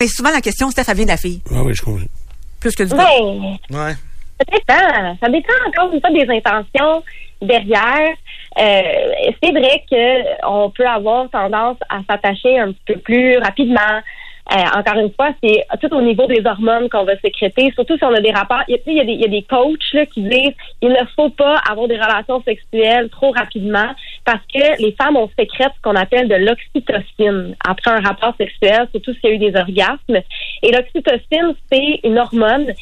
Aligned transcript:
Mais 0.00 0.08
souvent, 0.08 0.30
la 0.30 0.42
question, 0.42 0.70
Steph, 0.70 0.82
elle 0.88 0.96
vient 0.96 1.04
de 1.06 1.10
la 1.10 1.16
fille. 1.16 1.40
Ah 1.50 1.62
oui, 1.64 1.72
je 1.74 1.80
comprends. 1.82 2.04
Plus 2.60 2.74
que 2.74 2.82
du 2.82 2.90
gars. 2.94 2.96
Ben, 2.98 3.56
Ouais. 3.70 3.94
ça 4.38 4.44
dépend. 4.52 5.16
Ça 5.22 5.28
dépend 5.30 5.52
encore 5.68 5.90
une 5.94 6.00
fois 6.02 6.10
des 6.10 6.26
intentions 6.36 7.02
derrière. 7.40 8.10
Euh, 8.58 8.82
c'est 9.42 9.52
vrai 9.52 9.82
que 9.90 10.46
on 10.46 10.68
peut 10.70 10.86
avoir 10.86 11.30
tendance 11.30 11.78
à 11.88 12.00
s'attacher 12.08 12.58
un 12.58 12.72
petit 12.72 12.82
peu 12.94 12.98
plus 12.98 13.38
rapidement. 13.38 14.02
Euh, 14.52 14.78
encore 14.78 14.98
une 14.98 15.12
fois, 15.12 15.30
c'est 15.42 15.66
tout 15.80 15.92
au 15.92 16.00
niveau 16.00 16.26
des 16.26 16.40
hormones 16.46 16.88
qu'on 16.88 17.04
va 17.04 17.18
sécréter, 17.18 17.72
surtout 17.74 17.96
si 17.96 18.04
on 18.04 18.14
a 18.14 18.20
des 18.20 18.30
rapports. 18.30 18.62
Il 18.68 18.78
y 18.86 19.00
a, 19.00 19.28
des, 19.28 19.42
coachs 19.42 19.92
là, 19.92 20.06
qui 20.06 20.22
disent 20.22 20.54
il 20.82 20.90
ne 20.90 21.04
faut 21.16 21.30
pas 21.30 21.58
avoir 21.68 21.88
des 21.88 21.96
relations 21.96 22.40
sexuelles 22.42 23.08
trop 23.10 23.32
rapidement 23.32 23.92
parce 24.24 24.42
que 24.52 24.80
les 24.80 24.92
femmes, 24.92 25.16
on 25.16 25.28
sécrète 25.36 25.72
ce 25.76 25.82
qu'on 25.82 25.96
appelle 25.96 26.28
de 26.28 26.36
l'oxytocine 26.36 27.56
après 27.66 27.90
un 27.90 28.00
rapport 28.00 28.34
sexuel, 28.36 28.86
surtout 28.92 29.14
s'il 29.14 29.30
y 29.30 29.32
a 29.32 29.34
eu 29.34 29.38
des 29.38 29.56
orgasmes. 29.56 30.22
Et 30.62 30.70
l'oxytocine, 30.70 31.54
c'est 31.70 32.00
une 32.04 32.18
hormone 32.18 32.72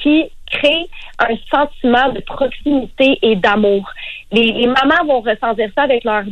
qui 0.00 0.30
crée 0.50 0.88
un 1.18 1.36
sentiment 1.50 2.10
de 2.12 2.20
proximité 2.20 3.18
et 3.20 3.36
d'amour. 3.36 3.90
Les, 4.32 4.66
mamans 4.66 5.04
vont 5.06 5.20
ressentir 5.20 5.70
ça 5.74 5.82
avec 5.82 6.04
leurs 6.04 6.24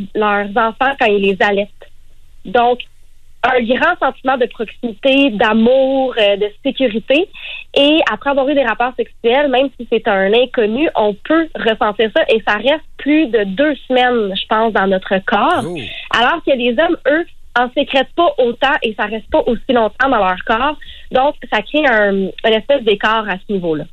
enfants 0.57 0.95
quand 0.99 1.07
ils 1.07 1.21
les 1.21 1.37
allaitent. 1.41 1.69
Donc, 2.47 2.81
un 3.45 3.63
grand 3.63 3.97
sentiment 4.01 4.37
de 4.37 4.47
proximité, 4.47 5.31
d'amour, 5.31 6.15
euh, 6.19 6.37
de 6.37 6.47
sécurité. 6.65 7.29
Et 7.75 8.01
après 8.11 8.31
avoir 8.31 8.49
eu 8.49 8.55
des 8.55 8.65
rapports 8.65 8.93
sexuels, 8.97 9.49
même 9.49 9.69
si 9.79 9.87
c'est 9.91 10.07
un 10.09 10.33
inconnu, 10.33 10.89
on 10.97 11.15
peut 11.15 11.49
ressentir 11.55 12.11
ça 12.17 12.25
et 12.29 12.43
ça 12.47 12.57
reste 12.57 12.85
plus 12.97 13.27
de 13.27 13.45
deux 13.45 13.75
semaines, 13.87 14.35
je 14.35 14.47
pense, 14.49 14.73
dans 14.73 14.87
notre 14.87 15.19
corps. 15.25 15.65
Oh. 15.65 15.77
Alors 16.11 16.43
que 16.45 16.51
les 16.53 16.71
hommes, 16.71 16.97
eux, 17.07 17.25
en 17.59 17.71
sécrètent 17.73 18.13
pas 18.17 18.35
autant 18.39 18.75
et 18.83 18.95
ça 18.99 19.07
reste 19.07 19.29
pas 19.31 19.43
aussi 19.47 19.73
longtemps 19.73 20.09
dans 20.09 20.19
leur 20.19 20.39
corps. 20.47 20.77
Donc, 21.13 21.35
ça 21.53 21.63
crée 21.63 21.87
un, 21.87 22.13
une 22.13 22.33
espèce 22.45 22.83
d'écart 22.83 23.29
à 23.29 23.35
ce 23.35 23.53
niveau-là. 23.53 23.85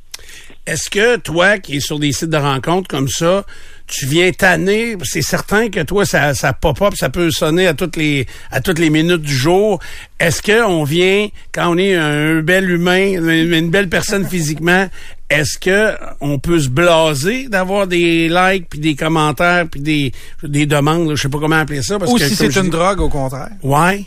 Est-ce 0.66 0.90
que 0.90 1.16
toi, 1.18 1.58
qui 1.58 1.76
es 1.76 1.80
sur 1.80 1.98
des 1.98 2.12
sites 2.12 2.30
de 2.30 2.36
rencontres 2.36 2.88
comme 2.88 3.08
ça, 3.08 3.44
tu 3.86 4.06
viens 4.06 4.30
tanner, 4.32 4.96
c'est 5.04 5.22
certain 5.22 5.68
que 5.70 5.80
toi, 5.80 6.04
ça, 6.04 6.34
ça 6.34 6.52
pop-up, 6.52 6.94
ça 6.96 7.08
peut 7.08 7.30
sonner 7.30 7.66
à 7.66 7.74
toutes 7.74 7.96
les 7.96 8.26
à 8.50 8.60
toutes 8.60 8.78
les 8.78 8.90
minutes 8.90 9.22
du 9.22 9.34
jour. 9.34 9.78
Est-ce 10.18 10.42
que 10.42 10.64
on 10.64 10.82
vient, 10.84 11.28
quand 11.52 11.72
on 11.74 11.78
est 11.78 11.94
un 11.94 12.40
bel 12.42 12.68
humain, 12.70 13.12
une, 13.20 13.52
une 13.54 13.70
belle 13.70 13.88
personne 13.88 14.26
physiquement, 14.26 14.88
est-ce 15.30 15.58
que 15.58 15.94
on 16.20 16.38
peut 16.38 16.58
se 16.58 16.68
blaser 16.68 17.48
d'avoir 17.48 17.86
des 17.86 18.28
likes 18.28 18.68
puis 18.68 18.80
des 18.80 18.94
commentaires 18.96 19.66
puis 19.70 19.80
des 19.80 20.12
des 20.42 20.66
demandes, 20.66 21.14
je 21.14 21.22
sais 21.22 21.28
pas 21.28 21.38
comment 21.38 21.56
appeler 21.56 21.82
ça 21.82 21.98
parce 21.98 22.10
Ou 22.12 22.16
que 22.16 22.24
si 22.24 22.34
c'est 22.36 22.56
une 22.56 22.62
dis- 22.64 22.70
drogue, 22.70 23.00
au 23.00 23.08
contraire. 23.08 23.50
Ouais. 23.62 24.04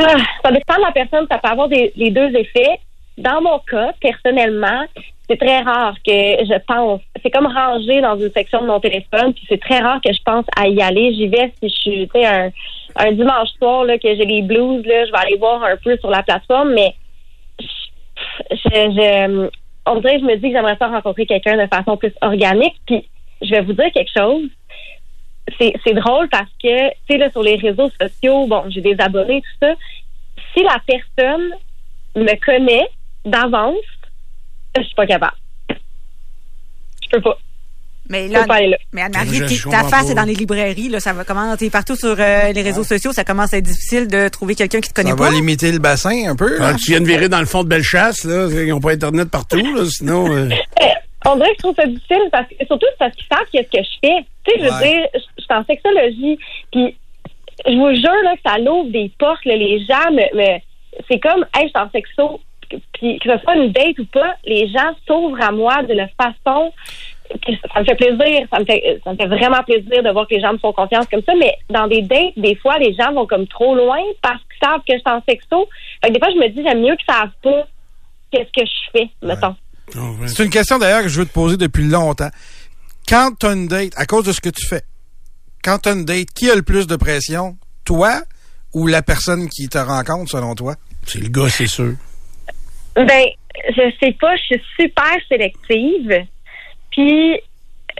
Ah, 0.00 0.14
ça 0.44 0.52
dépend 0.52 0.76
de 0.76 0.82
la 0.82 0.92
personne, 0.92 1.26
ça 1.30 1.38
peut 1.38 1.48
avoir 1.48 1.68
des, 1.68 1.92
les 1.96 2.10
deux 2.12 2.28
effets. 2.36 2.78
Dans 3.18 3.40
mon 3.42 3.58
cas, 3.58 3.92
personnellement, 4.00 4.84
c'est 5.28 5.38
très 5.38 5.60
rare 5.60 5.94
que 6.06 6.10
je 6.12 6.58
pense. 6.66 7.00
C'est 7.22 7.30
comme 7.30 7.46
ranger 7.46 8.00
dans 8.00 8.16
une 8.16 8.30
section 8.30 8.62
de 8.62 8.66
mon 8.66 8.80
téléphone, 8.80 9.34
puis 9.34 9.44
c'est 9.48 9.60
très 9.60 9.80
rare 9.80 10.00
que 10.00 10.12
je 10.12 10.22
pense 10.24 10.46
à 10.56 10.68
y 10.68 10.80
aller. 10.80 11.12
J'y 11.14 11.28
vais 11.28 11.52
si 11.60 11.68
je 11.68 11.74
suis, 11.74 12.08
tu 12.08 12.20
sais, 12.20 12.26
un, 12.26 12.50
un 12.96 13.12
dimanche 13.12 13.48
soir 13.58 13.84
là, 13.84 13.98
que 13.98 14.08
j'ai 14.08 14.24
les 14.24 14.42
blues, 14.42 14.86
là, 14.86 15.04
je 15.04 15.10
vais 15.10 15.18
aller 15.18 15.36
voir 15.36 15.62
un 15.64 15.76
peu 15.76 15.96
sur 15.98 16.10
la 16.10 16.22
plateforme, 16.22 16.72
mais 16.74 16.94
je, 18.50 18.56
je, 18.70 19.50
on 19.86 20.00
dirait 20.00 20.18
je 20.20 20.24
me 20.24 20.36
dis 20.36 20.48
que 20.48 20.56
j'aimerais 20.56 20.76
ça 20.78 20.86
rencontrer 20.86 21.26
quelqu'un 21.26 21.56
de 21.56 21.66
façon 21.66 21.96
plus 21.96 22.12
organique. 22.20 22.76
Puis 22.86 23.04
je 23.42 23.50
vais 23.50 23.62
vous 23.62 23.72
dire 23.72 23.90
quelque 23.92 24.12
chose. 24.16 24.48
C'est, 25.58 25.72
c'est 25.84 25.94
drôle 25.94 26.28
parce 26.28 26.50
que, 26.62 26.88
tu 26.90 26.94
sais, 27.10 27.18
là, 27.18 27.30
sur 27.30 27.42
les 27.42 27.56
réseaux 27.56 27.90
sociaux, 28.00 28.46
bon, 28.46 28.64
j'ai 28.68 28.82
des 28.82 28.96
abonnés, 28.98 29.40
tout 29.40 29.66
ça. 29.66 29.74
Si 30.54 30.62
la 30.62 30.78
personne 30.86 31.50
me 32.14 32.44
connaît 32.44 32.88
d'avance, 33.24 33.74
je 34.76 34.82
suis 34.82 34.94
pas 34.94 35.06
capable. 35.06 35.36
Je 35.70 37.08
peux 37.10 37.20
pas. 37.20 37.38
Mais 38.10 38.26
là, 38.28 38.40
peux 38.42 38.46
pas 38.48 38.54
aller 38.54 38.68
là. 38.68 38.76
mais 38.92 39.02
Anne-Marie, 39.02 39.40
ta 39.70 39.84
face 39.84 39.90
pas. 40.06 40.10
est 40.12 40.14
dans 40.14 40.22
les 40.24 40.34
librairies, 40.34 40.88
là, 40.88 40.98
ça 40.98 41.12
va 41.12 41.24
comment 41.24 41.54
t'es 41.58 41.68
partout 41.68 41.94
sur 41.94 42.16
euh, 42.18 42.52
les 42.52 42.62
réseaux 42.62 42.84
sociaux, 42.84 43.12
ça 43.12 43.22
commence 43.22 43.52
à 43.52 43.58
être 43.58 43.64
difficile 43.66 44.08
de 44.08 44.28
trouver 44.28 44.54
quelqu'un 44.54 44.80
qui 44.80 44.88
te 44.88 44.94
connaît 44.94 45.10
Ça 45.10 45.16
pas. 45.16 45.24
va 45.24 45.30
limiter 45.30 45.70
le 45.72 45.78
bassin 45.78 46.26
un 46.30 46.34
peu. 46.34 46.56
Ah, 46.62 46.72
tu 46.74 46.90
viens 46.92 47.00
de 47.02 47.06
virer 47.06 47.28
dans 47.28 47.40
le 47.40 47.44
fond 47.46 47.64
de 47.64 47.68
Bellechasse, 47.68 48.24
là. 48.24 48.48
Ils 48.50 48.68
n'ont 48.68 48.80
pas 48.80 48.92
Internet 48.92 49.30
partout, 49.30 49.58
là, 49.74 49.84
sinon. 49.86 50.34
euh, 50.34 50.48
On 51.26 51.34
dirait 51.36 51.48
que 51.50 51.54
je 51.56 51.58
trouve 51.64 51.74
ça 51.76 51.84
difficile 51.86 52.28
parce 52.32 52.48
que 52.48 52.54
surtout 52.66 52.86
c'est 52.92 52.98
parce 52.98 53.14
qu'ils 53.16 53.26
savent 53.30 53.46
qu'est-ce 53.52 53.78
que 53.78 53.84
je 53.84 54.08
fais. 54.08 54.24
Tu 54.46 54.52
sais, 54.52 54.58
je 54.58 54.64
veux 54.64 54.70
Ouais. 54.70 54.90
dire, 54.90 55.06
je 55.14 55.18
je 55.38 55.42
suis 55.42 55.54
en 55.54 55.64
sexologie, 55.64 56.38
puis 56.72 56.96
je 57.66 57.72
vous 57.76 57.94
jure 57.94 58.22
là, 58.24 58.34
que 58.36 58.42
ça 58.48 58.56
l'ouvre 58.58 58.90
des 58.90 59.10
portes. 59.18 59.44
là, 59.44 59.56
les 59.56 59.84
gens 59.84 60.10
me, 60.12 60.36
me- 60.36 60.60
c'est 61.10 61.18
comme, 61.18 61.44
hey, 61.56 61.64
je 61.64 61.68
suis 61.68 61.72
en 61.78 61.90
sexo, 61.90 62.40
puis 62.92 63.18
que 63.18 63.30
ce 63.30 63.38
soit 63.42 63.56
une 63.56 63.72
date 63.72 63.98
ou 63.98 64.06
pas, 64.06 64.34
les 64.44 64.68
gens 64.68 64.94
s'ouvrent 65.06 65.42
à 65.42 65.50
moi 65.52 65.82
de 65.82 65.94
la 65.94 66.08
façon 66.08 66.72
que 67.28 67.52
ça 67.74 67.80
me 67.80 67.84
fait 67.84 67.94
plaisir, 67.94 68.46
ça 68.50 68.60
me 68.60 68.64
fait, 68.64 69.00
ça 69.04 69.12
me 69.12 69.16
fait 69.16 69.26
vraiment 69.26 69.62
plaisir 69.62 70.02
de 70.02 70.10
voir 70.10 70.26
que 70.26 70.34
les 70.34 70.40
gens 70.40 70.52
me 70.52 70.58
font 70.58 70.72
confiance 70.72 71.06
comme 71.10 71.22
ça. 71.24 71.32
Mais 71.38 71.54
dans 71.70 71.86
des 71.86 72.02
dates, 72.02 72.32
des 72.36 72.56
fois, 72.56 72.78
les 72.78 72.94
gens 72.94 73.12
vont 73.12 73.26
comme 73.26 73.46
trop 73.46 73.74
loin 73.74 73.98
parce 74.22 74.40
qu'ils 74.42 74.66
savent 74.68 74.80
que 74.86 74.94
je 74.94 74.98
suis 74.98 75.10
en 75.10 75.22
sexo. 75.28 75.68
Fait 76.02 76.08
que 76.08 76.14
des 76.14 76.20
fois, 76.20 76.30
je 76.30 76.38
me 76.38 76.48
dis, 76.48 76.62
j'aime 76.62 76.80
mieux 76.80 76.96
qu'ils 76.96 77.14
savent 77.14 77.30
pas 77.42 77.68
qu'est-ce 78.30 78.60
que 78.60 78.66
je 78.66 78.98
fais, 78.98 79.10
mettons. 79.22 79.54
oh, 79.96 80.16
ouais. 80.20 80.28
C'est 80.28 80.44
une 80.44 80.50
question 80.50 80.78
d'ailleurs 80.78 81.02
que 81.02 81.08
je 81.08 81.20
veux 81.20 81.26
te 81.26 81.32
poser 81.32 81.56
depuis 81.56 81.84
longtemps. 81.84 82.30
Quand 83.08 83.30
tu 83.38 83.46
as 83.46 83.52
une 83.52 83.68
date, 83.68 83.92
à 83.96 84.06
cause 84.06 84.24
de 84.24 84.32
ce 84.32 84.40
que 84.40 84.50
tu 84.50 84.66
fais, 84.66 84.82
quand 85.62 85.78
tu 85.78 85.88
as 85.88 85.92
une 85.92 86.04
date, 86.04 86.28
qui 86.34 86.50
a 86.50 86.54
le 86.54 86.62
plus 86.62 86.86
de 86.86 86.96
pression? 86.96 87.56
Toi 87.84 88.22
ou 88.74 88.86
la 88.86 89.02
personne 89.02 89.48
qui 89.48 89.68
te 89.68 89.78
rencontre, 89.78 90.30
selon 90.30 90.54
toi? 90.54 90.74
C'est 91.06 91.20
le 91.20 91.28
gars, 91.28 91.48
c'est 91.48 91.66
sûr. 91.66 91.94
Ben, 93.04 93.26
je 93.70 93.92
sais 94.02 94.12
pas, 94.12 94.36
je 94.36 94.42
suis 94.42 94.62
super 94.78 95.16
sélective. 95.28 96.26
Puis, 96.90 97.40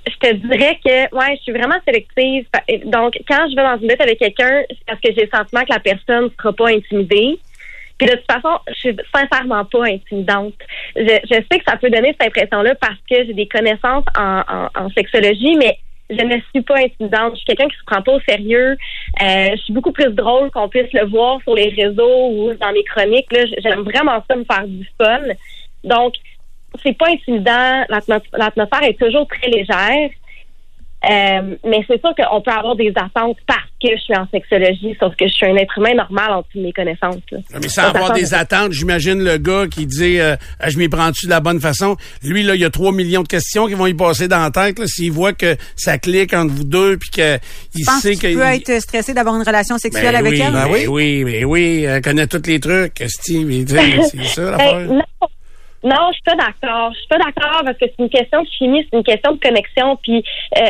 je 0.07 0.17
te 0.17 0.35
dirais 0.35 0.79
que, 0.85 1.15
ouais, 1.15 1.37
je 1.37 1.43
suis 1.43 1.53
vraiment 1.53 1.77
sélective. 1.85 2.47
Donc, 2.87 3.19
quand 3.29 3.49
je 3.51 3.57
vais 3.57 3.63
dans 3.63 3.79
une 3.81 3.89
date 3.89 4.01
avec 4.01 4.19
quelqu'un, 4.19 4.63
c'est 4.69 4.85
parce 4.87 5.01
que 5.01 5.13
j'ai 5.15 5.23
le 5.25 5.31
sentiment 5.37 5.63
que 5.63 5.73
la 5.73 5.81
personne 5.81 6.25
ne 6.25 6.31
sera 6.31 6.53
pas 6.53 6.69
intimidée. 6.69 7.39
Puis 7.99 8.07
de 8.07 8.15
toute 8.15 8.31
façon, 8.31 8.61
je 8.69 8.75
suis 8.75 8.97
sincèrement 9.13 9.65
pas 9.65 9.87
intimidante. 9.87 10.55
Je, 10.95 11.03
je 11.03 11.35
sais 11.35 11.59
que 11.59 11.65
ça 11.67 11.77
peut 11.77 11.91
donner 11.91 12.15
cette 12.19 12.29
impression-là 12.29 12.77
parce 12.77 12.99
que 13.11 13.27
j'ai 13.27 13.35
des 13.35 13.49
connaissances 13.49 14.05
en, 14.17 14.43
en, 14.49 14.69
en 14.77 14.91
sexologie, 14.91 15.57
mais 15.57 15.79
je 16.11 16.25
ne 16.25 16.37
suis 16.51 16.63
pas 16.63 16.79
intimidante. 16.79 17.33
Je 17.33 17.37
suis 17.37 17.45
quelqu'un 17.47 17.69
qui 17.69 17.77
se 17.77 17.85
prend 17.85 18.03
pas 18.03 18.13
au 18.13 18.21
sérieux. 18.21 18.77
Euh, 19.23 19.49
je 19.53 19.57
suis 19.63 19.73
beaucoup 19.73 19.93
plus 19.93 20.11
drôle 20.13 20.51
qu'on 20.51 20.69
puisse 20.69 20.93
le 20.93 21.07
voir 21.07 21.41
sur 21.43 21.55
les 21.55 21.69
réseaux 21.69 22.29
ou 22.31 22.55
dans 22.55 22.73
mes 22.73 22.85
chroniques. 22.85 23.31
Là, 23.33 23.45
j'aime 23.59 23.81
vraiment 23.83 24.23
ça 24.29 24.37
me 24.37 24.45
faire 24.45 24.67
du 24.67 24.89
fun. 25.01 25.21
Donc, 25.85 26.15
c'est 26.83 26.97
pas 26.97 27.09
intimidant. 27.11 27.85
L'atmos- 27.89 28.23
L'atmosphère 28.37 28.83
est 28.85 28.99
toujours 28.99 29.27
très 29.29 29.49
légère. 29.51 30.11
Euh, 31.05 31.55
mais 31.65 31.85
c'est 31.87 32.01
sûr 32.01 32.11
qu'on 32.17 32.41
peut 32.43 32.51
avoir 32.51 32.75
des 32.75 32.93
attentes 32.97 33.37
parce 33.47 33.61
que 33.81 33.89
je 33.97 34.01
suis 34.03 34.17
en 34.17 34.27
sexologie, 34.33 34.97
sauf 34.99 35.15
que 35.15 35.29
je 35.29 35.33
suis 35.33 35.47
un 35.47 35.55
être 35.55 35.79
humain 35.79 35.95
normal 35.95 36.33
en 36.33 36.41
de 36.53 36.61
mes 36.61 36.73
connaissances. 36.73 37.23
là. 37.31 37.39
Mais 37.63 37.69
sans 37.69 37.83
avoir 37.85 38.13
des 38.13 38.35
attentes, 38.35 38.73
j'imagine 38.73 39.23
le 39.23 39.39
gars 39.39 39.67
qui 39.71 39.87
dit 39.87 40.19
euh, 40.19 40.35
Ah, 40.59 40.71
je 40.71 40.77
m'y 40.79 40.89
prends-tu 40.89 41.27
de 41.27 41.31
la 41.31 41.39
bonne 41.39 41.61
façon? 41.61 41.97
Lui, 42.25 42.43
là, 42.43 42.57
il 42.57 42.61
y 42.61 42.65
a 42.65 42.71
3 42.71 42.91
millions 42.91 43.23
de 43.23 43.29
questions 43.29 43.69
qui 43.69 43.75
vont 43.75 43.87
y 43.87 43.95
passer 43.95 44.27
dans 44.27 44.41
la 44.41 44.51
tête. 44.51 44.81
là. 44.81 44.87
S'il 44.89 45.13
voit 45.13 45.33
que 45.33 45.57
ça 45.77 45.99
clique 45.99 46.35
entre 46.35 46.53
vous 46.53 46.65
deux 46.65 46.97
puis 46.99 47.11
qu'il 47.11 47.39
Je 47.79 47.85
pense 47.85 48.01
sait 48.03 48.17
qu'il 48.17 48.35
que. 48.35 48.39
peut 48.41 48.43
être 48.73 48.83
stressé 48.83 49.15
d'avoir 49.15 49.37
une 49.37 49.45
relation 49.47 49.79
sexuelle 49.79 50.15
Ben 50.15 50.27
avec 50.27 50.33
oui, 50.33 50.41
elle. 50.45 50.53
ben 50.53 50.67
oui. 50.69 50.87
oui, 50.89 51.23
oui, 51.25 51.45
oui, 51.45 51.85
elle 51.85 52.03
connaît 52.03 52.27
tous 52.27 52.43
les 52.47 52.59
trucs, 52.59 53.05
Steve. 53.07 53.47
mais 53.47 53.65
tu 54.11 54.19
C'est 54.19 54.25
ça 54.35 54.43
Ben, 54.43 54.51
l'affaire. 54.51 54.81
non, 54.93 55.03
non, 55.85 56.09
je 56.09 56.15
suis 56.15 56.23
pas 56.25 56.35
d'accord. 56.35 56.93
Je 56.93 56.99
suis 56.99 57.09
pas 57.09 57.19
d'accord 57.19 57.63
parce 57.65 57.79
que 57.79 57.87
c'est 57.87 57.99
une 57.99 58.11
question 58.11 58.43
de 58.43 58.49
chimie, 58.49 58.87
c'est 58.91 58.97
une 58.97 59.05
question 59.05 59.33
de 59.33 59.39
connexion. 59.39 59.97
Puis 60.03 60.25
euh, 60.57 60.61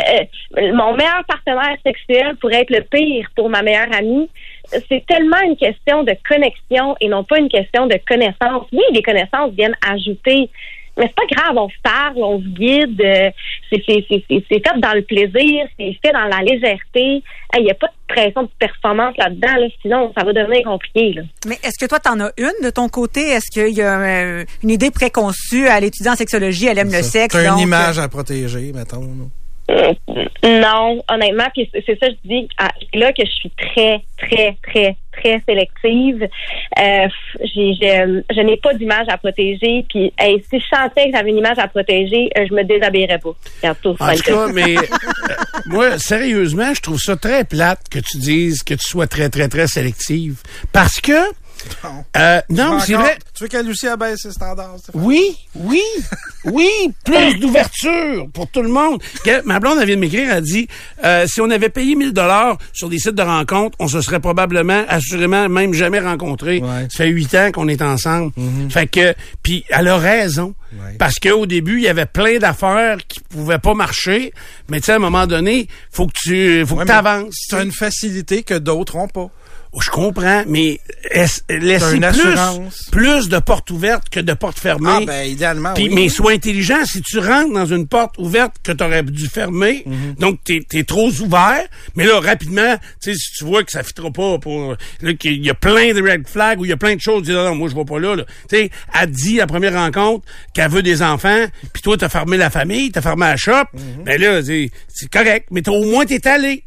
euh, 0.58 0.72
mon 0.74 0.94
meilleur 0.94 1.24
partenaire 1.26 1.76
sexuel 1.84 2.36
pourrait 2.36 2.62
être 2.62 2.70
le 2.70 2.82
pire 2.82 3.26
pour 3.34 3.48
ma 3.48 3.62
meilleure 3.62 3.92
amie. 3.92 4.28
C'est 4.66 5.04
tellement 5.06 5.41
une 5.47 5.56
question 5.56 6.02
de 6.02 6.12
connexion 6.28 6.94
et 7.00 7.08
non 7.08 7.24
pas 7.24 7.38
une 7.38 7.48
question 7.48 7.86
de 7.86 7.98
connaissance. 8.06 8.66
Oui, 8.72 8.83
les 8.92 9.03
connaissances 9.03 9.53
viennent 9.53 9.77
ajouter. 9.86 10.50
Mais 10.98 11.06
c'est 11.06 11.15
pas 11.15 11.34
grave, 11.42 11.56
on 11.56 11.68
se 11.68 11.74
parle, 11.83 12.16
on 12.16 12.41
se 12.41 12.47
guide, 12.48 13.00
euh, 13.00 13.30
c'est 13.71 13.83
c'est- 13.86 14.04
c'est- 14.09 14.24
c'est- 14.28 14.45
c'est 14.50 14.66
fait 14.66 14.80
dans 14.80 14.92
le 14.95 15.03
plaisir, 15.03 15.66
c'est 15.78 15.97
fait 16.04 16.12
dans 16.12 16.24
la 16.24 16.42
légèreté. 16.42 17.22
Il 17.56 17.62
n'y 17.65 17.71
a 17.71 17.74
pas 17.74 17.86
de 17.86 18.15
pression 18.15 18.42
de 18.42 18.48
performance 18.59 19.15
là-dedans, 19.16 19.54
là, 19.56 19.66
sinon 19.80 20.12
ça 20.16 20.24
va 20.24 20.33
devenir 20.33 20.65
compliqué. 20.65 21.12
Là. 21.15 21.22
Mais 21.47 21.56
est-ce 21.62 21.78
que 21.78 21.89
toi, 21.89 21.98
t'en 22.00 22.18
as 22.21 22.33
une 22.36 22.65
de 22.65 22.71
ton 22.71 22.89
côté? 22.89 23.28
Est-ce 23.28 23.50
qu'il 23.50 23.74
y 23.77 23.83
a 23.83 24.00
euh, 24.00 24.45
une 24.62 24.71
idée 24.71 24.91
préconçue? 24.91 25.66
Elle 25.66 25.84
étudie 25.84 26.09
en 26.09 26.16
sexologie, 26.16 26.66
elle 26.66 26.78
aime 26.78 26.92
le 26.92 27.03
sexe. 27.03 27.34
Une 27.34 27.48
donc, 27.48 27.60
image 27.60 27.98
à 27.98 28.09
protéger, 28.09 28.72
mettons. 28.74 29.30
Non, 29.68 31.03
honnêtement, 31.10 31.48
puis 31.53 31.70
c'est 31.72 31.98
ça 31.98 32.09
que 32.09 32.15
je 32.24 32.28
dis 32.28 32.48
ah, 32.56 32.70
là 32.94 33.12
que 33.12 33.24
je 33.24 33.30
suis 33.30 33.50
très, 33.50 34.00
très, 34.16 34.56
très, 34.62 34.97
très 35.12 35.42
sélective. 35.47 36.22
Euh, 36.78 37.09
j'ai, 37.41 37.74
je, 37.74 38.22
je 38.34 38.41
n'ai 38.41 38.56
pas 38.56 38.72
d'image 38.72 39.06
à 39.09 39.18
protéger. 39.18 39.84
Puis 39.88 40.12
hey, 40.18 40.42
si 40.48 40.59
je 40.59 40.65
sentais 40.74 41.10
que 41.10 41.16
j'avais 41.16 41.30
une 41.30 41.38
image 41.38 41.59
à 41.59 41.68
protéger, 41.68 42.30
euh, 42.38 42.47
je 42.48 42.54
me 42.54 42.65
déshabillerais 42.65 43.18
pas. 43.18 43.74
Tout 43.82 43.97
En 44.00 44.15
tout 44.15 44.22
cas, 44.22 44.48
mais 44.53 44.76
euh, 44.78 44.82
moi, 45.66 45.98
sérieusement, 45.98 46.72
je 46.72 46.80
trouve 46.80 46.98
ça 46.98 47.16
très 47.16 47.44
plate 47.44 47.88
que 47.91 47.98
tu 47.98 48.16
dises 48.18 48.62
que 48.62 48.74
tu 48.74 48.88
sois 48.88 49.06
très, 49.06 49.28
très, 49.28 49.48
très 49.48 49.66
sélective. 49.66 50.41
Parce 50.72 51.00
que 51.00 51.12
Euh, 52.16 52.41
non, 52.51 52.78
c'est 52.81 52.95
vrai. 52.95 53.19
Tu 53.34 53.45
veux 53.45 53.49
qu'elle 53.49 53.69
aussi 53.69 53.87
abaisse 53.87 54.21
ses 54.22 54.33
standards? 54.33 54.77
Oui, 54.95 55.37
oui, 55.55 55.83
oui, 56.45 56.69
plus 57.05 57.34
d'ouverture 57.39 58.27
pour 58.33 58.49
tout 58.49 58.63
le 58.63 58.69
monde. 58.69 59.01
Que- 59.25 59.43
Ma 59.45 59.60
blonde 59.60 59.78
elle 59.81 59.87
vient 59.87 59.97
de 59.97 60.01
m'écrire, 60.01 60.33
elle 60.33 60.43
dit, 60.43 60.69
euh, 61.05 61.27
si 61.27 61.41
on 61.41 61.51
avait 61.51 61.69
payé 61.69 61.95
1000 61.95 62.13
dollars 62.13 62.59
sur 62.72 62.89
des 62.89 62.99
sites 62.99 63.15
de 63.15 63.22
rencontres, 63.22 63.77
on 63.81 63.89
se 63.89 64.01
serait 64.01 64.21
probablement, 64.21 64.84
assurément, 64.89 65.49
même 65.49 65.75
jamais 65.75 66.01
rencontrés. 66.01 66.59
Ouais. 66.60 66.87
Ça 66.91 66.99
fait 67.05 67.09
huit 67.09 67.34
ans 67.34 67.51
qu'on 67.53 67.69
est 67.69 67.83
ensemble. 67.83 68.33
Fait 68.71 68.87
que, 68.87 69.15
puis 69.43 69.65
elle 69.69 69.89
a 69.89 69.97
raison. 69.99 70.55
Ouais. 70.72 70.97
Parce 70.99 71.15
qu'au 71.19 71.47
début, 71.47 71.78
il 71.78 71.84
y 71.84 71.89
avait 71.89 72.05
plein 72.05 72.39
d'affaires 72.39 72.99
qui 73.09 73.21
pouvaient 73.21 73.59
pas 73.59 73.72
marcher. 73.72 74.33
Mais 74.69 74.81
tu 74.81 74.87
sais, 74.87 74.93
à 74.93 74.97
un 74.97 74.99
moment 74.99 75.27
donné, 75.27 75.66
faut 75.91 76.07
que 76.07 76.13
tu, 76.15 76.66
faut 76.66 76.75
Ouais, 76.75 76.84
que 76.84 76.89
mais 76.89 76.95
t'avances. 76.95 77.34
C'est 77.49 77.63
une 77.63 77.72
facilité 77.72 78.43
que 78.43 78.53
d'autres 78.53 78.99
n'ont 78.99 79.09
pas. 79.09 79.31
Oh, 79.72 79.80
Je 79.82 79.91
comprends, 79.91 80.44
mais 80.47 80.80
laissez 81.48 82.00
plus, 82.00 82.91
plus 82.91 83.28
de 83.28 83.38
portes 83.38 83.70
ouvertes 83.70 84.09
que 84.09 84.20
de 84.20 84.32
portes 84.32 84.59
fermées? 84.59 84.88
Ah, 84.91 85.00
ben, 85.06 85.28
idéalement, 85.28 85.74
Puis, 85.74 85.88
oui. 85.88 85.94
mais 85.94 86.09
sois 86.09 86.32
intelligent. 86.32 86.84
Si 86.84 87.03
tu 87.03 87.18
rentres 87.18 87.53
dans 87.53 87.66
une 87.66 87.86
porte 87.86 88.16
ouverte 88.18 88.56
que 88.62 88.72
tu 88.72 88.82
aurais 88.82 89.03
dû 89.03 89.26
fermer, 89.26 89.82
Mhm. 89.86 90.15
donc 90.18 90.38
t'es 90.44 90.60
es 90.72 90.84
trop 90.84 91.09
ouvert, 91.10 91.62
mais 91.97 92.06
là, 92.06 92.18
rapidement, 92.20 92.76
tu 93.03 93.12
sais, 93.12 93.15
si 93.15 93.32
tu 93.38 93.44
vois 93.44 93.62
que 93.62 93.70
ça 93.72 93.82
fitera 93.82 94.10
pas 94.10 94.38
pour... 94.38 94.74
Là, 95.03 95.12
qu'il 95.15 95.44
y 95.44 95.50
a 95.50 95.54
plein 95.54 95.92
de 95.92 96.03
red 96.03 96.26
flags 96.26 96.59
ou 96.60 96.64
il 96.64 96.68
y 96.68 96.72
a 96.72 96.76
plein 96.76 96.94
de 96.97 97.00
choses, 97.00 97.22
tu 97.22 97.28
dis, 97.30 97.32
non, 97.36 97.44
non, 97.44 97.54
moi, 97.54 97.68
je 97.68 97.74
vais 97.74 97.84
pas 97.84 97.98
là. 97.98 98.16
là. 98.16 98.24
Tu 98.48 98.56
sais, 98.56 98.71
elle 98.98 99.10
dit, 99.10 99.38
à 99.38 99.42
la 99.42 99.47
première 99.47 99.74
rencontre, 99.74 100.24
qu'elle 100.54 100.71
veut 100.71 100.82
des 100.82 101.03
enfants, 101.03 101.44
puis 101.72 101.82
toi, 101.82 101.97
t'as 101.97 102.09
fermé 102.09 102.36
la 102.36 102.50
famille, 102.50 102.91
t'as 102.91 103.03
fermé 103.03 103.26
la 103.26 103.36
shop, 103.36 103.64
Mhm. 103.74 104.04
ben 104.04 104.21
là, 104.21 104.42
c'est 104.42 104.71
c'est 104.88 105.10
correct, 105.10 105.48
mais 105.50 105.62
t'as- 105.62 105.72
au 105.72 105.84
moins, 105.84 106.04
t'es 106.06 106.26
allé. 106.26 106.64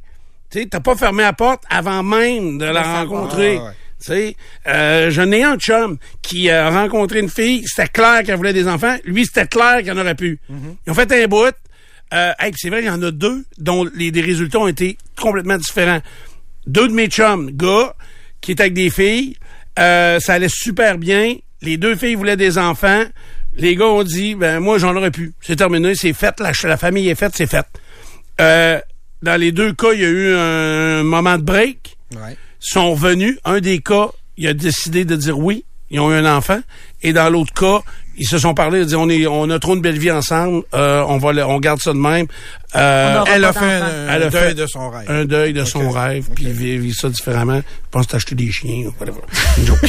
Tu 0.52 0.68
t'as 0.68 0.80
pas 0.80 0.96
fermé 0.96 1.24
la 1.24 1.34
porte 1.34 1.64
avant 1.70 2.04
même 2.04 2.58
de 2.58 2.66
la 2.66 3.02
rencontrer. 3.02 3.58
Ah, 3.60 3.66
ouais. 3.66 3.72
Tu 4.00 4.08
sais, 4.08 4.36
euh, 4.68 5.12
j'en 5.12 5.32
ai 5.32 5.44
un 5.44 5.58
chum 5.58 5.98
qui 6.24 6.50
a 6.50 6.72
rencontré 6.72 7.20
une 7.20 7.30
fille, 7.30 7.64
c'était 7.68 7.88
clair 7.88 8.24
qu'elle 8.24 8.36
voulait 8.36 8.52
des 8.52 8.68
enfants. 8.68 8.96
Lui, 9.06 9.26
c'était 9.26 9.46
clair 9.46 9.84
qu'il 9.84 9.92
en 9.92 9.98
aurait 9.98 10.16
pu. 10.16 10.40
Ils 10.50 10.92
ont 10.92 10.96
fait 10.96 11.12
un 11.12 11.28
bout. 11.28 11.54
Euh, 12.14 12.34
hey, 12.40 12.52
c'est 12.58 12.70
vrai, 12.70 12.82
il 12.82 12.88
y 12.88 12.90
en 12.90 13.02
a 13.04 13.12
deux 13.12 13.46
dont 13.58 13.88
les, 13.96 14.10
résultats 14.10 14.60
ont 14.60 14.68
été 14.68 14.98
complètement 15.20 15.58
différents. 15.58 16.02
Deux 16.68 16.88
de 16.88 16.94
mes 16.94 17.08
chums, 17.08 17.52
gars, 17.52 17.96
qui 18.42 18.52
étaient 18.52 18.64
avec 18.64 18.74
des 18.74 18.90
filles, 18.90 19.38
euh, 19.80 20.20
ça 20.20 20.34
allait 20.34 20.50
super 20.50 20.98
bien. 20.98 21.36
Les 21.62 21.78
deux 21.78 21.96
filles 21.96 22.16
voulaient 22.16 22.38
des 22.38 22.58
enfants. 22.58 23.04
Les 23.56 23.76
gars 23.76 23.86
ont 23.86 24.04
dit, 24.04 24.36
ben 24.36 24.60
moi, 24.60 24.78
j'en 24.78 24.96
aurais 24.96 25.12
pu. 25.12 25.34
C'est 25.42 25.56
terminé, 25.56 25.96
c'est 25.96 26.14
fait. 26.14 26.40
La, 26.40 26.52
la 26.64 26.78
famille 26.78 27.08
est 27.08 27.16
faite, 27.16 27.34
c'est 27.36 27.50
fait. 27.50 27.66
Euh, 28.42 28.80
dans 29.22 29.40
les 29.40 29.52
deux 29.52 29.74
cas, 29.74 29.94
il 29.94 30.02
y 30.02 30.06
a 30.06 30.10
eu 30.10 30.34
un 30.36 31.04
moment 31.04 31.38
de 31.38 31.44
break 31.44 31.98
Ouais. 32.16 32.36
sont 32.60 32.92
revenus. 32.92 33.38
Un 33.46 33.60
des 33.62 33.80
cas, 33.80 34.08
il 34.38 34.48
a 34.48 34.54
décidé 34.54 35.06
de 35.06 35.16
dire 35.16 35.38
oui. 35.40 35.64
Ils 35.90 36.00
ont 36.00 36.10
eu 36.12 36.16
un 36.16 36.38
enfant. 36.38 36.60
Et 37.02 37.12
dans 37.14 37.30
l'autre 37.30 37.54
cas, 37.54 37.80
ils 38.18 38.28
se 38.28 38.38
sont 38.38 38.54
parlé, 38.54 38.80
ils 38.80 38.96
ont 38.98 39.08
dit 39.08 39.24
on 39.24 39.24
est, 39.24 39.28
on 39.28 39.50
a 39.50 39.60
trop 39.60 39.76
une 39.76 39.82
belle 39.82 39.98
vie 39.98 40.12
ensemble, 40.12 40.64
euh, 40.74 41.04
on 41.08 41.18
va, 41.18 41.34
le- 41.34 41.44
on 41.46 41.60
garde 41.60 41.80
ça 41.82 41.92
de 41.92 41.98
même. 41.98 42.28
Euh, 42.76 43.24
Elle 43.28 43.44
a 43.46 43.52
fait 43.54 43.66
un, 43.66 44.08
Elle 44.10 44.24
a 44.24 44.30
deuil 44.30 44.42
fait 44.42 44.54
de 44.54 44.66
son 44.68 44.90
rêve. 44.90 45.06
un 45.10 45.26
deuil 45.26 45.52
de 45.54 45.64
son 45.66 45.90
rêve, 45.90 46.28
puis 46.34 46.48
Ok. 46.48 46.52
vit, 46.54 46.78
vit 46.78 46.94
ça 46.94 47.10
différemment. 47.10 47.58
Je 47.60 47.90
pense 47.90 48.08
t'acheter 48.08 48.36
des 48.36 48.52
chiens 48.52 48.88
ou 48.88 48.94
whatever. 49.00 49.20
Une 49.58 49.66
joke. 49.66 49.80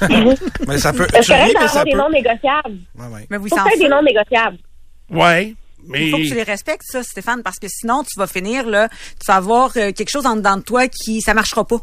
Mais 0.68 0.78
ça 0.78 0.92
peut. 0.92 1.06
C'est 1.10 1.26
correct 1.26 1.54
mais 1.60 1.66
ça 1.66 1.66
d'avoir 1.66 1.84
des 1.84 1.90
peut. 1.92 1.98
non 1.98 2.10
négociables. 2.10 2.78
Ouais, 2.98 3.06
ouais. 3.14 3.26
Mais 3.30 3.38
vous 3.38 3.48
Faut 3.48 3.56
faire 3.56 3.78
des 3.78 3.88
non 3.88 4.02
négociables. 4.02 4.58
ouais, 5.10 5.54
mais 5.88 6.06
Il 6.06 6.10
faut 6.10 6.18
que 6.18 6.22
tu 6.28 6.34
les 6.34 6.42
respectes, 6.42 6.82
ça, 6.90 7.02
Stéphane, 7.02 7.42
parce 7.42 7.58
que 7.58 7.66
sinon, 7.68 8.02
tu 8.04 8.18
vas 8.18 8.26
finir, 8.26 8.66
là, 8.66 8.88
tu 8.88 9.26
vas 9.26 9.36
avoir 9.36 9.70
euh, 9.76 9.92
quelque 9.92 10.10
chose 10.10 10.26
en 10.26 10.36
dedans 10.36 10.56
de 10.56 10.62
toi 10.62 10.88
qui, 10.88 11.20
ça 11.20 11.34
marchera 11.34 11.66
pas. 11.66 11.78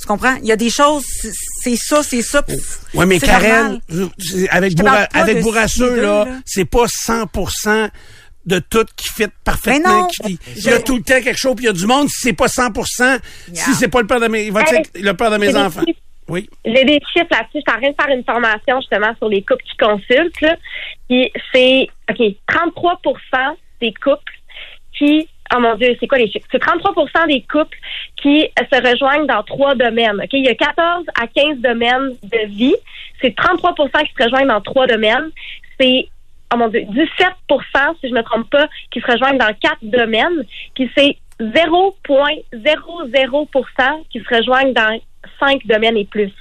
Tu 0.00 0.06
comprends? 0.06 0.34
Il 0.42 0.46
y 0.46 0.52
a 0.52 0.56
des 0.56 0.70
choses, 0.70 1.04
c'est- 1.62 1.76
ça, 1.76 2.02
c'est 2.04 2.22
ça. 2.22 2.42
pis 2.42 2.54
Ouais, 2.94 3.04
mais 3.06 3.18
Karen, 3.18 3.80
c'est- 4.18 4.48
avec, 4.48 4.76
pas 4.76 5.08
avec 5.12 5.40
Bourrasseux, 5.42 5.96
là, 5.96 6.24
là. 6.24 6.36
c'est 6.46 6.64
pas 6.66 6.86
100% 6.86 7.88
de 8.46 8.60
tout 8.60 8.86
qui 8.96 9.08
fit 9.08 9.26
parfaitement. 9.44 10.08
Il 10.26 10.38
y 10.62 10.68
a 10.70 10.78
tout 10.80 10.96
le 10.96 11.02
temps 11.02 11.20
quelque 11.20 11.36
chose, 11.36 11.54
puis 11.56 11.64
il 11.64 11.68
y 11.68 11.70
a 11.70 11.72
du 11.74 11.86
monde, 11.86 12.08
si 12.08 12.20
c'est 12.28 12.32
pas 12.32 12.46
100%, 12.48 13.18
si 13.46 13.52
Yeah. 13.54 13.64
c'est 13.78 13.88
pas 13.88 14.00
le 14.00 14.06
père 14.06 14.20
de 14.20 14.28
mes, 14.28 14.44
il 14.46 14.52
va 14.52 14.62
Hey, 14.62 14.76
être 14.78 14.90
le 14.94 15.12
père 15.14 15.30
de 15.30 15.36
mes 15.36 15.48
des 15.48 15.56
enfants. 15.56 15.82
Oui. 16.28 16.48
J'ai 16.64 16.84
des 16.84 17.00
chiffres 17.12 17.26
là-dessus. 17.30 17.60
Je 17.60 17.60
suis 17.60 17.70
en 17.70 17.90
de 17.90 17.96
faire 18.00 18.14
une 18.14 18.24
formation 18.24 18.80
justement 18.80 19.14
sur 19.16 19.28
les 19.28 19.42
couples 19.42 19.64
qui 19.64 19.76
consultent. 19.76 20.40
Là. 20.40 20.56
Puis 21.08 21.32
c'est 21.52 21.88
OK, 22.10 22.34
33 22.46 23.00
des 23.80 23.92
couples 23.94 24.32
qui 24.96 25.28
Oh 25.54 25.60
mon 25.60 25.76
Dieu, 25.76 25.96
c'est 25.98 26.06
quoi 26.06 26.18
les 26.18 26.30
chiffres? 26.30 26.46
C'est 26.52 26.58
33 26.58 27.26
des 27.26 27.40
couples 27.50 27.78
qui 28.20 28.46
se 28.58 28.90
rejoignent 28.90 29.26
dans 29.26 29.42
trois 29.42 29.74
domaines. 29.74 30.20
OK? 30.22 30.28
Il 30.32 30.44
y 30.44 30.48
a 30.48 30.54
14 30.54 31.06
à 31.18 31.26
15 31.26 31.56
domaines 31.58 32.10
de 32.22 32.46
vie. 32.48 32.76
C'est 33.22 33.34
33% 33.34 34.04
qui 34.04 34.12
se 34.16 34.24
rejoignent 34.24 34.48
dans 34.48 34.60
trois 34.60 34.86
domaines. 34.86 35.30
C'est 35.80 36.06
oh 36.52 36.58
mon 36.58 36.68
Dieu, 36.68 36.82
17 36.82 37.08
si 38.00 38.08
je 38.08 38.14
me 38.14 38.22
trompe 38.22 38.50
pas, 38.50 38.68
qui 38.90 39.00
se 39.00 39.06
rejoignent 39.10 39.38
dans 39.38 39.54
quatre 39.54 39.82
domaines. 39.82 40.44
Puis 40.74 40.90
c'est 40.94 41.16
0,00% 41.40 44.04
qui 44.10 44.20
se 44.20 44.34
rejoignent 44.34 44.74
dans 44.74 45.00
cinq 45.40 45.66
domaines 45.66 45.96
et 45.96 46.04
plus. 46.04 46.32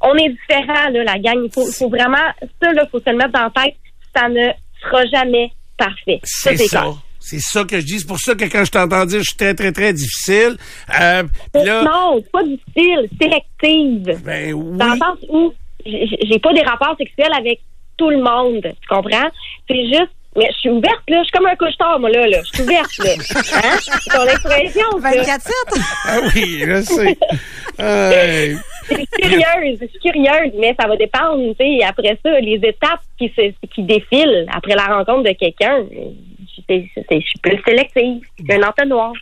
On 0.00 0.14
est 0.16 0.30
différents, 0.30 0.88
là, 0.90 1.04
la 1.04 1.18
gang. 1.18 1.38
Il 1.44 1.50
faut, 1.52 1.64
faut 1.66 1.88
vraiment, 1.88 2.16
ça, 2.60 2.72
là, 2.72 2.86
faut 2.90 2.98
se 3.00 3.10
le 3.10 3.16
mettre 3.16 3.32
dans 3.32 3.50
la 3.54 3.62
tête. 3.64 3.76
Ça 4.14 4.28
ne 4.28 4.48
sera 4.82 5.06
jamais 5.06 5.52
parfait. 5.78 6.20
C'est 6.24 6.56
ça. 6.56 6.84
C'est 7.20 7.38
ça 7.38 7.62
que 7.62 7.78
je 7.78 7.86
dis. 7.86 8.00
C'est 8.00 8.06
pour 8.08 8.18
ça 8.18 8.34
que 8.34 8.44
quand 8.46 8.64
je 8.64 8.70
t'entends 8.72 9.06
dire, 9.06 9.20
je 9.20 9.28
suis 9.28 9.36
très, 9.36 9.54
très, 9.54 9.70
très 9.70 9.92
difficile. 9.92 10.56
Euh, 11.00 11.22
là, 11.54 11.82
Non, 11.84 12.16
c'est 12.20 12.32
pas 12.32 12.42
difficile, 12.42 13.08
sélective. 13.20 14.20
ben 14.24 14.52
oui. 14.52 14.76
Dans 14.78 14.92
le 14.92 14.98
sens 14.98 15.18
où 15.28 15.52
j'ai 15.86 16.38
pas 16.40 16.52
des 16.52 16.62
rapports 16.62 16.96
sexuels 16.98 17.32
avec 17.38 17.60
tout 17.96 18.10
le 18.10 18.18
monde. 18.22 18.62
Tu 18.62 18.88
comprends? 18.88 19.28
C'est 19.68 19.86
juste, 19.86 20.10
mais 20.36 20.46
je 20.52 20.58
suis 20.58 20.70
ouverte, 20.70 21.02
là. 21.08 21.18
Je 21.18 21.24
suis 21.24 21.32
comme 21.32 21.46
un 21.46 21.56
couche-tard, 21.56 21.98
moi, 22.00 22.10
là, 22.10 22.26
là. 22.26 22.38
Je 22.44 22.52
suis 22.56 22.62
ouverte, 22.62 22.98
là. 22.98 23.10
Hein? 23.64 23.76
C'est 23.82 24.10
ton 24.10 24.24
expression, 24.24 25.00
ça. 25.00 25.10
24-7. 25.10 25.50
Ah 26.06 26.18
oui, 26.34 26.62
je 26.66 26.82
sais. 26.82 27.18
Euh, 27.80 28.54
Je 28.90 28.94
suis 28.96 29.06
curieuse, 29.06 29.78
je 29.80 29.86
suis 29.86 29.98
curieuse, 30.00 30.52
mais 30.58 30.74
ça 30.78 30.86
va 30.88 30.96
dépendre, 30.96 31.54
tu 31.58 31.64
sais, 31.64 31.84
après 31.84 32.18
ça, 32.22 32.40
les 32.40 32.60
étapes 32.62 33.00
qui 33.18 33.32
se, 33.36 33.52
qui 33.74 33.82
défilent 33.82 34.46
après 34.52 34.74
la 34.74 34.86
rencontre 34.86 35.22
de 35.28 35.32
quelqu'un, 35.32 35.84
je 36.68 37.20
suis 37.20 37.38
plus 37.42 37.62
sélective, 37.66 38.20
c'est 38.46 38.54
un 38.54 38.68
entonnoir. 38.68 39.12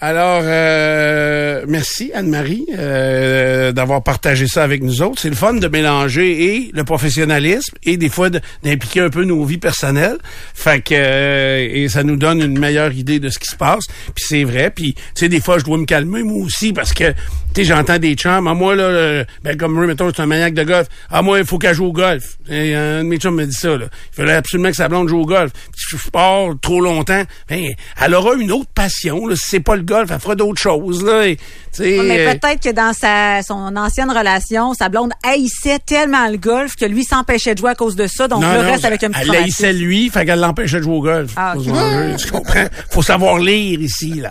Alors, 0.00 0.42
euh, 0.42 1.64
merci 1.68 2.10
Anne-Marie 2.12 2.66
euh, 2.76 3.70
d'avoir 3.70 4.02
partagé 4.02 4.48
ça 4.48 4.64
avec 4.64 4.82
nous 4.82 5.02
autres. 5.02 5.20
C'est 5.20 5.28
le 5.28 5.36
fun 5.36 5.54
de 5.54 5.68
mélanger 5.68 6.56
et 6.56 6.70
le 6.74 6.82
professionnalisme 6.82 7.76
et 7.84 7.96
des 7.96 8.08
fois 8.08 8.28
d'impliquer 8.28 9.02
un 9.02 9.10
peu 9.10 9.22
nos 9.22 9.44
vies 9.44 9.58
personnelles. 9.58 10.18
Fait 10.52 10.80
que 10.80 10.94
euh, 10.96 11.68
et 11.70 11.88
ça 11.88 12.02
nous 12.02 12.16
donne 12.16 12.40
une 12.40 12.58
meilleure 12.58 12.92
idée 12.92 13.20
de 13.20 13.28
ce 13.28 13.38
qui 13.38 13.46
se 13.46 13.54
passe. 13.54 13.84
Puis 14.16 14.24
c'est 14.26 14.42
vrai. 14.42 14.72
Puis 14.74 14.94
tu 14.94 15.02
sais 15.14 15.28
des 15.28 15.40
fois 15.40 15.58
je 15.58 15.64
dois 15.64 15.78
me 15.78 15.84
calmer 15.84 16.24
moi 16.24 16.44
aussi 16.44 16.72
parce 16.72 16.92
que 16.92 17.12
tu 17.12 17.16
sais 17.54 17.64
j'entends 17.64 17.98
des 17.98 18.14
chums. 18.14 18.48
Ah 18.48 18.54
moi 18.54 18.74
là, 18.74 18.84
euh, 18.84 19.24
ben 19.44 19.56
comme 19.56 19.74
moi 19.74 19.86
mettons 19.86 20.10
c'est 20.12 20.22
un 20.22 20.26
maniaque 20.26 20.54
de 20.54 20.64
golf. 20.64 20.88
Ah 21.08 21.22
moi 21.22 21.38
il 21.38 21.46
faut 21.46 21.58
qu'elle 21.58 21.74
joue 21.74 21.86
au 21.86 21.92
golf. 21.92 22.36
Et 22.50 22.74
un 22.74 23.04
de 23.04 23.08
mes 23.08 23.18
chums 23.18 23.36
me 23.36 23.46
dit 23.46 23.54
ça 23.54 23.76
là. 23.76 23.86
Il 24.12 24.16
fallait 24.16 24.32
absolument 24.32 24.70
que 24.70 24.76
sa 24.76 24.88
blonde 24.88 25.08
joue 25.08 25.20
au 25.20 25.26
golf. 25.26 25.52
Puis 25.52 25.98
je 25.98 26.10
pars 26.10 26.48
trop 26.60 26.80
longtemps. 26.80 27.22
Ben 27.48 27.74
elle 28.02 28.14
aura 28.14 28.34
une 28.34 28.50
autre 28.50 28.70
passion. 28.74 29.28
Si 29.36 29.50
c'est 29.50 29.60
pas 29.60 29.76
golf, 29.84 30.10
elle 30.10 30.20
fera 30.20 30.34
d'autres 30.34 30.60
choses. 30.60 31.04
Là. 31.04 31.26
Et, 31.26 31.38
Mais 31.78 32.26
euh, 32.26 32.34
peut-être 32.34 32.62
que 32.62 32.72
dans 32.72 32.92
sa, 32.92 33.42
son 33.42 33.76
ancienne 33.76 34.10
relation, 34.10 34.74
sa 34.74 34.88
blonde 34.88 35.12
haïssait 35.22 35.78
tellement 35.84 36.28
le 36.28 36.36
golf 36.36 36.76
que 36.76 36.84
lui 36.84 37.04
s'empêchait 37.04 37.54
de 37.54 37.58
jouer 37.58 37.70
à 37.70 37.74
cause 37.74 37.96
de 37.96 38.06
ça. 38.06 38.28
Donc, 38.28 38.42
non, 38.42 38.52
le 38.52 38.62
non, 38.62 38.70
reste 38.72 38.84
avec 38.84 39.02
un 39.04 39.10
petit 39.10 39.20
Elle 39.22 39.36
haïssait 39.36 39.72
lui, 39.72 40.10
fait 40.10 40.24
qu'elle 40.24 40.40
l'empêchait 40.40 40.78
de 40.78 40.82
jouer 40.82 40.96
au 40.96 41.02
golf. 41.02 41.32
Ah, 41.36 41.54
Faut 41.54 41.60
ok. 41.60 41.66
se 41.66 41.70
venger, 41.70 42.16
tu 42.16 42.30
comprends? 42.30 42.66
Faut 42.90 43.02
savoir 43.02 43.38
lire 43.38 43.80
ici, 43.80 44.14
là. 44.14 44.30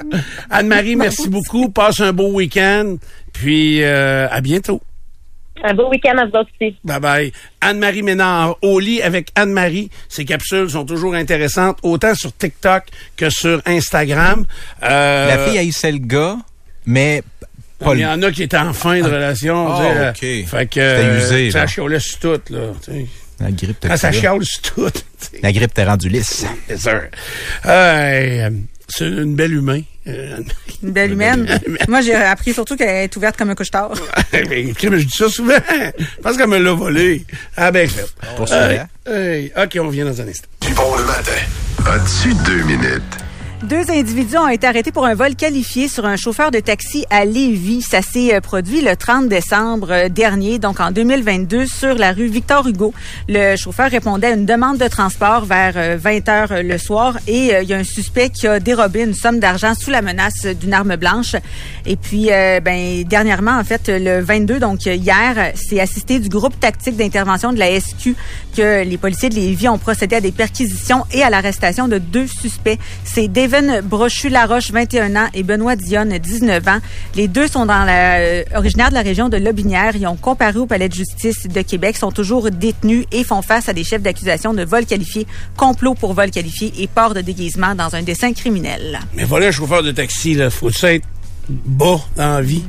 Anne-Marie, 0.49 0.95
merci 0.97 1.29
beaucoup. 1.29 1.69
Passe 1.69 1.99
un 2.01 2.13
beau 2.13 2.31
week-end. 2.31 2.95
Puis, 3.33 3.83
euh, 3.83 4.27
à 4.29 4.41
bientôt. 4.41 4.81
Un 5.65 5.73
beau 5.73 5.89
week-end 5.89 6.17
à 6.17 6.25
vous 6.25 6.31
aussi. 6.39 6.75
Bye 6.83 6.99
bye. 6.99 7.31
Anne-Marie 7.61 8.03
Ménard, 8.03 8.57
au 8.61 8.79
lit 8.79 9.01
avec 9.01 9.29
Anne-Marie. 9.35 9.89
Ces 10.09 10.25
capsules 10.25 10.69
sont 10.69 10.83
toujours 10.85 11.15
intéressantes, 11.15 11.77
autant 11.83 12.13
sur 12.15 12.35
TikTok 12.35 12.83
que 13.15 13.29
sur 13.29 13.61
Instagram. 13.65 14.45
Euh, 14.83 15.27
La 15.27 15.45
fille 15.47 15.57
haïssait 15.57 15.91
le 15.93 15.99
gars, 15.99 16.35
mais 16.85 17.23
pas 17.79 17.95
il 17.95 18.01
y 18.01 18.05
en 18.05 18.21
a 18.21 18.31
qui 18.31 18.43
étaient 18.43 18.57
en 18.57 18.73
fin 18.73 18.99
de 18.99 19.05
relation. 19.05 19.67
Ah, 19.73 20.11
tu 20.13 20.19
sais, 20.25 20.41
ok. 20.43 20.47
euh, 20.47 20.57
Fait 20.57 20.65
que, 20.67 20.73
C'était 20.97 21.17
usé, 21.17 21.51
ça 21.51 21.59
là. 21.59 21.67
chialait 21.67 21.99
sur 21.99 22.19
tout, 22.19 22.41
là. 22.49 22.59
La 23.39 23.51
grippe 23.51 23.79
t'a 23.79 23.89
Quand 23.89 23.97
ça 23.97 24.11
chiale 24.11 24.43
sur 24.45 24.61
tout. 24.61 24.89
La 25.41 25.51
grippe 25.51 25.73
t'est 25.73 25.83
rendue 25.85 26.07
lisse. 26.09 26.45
Yes, 26.69 26.81
sir. 26.81 27.03
Euh, 27.65 28.49
c'est 28.95 29.07
une 29.07 29.35
belle 29.35 29.53
humain. 29.53 29.81
Euh, 30.07 30.37
Une 30.83 30.91
belle 30.91 31.13
humaine. 31.13 31.47
Moi, 31.87 32.01
j'ai 32.01 32.13
appris 32.13 32.53
surtout 32.53 32.75
qu'elle 32.75 33.05
est 33.05 33.15
ouverte 33.15 33.37
comme 33.37 33.49
un 33.49 33.55
couche-tard. 33.55 33.93
mais, 34.33 34.73
je 34.81 34.89
dis 34.89 35.09
ça 35.17 35.29
souvent. 35.29 35.57
Je 35.97 36.21
pense 36.21 36.35
qu'elle 36.37 36.49
me 36.49 36.57
l'a 36.57 36.73
volé. 36.73 37.25
Ah 37.55 37.71
ben 37.71 37.87
fait. 37.87 38.05
Pour 38.35 38.47
ça. 38.47 38.69
OK, 39.07 39.77
on 39.79 39.87
revient 39.87 40.03
dans 40.03 40.21
un 40.21 40.27
instant. 40.27 40.47
Du 40.61 40.73
bon 40.73 40.95
le 40.97 41.05
matin. 41.05 41.31
As-tu 41.85 42.33
deux 42.45 42.63
minutes? 42.63 43.01
Deux 43.63 43.89
individus 43.89 44.37
ont 44.37 44.49
été 44.49 44.67
arrêtés 44.67 44.91
pour 44.91 45.05
un 45.05 45.15
vol 45.15 45.35
qualifié 45.35 45.87
sur 45.87 46.05
un 46.05 46.17
chauffeur 46.17 46.51
de 46.51 46.59
taxi 46.59 47.05
à 47.09 47.23
Lévis. 47.23 47.81
Ça 47.81 48.01
s'est 48.01 48.35
euh, 48.35 48.41
produit 48.41 48.81
le 48.81 48.97
30 48.97 49.29
décembre 49.29 49.87
euh, 49.89 50.09
dernier, 50.09 50.59
donc 50.59 50.81
en 50.81 50.91
2022, 50.91 51.65
sur 51.65 51.95
la 51.95 52.11
rue 52.11 52.27
Victor 52.27 52.67
Hugo. 52.67 52.93
Le 53.29 53.55
chauffeur 53.55 53.89
répondait 53.89 54.27
à 54.27 54.31
une 54.31 54.45
demande 54.45 54.79
de 54.79 54.87
transport 54.89 55.45
vers 55.45 55.97
20 55.97 56.27
heures 56.27 56.53
le 56.61 56.77
soir 56.77 57.17
et 57.25 57.53
il 57.61 57.69
y 57.69 57.73
a 57.73 57.77
un 57.77 57.85
suspect 57.85 58.31
qui 58.31 58.47
a 58.47 58.59
dérobé 58.59 59.03
une 59.03 59.13
somme 59.13 59.39
d'argent 59.39 59.73
sous 59.75 59.91
la 59.91 60.01
menace 60.01 60.45
d'une 60.45 60.73
arme 60.73 60.97
blanche. 60.97 61.37
Et 61.85 61.95
puis, 61.95 62.27
ben, 62.27 63.03
dernièrement, 63.05 63.57
en 63.57 63.63
fait, 63.63 63.83
le 63.87 64.19
22, 64.19 64.59
donc 64.59 64.85
hier, 64.85 65.53
c'est 65.55 65.79
assisté 65.79 66.19
du 66.19 66.27
groupe 66.27 66.59
tactique 66.59 66.97
d'intervention 66.97 67.53
de 67.53 67.59
la 67.59 67.79
SQ 67.79 68.15
que 68.55 68.83
les 68.83 68.97
policiers 68.97 69.29
de 69.29 69.35
Lévis 69.35 69.69
ont 69.69 69.77
procédé 69.77 70.17
à 70.17 70.21
des 70.21 70.31
perquisitions 70.31 71.05
et 71.11 71.23
à 71.23 71.29
l'arrestation 71.29 71.87
de 71.87 71.97
deux 71.97 72.27
suspects. 72.27 72.77
C'est 73.03 73.27
David 73.53 73.87
Brochu-Laroche, 73.87 74.71
21 74.71 75.15
ans, 75.15 75.27
et 75.35 75.43
Benoît 75.43 75.75
Dionne, 75.75 76.17
19 76.17 76.67
ans. 76.67 76.79
Les 77.15 77.27
deux 77.27 77.47
sont 77.47 77.67
dans 77.67 77.85
euh, 77.87 78.41
originaires 78.55 78.89
de 78.89 78.95
la 78.95 79.03
région 79.03 79.29
de 79.29 79.37
Lobinière. 79.37 79.95
Ils 79.95 80.07
ont 80.07 80.15
comparu 80.15 80.59
au 80.59 80.65
palais 80.65 80.89
de 80.89 80.93
justice 80.95 81.47
de 81.47 81.61
Québec, 81.61 81.95
sont 81.95 82.11
toujours 82.11 82.49
détenus 82.49 83.05
et 83.11 83.23
font 83.23 83.43
face 83.43 83.69
à 83.69 83.73
des 83.73 83.83
chefs 83.83 84.01
d'accusation 84.01 84.55
de 84.55 84.63
vol 84.63 84.87
qualifié, 84.87 85.27
complot 85.55 85.93
pour 85.93 86.13
vol 86.13 86.31
qualifié 86.31 86.73
et 86.79 86.87
port 86.87 87.13
de 87.13 87.21
déguisement 87.21 87.75
dans 87.75 87.95
un 87.95 88.01
dessin 88.01 88.33
criminel. 88.33 88.99
Mais 89.13 89.23
voilà, 89.23 89.51
chauffeur 89.51 89.83
de 89.83 89.91
taxi, 89.91 90.33
là, 90.33 90.49
faut 90.49 90.71
être 90.71 91.05
bas 91.47 92.01
dans 92.15 92.41
vie? 92.41 92.63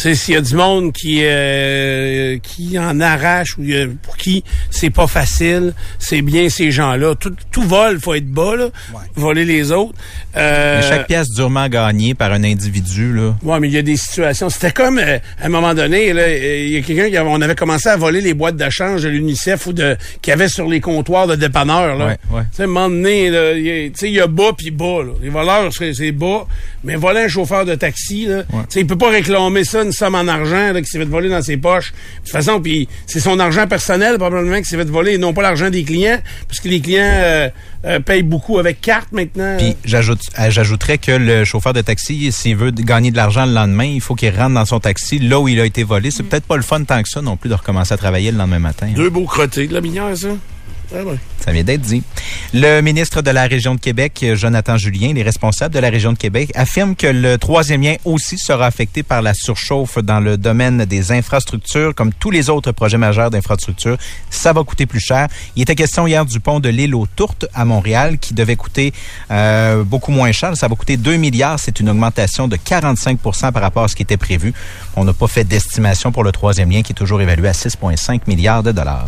Sais, 0.00 0.14
s'il 0.14 0.34
y 0.34 0.36
a 0.36 0.40
du 0.40 0.54
monde 0.54 0.92
qui 0.92 1.20
euh, 1.22 2.38
qui 2.42 2.78
en 2.78 3.00
arrache 3.00 3.58
ou 3.58 3.62
euh, 3.62 3.88
pour 4.02 4.16
qui 4.16 4.44
c'est 4.70 4.90
pas 4.90 5.06
facile, 5.06 5.74
c'est 5.98 6.22
bien 6.22 6.48
ces 6.48 6.70
gens-là. 6.70 7.14
Tout, 7.14 7.34
tout 7.50 7.62
vol, 7.62 8.00
faut 8.00 8.14
être 8.14 8.28
bas, 8.28 8.56
là, 8.56 8.68
voler 9.14 9.44
les 9.44 9.72
autres. 9.72 9.94
Euh, 10.36 10.80
chaque 10.88 11.06
pièce 11.06 11.28
durement 11.28 11.68
gagnée 11.68 12.14
par 12.14 12.32
un 12.32 12.44
individu, 12.44 13.12
là. 13.12 13.34
Ouais, 13.42 13.60
mais 13.60 13.68
il 13.68 13.74
y 13.74 13.78
a 13.78 13.82
des 13.82 13.96
situations. 13.96 14.48
C'était 14.48 14.72
comme 14.72 14.98
à 14.98 15.20
un 15.42 15.48
moment 15.48 15.74
donné, 15.74 16.12
là, 16.12 16.34
il 16.34 16.70
y 16.70 16.76
a 16.76 16.80
quelqu'un 16.82 17.10
qui 17.10 17.16
avait, 17.16 17.30
on 17.30 17.40
avait 17.40 17.54
commencé 17.54 17.88
à 17.88 17.96
voler 17.96 18.20
les 18.20 18.34
boîtes 18.34 18.56
d'achange 18.56 19.02
de 19.02 19.08
l'UNICEF 19.08 19.66
ou 19.66 19.72
de 19.72 19.96
qui 20.22 20.32
avait 20.32 20.48
sur 20.48 20.66
les 20.66 20.80
comptoirs 20.80 21.26
de 21.26 21.36
dépanneurs. 21.36 21.96
Là. 21.96 22.06
Ouais, 22.06 22.18
ouais. 22.30 22.42
Tu 22.50 22.56
sais, 22.56 22.62
un 22.64 22.66
moment 22.68 22.88
donné, 22.88 23.26
il 23.26 24.10
y 24.10 24.20
a 24.20 24.26
bas 24.26 24.52
puis 24.56 24.70
bas. 24.70 25.02
Là. 25.04 25.12
Les 25.22 25.28
voleurs, 25.28 25.70
c'est 25.72 26.12
bas, 26.12 26.46
mais 26.84 26.96
voler 26.96 27.22
un 27.22 27.28
chauffeur 27.28 27.64
de 27.64 27.74
taxi, 27.74 28.26
là, 28.26 28.38
ouais. 28.52 28.62
il 28.76 28.86
peut 28.86 28.98
pas 28.98 29.10
réclamer 29.10 29.64
ça 29.64 29.84
une 29.90 29.96
somme 29.96 30.14
en 30.14 30.28
argent 30.28 30.72
là, 30.72 30.80
qui 30.80 30.86
s'est 30.86 30.98
fait 30.98 31.04
voler 31.04 31.28
dans 31.28 31.42
ses 31.42 31.56
poches. 31.56 31.92
De 31.92 32.24
toute 32.24 32.30
façon, 32.30 32.60
puis 32.60 32.88
c'est 33.06 33.20
son 33.20 33.38
argent 33.40 33.66
personnel 33.66 34.16
probablement 34.18 34.58
qui 34.58 34.64
s'est 34.64 34.76
fait 34.76 34.88
voler 34.88 35.14
et 35.14 35.18
non 35.18 35.32
pas 35.32 35.42
l'argent 35.42 35.68
des 35.68 35.82
clients, 35.82 36.18
parce 36.46 36.60
que 36.60 36.68
les 36.68 36.80
clients 36.80 37.02
euh, 37.02 37.48
euh, 37.84 38.00
payent 38.00 38.22
beaucoup 38.22 38.58
avec 38.58 38.80
carte 38.80 39.12
maintenant. 39.12 39.56
Puis 39.58 39.76
j'ajoute, 39.84 40.20
euh, 40.38 40.50
j'ajouterais 40.50 40.98
que 40.98 41.12
le 41.12 41.44
chauffeur 41.44 41.72
de 41.72 41.80
taxi, 41.80 42.30
s'il 42.30 42.56
veut 42.56 42.70
gagner 42.70 43.10
de 43.10 43.16
l'argent 43.16 43.46
le 43.46 43.52
lendemain, 43.52 43.84
il 43.84 44.00
faut 44.00 44.14
qu'il 44.14 44.30
rentre 44.30 44.54
dans 44.54 44.64
son 44.64 44.80
taxi 44.80 45.18
là 45.18 45.40
où 45.40 45.48
il 45.48 45.60
a 45.60 45.64
été 45.64 45.82
volé. 45.82 46.10
C'est 46.10 46.22
peut-être 46.22 46.46
pas 46.46 46.56
le 46.56 46.62
fun 46.62 46.84
tant 46.84 47.02
que 47.02 47.08
ça 47.08 47.20
non 47.20 47.36
plus 47.36 47.50
de 47.50 47.54
recommencer 47.54 47.94
à 47.94 47.96
travailler 47.96 48.30
le 48.30 48.38
lendemain 48.38 48.60
matin. 48.60 48.88
Deux 48.94 49.10
beaux 49.10 49.24
crottés 49.24 49.66
de 49.66 49.74
la 49.74 49.80
minière, 49.80 50.16
ça. 50.16 50.28
Ça 51.38 51.52
vient 51.52 51.62
d'être 51.62 51.80
dit. 51.80 52.02
Le 52.52 52.80
ministre 52.80 53.22
de 53.22 53.30
la 53.30 53.44
Région 53.44 53.74
de 53.74 53.80
Québec, 53.80 54.24
Jonathan 54.34 54.76
Julien, 54.76 55.12
les 55.12 55.22
responsables 55.22 55.74
de 55.74 55.78
la 55.78 55.88
Région 55.88 56.12
de 56.12 56.18
Québec, 56.18 56.50
affirment 56.54 56.96
que 56.96 57.06
le 57.06 57.38
troisième 57.38 57.82
lien 57.82 57.94
aussi 58.04 58.38
sera 58.38 58.66
affecté 58.66 59.02
par 59.02 59.22
la 59.22 59.32
surchauffe 59.34 59.98
dans 59.98 60.20
le 60.20 60.36
domaine 60.36 60.84
des 60.84 61.12
infrastructures, 61.12 61.94
comme 61.94 62.12
tous 62.12 62.30
les 62.30 62.50
autres 62.50 62.72
projets 62.72 62.98
majeurs 62.98 63.30
d'infrastructures. 63.30 63.96
Ça 64.30 64.52
va 64.52 64.64
coûter 64.64 64.86
plus 64.86 65.00
cher. 65.00 65.28
Il 65.56 65.62
était 65.62 65.76
question 65.76 66.06
hier 66.06 66.26
du 66.26 66.40
pont 66.40 66.60
de 66.60 66.68
l'île 66.68 66.94
aux 66.94 67.06
Tourtes 67.06 67.46
à 67.54 67.64
Montréal, 67.64 68.18
qui 68.18 68.34
devait 68.34 68.56
coûter 68.56 68.92
euh, 69.30 69.84
beaucoup 69.84 70.12
moins 70.12 70.32
cher. 70.32 70.56
Ça 70.56 70.66
va 70.68 70.74
coûter 70.74 70.96
2 70.96 71.16
milliards. 71.16 71.60
C'est 71.60 71.80
une 71.80 71.88
augmentation 71.88 72.48
de 72.48 72.56
45% 72.56 73.52
par 73.52 73.62
rapport 73.62 73.84
à 73.84 73.88
ce 73.88 73.94
qui 73.94 74.02
était 74.02 74.16
prévu. 74.16 74.52
On 74.96 75.04
n'a 75.04 75.12
pas 75.12 75.28
fait 75.28 75.44
d'estimation 75.44 76.10
pour 76.10 76.24
le 76.24 76.32
troisième 76.32 76.70
lien, 76.70 76.82
qui 76.82 76.92
est 76.92 76.96
toujours 76.96 77.22
évalué 77.22 77.48
à 77.48 77.52
6,5 77.52 78.22
milliards 78.26 78.62
de 78.62 78.72
dollars. 78.72 79.06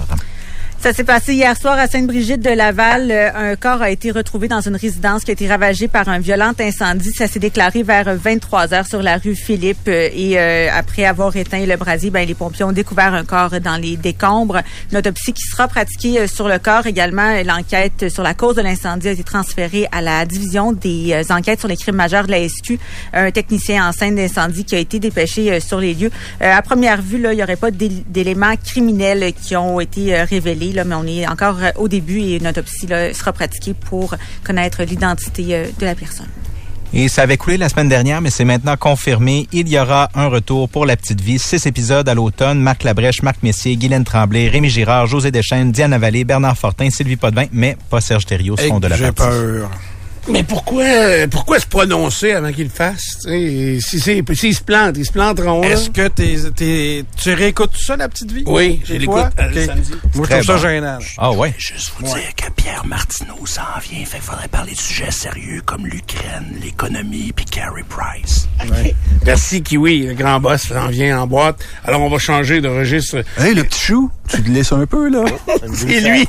Ça 0.83 0.93
s'est 0.93 1.05
passé 1.05 1.35
hier 1.35 1.57
soir 1.57 1.79
à 1.79 1.87
Sainte-Brigitte 1.87 2.41
de 2.41 2.51
Laval. 2.51 3.13
Euh, 3.13 3.31
un 3.53 3.55
corps 3.55 3.83
a 3.83 3.91
été 3.91 4.11
retrouvé 4.11 4.49
dans 4.49 4.63
une 4.63 4.75
résidence 4.75 5.23
qui 5.23 5.31
a 5.31 5.35
été 5.35 5.47
ravagée 5.47 5.87
par 5.87 6.09
un 6.09 6.19
violent 6.19 6.55
incendie. 6.59 7.13
Ça 7.13 7.29
s'est 7.29 7.39
déclaré 7.39 7.85
vers 7.85 8.13
23 8.17 8.75
heures 8.75 8.87
sur 8.89 9.01
la 9.01 9.17
rue 9.19 9.37
Philippe. 9.37 9.87
Euh, 9.87 10.09
et 10.13 10.41
euh, 10.41 10.67
après 10.75 11.05
avoir 11.05 11.37
éteint 11.37 11.65
le 11.65 11.77
brasier, 11.77 12.11
ben, 12.11 12.27
les 12.27 12.35
pompiers 12.35 12.65
ont 12.65 12.73
découvert 12.73 13.15
un 13.15 13.25
corps 13.25 13.61
dans 13.61 13.77
les 13.77 13.97
décombres. 13.97 14.59
Une 14.91 14.99
autopsie 14.99 15.33
qui 15.33 15.43
sera 15.43 15.69
pratiquée 15.69 16.27
sur 16.27 16.49
le 16.49 16.59
corps 16.59 16.89
également. 16.89 17.41
L'enquête 17.45 18.09
sur 18.09 18.25
la 18.25 18.35
cause 18.35 18.57
de 18.57 18.63
l'incendie 18.63 19.07
a 19.07 19.13
été 19.13 19.23
transférée 19.23 19.87
à 19.93 20.01
la 20.01 20.27
division 20.27 20.73
des 20.73 21.25
enquêtes 21.31 21.61
sur 21.61 21.69
les 21.69 21.77
crimes 21.77 21.95
majeurs 21.95 22.27
de 22.27 22.33
la 22.33 22.49
SQ. 22.49 22.81
Un 23.13 23.31
technicien 23.31 23.89
en 23.89 23.93
scène 23.93 24.17
d'incendie 24.17 24.65
qui 24.65 24.75
a 24.75 24.81
été 24.81 24.99
dépêché 24.99 25.61
sur 25.61 25.79
les 25.79 25.95
lieux. 25.95 26.11
à 26.41 26.61
première 26.63 27.01
vue, 27.01 27.21
là, 27.21 27.33
il 27.33 27.37
n'y 27.37 27.43
aurait 27.45 27.55
pas 27.55 27.71
d'éléments 27.71 28.57
criminels 28.57 29.33
qui 29.33 29.55
ont 29.55 29.79
été 29.79 30.21
révélés 30.25 30.72
mais 30.73 30.95
on 30.95 31.07
est 31.07 31.27
encore 31.27 31.59
euh, 31.63 31.71
au 31.77 31.89
début 31.89 32.21
et 32.21 32.37
une 32.37 32.47
autopsie 32.47 32.87
sera 32.87 33.33
pratiquée 33.33 33.75
pour 33.75 34.15
connaître 34.45 34.83
l'identité 34.83 35.55
euh, 35.55 35.67
de 35.79 35.85
la 35.85 35.95
personne. 35.95 36.29
Et 36.95 37.09
ça 37.09 37.23
avait 37.23 37.39
coulé 37.39 37.57
la 37.57 37.71
semaine 37.71 37.89
dernière, 37.89 38.21
mais 38.21 38.29
c'est 38.29 38.45
maintenant 38.45 38.77
confirmé. 38.77 39.49
Il 39.51 39.69
y 39.69 39.79
aura 39.79 40.11
un 40.15 40.27
retour 40.27 40.69
pour 40.69 40.85
La 40.85 40.95
Petite 40.95 41.23
Vie. 41.23 41.39
Six 41.39 41.65
épisodes 41.65 42.07
à 42.07 42.13
l'automne. 42.13 42.61
Marc 42.61 42.85
Labrèche, 42.85 43.23
Marc 43.23 43.43
Messier, 43.43 43.77
Guylaine 43.77 44.05
Tremblay, 44.05 44.49
Rémi 44.49 44.69
Girard, 44.69 45.07
José 45.07 45.31
Deschênes, 45.31 45.73
Diane 45.73 45.97
Vallée, 45.97 46.25
Bernard 46.25 46.59
Fortin, 46.59 46.91
Sylvie 46.91 47.17
Potvin, 47.17 47.47
mais 47.51 47.79
pas 47.89 48.03
Serge 48.03 48.27
Thériault 48.27 48.59
seront 48.59 48.79
de 48.79 48.89
la 48.89 48.97
J'ai 48.97 49.11
peur. 49.11 49.71
Mais 50.29 50.43
pourquoi, 50.43 50.85
pourquoi 51.31 51.59
se 51.59 51.67
prononcer 51.67 52.33
avant 52.33 52.53
qu'il 52.53 52.65
le 52.65 52.71
fasse? 52.71 53.19
Si 53.23 53.81
c'est, 53.81 54.23
s'ils 54.35 54.55
se 54.55 54.63
plantent, 54.63 54.97
ils 54.97 55.07
se 55.07 55.13
planteront. 55.13 55.63
Est-ce 55.63 55.91
que 55.91 56.09
t'es, 56.09 56.37
t'es, 56.55 57.05
tu 57.17 57.33
réécoutes 57.33 57.77
ça, 57.77 57.97
la 57.97 58.09
petite 58.09 58.31
vie? 58.31 58.45
Oui, 58.47 58.81
je 58.85 58.95
l'écoute 58.95 59.25
okay. 59.39 59.67
samedi. 59.67 59.93
Moi, 60.15 60.27
je 60.29 60.35
trouve 60.35 60.45
ça 60.45 60.57
gênant. 60.59 60.99
Ah 61.19 61.33
ouais? 61.33 61.55
Juste 61.59 61.93
vous 61.99 62.07
dire 62.07 62.35
que 62.37 62.51
Pierre 62.53 62.87
Martineau 62.87 63.45
s'en 63.47 63.63
vient. 63.83 64.05
Fait 64.05 64.19
faudrait 64.21 64.49
parler 64.49 64.73
de 64.73 64.81
sujets 64.81 65.11
sérieux 65.11 65.63
comme 65.65 65.87
l'Ukraine, 65.87 66.57
l'économie 66.63 67.33
puis 67.35 67.45
Carrie 67.45 67.83
Price. 67.89 68.49
Ouais. 68.71 68.95
Merci, 69.27 69.63
Kiwi. 69.63 70.07
Le 70.07 70.15
grand 70.15 70.41
boss 70.41 70.63
s'en 70.63 70.89
vient 70.89 71.21
en 71.21 71.27
boîte. 71.27 71.59
Alors, 71.85 72.01
on 72.01 72.09
va 72.09 72.19
changer 72.19 72.61
de 72.61 72.69
registre. 72.69 73.25
Hey, 73.39 73.55
le 73.55 73.65
petit 73.65 73.81
chou, 73.81 74.11
tu 74.29 74.43
te 74.43 74.51
laisses 74.51 74.73
un 74.73 74.87
peu, 74.87 75.09
là. 75.09 75.25
c'est 75.75 76.01
lui. 76.01 76.29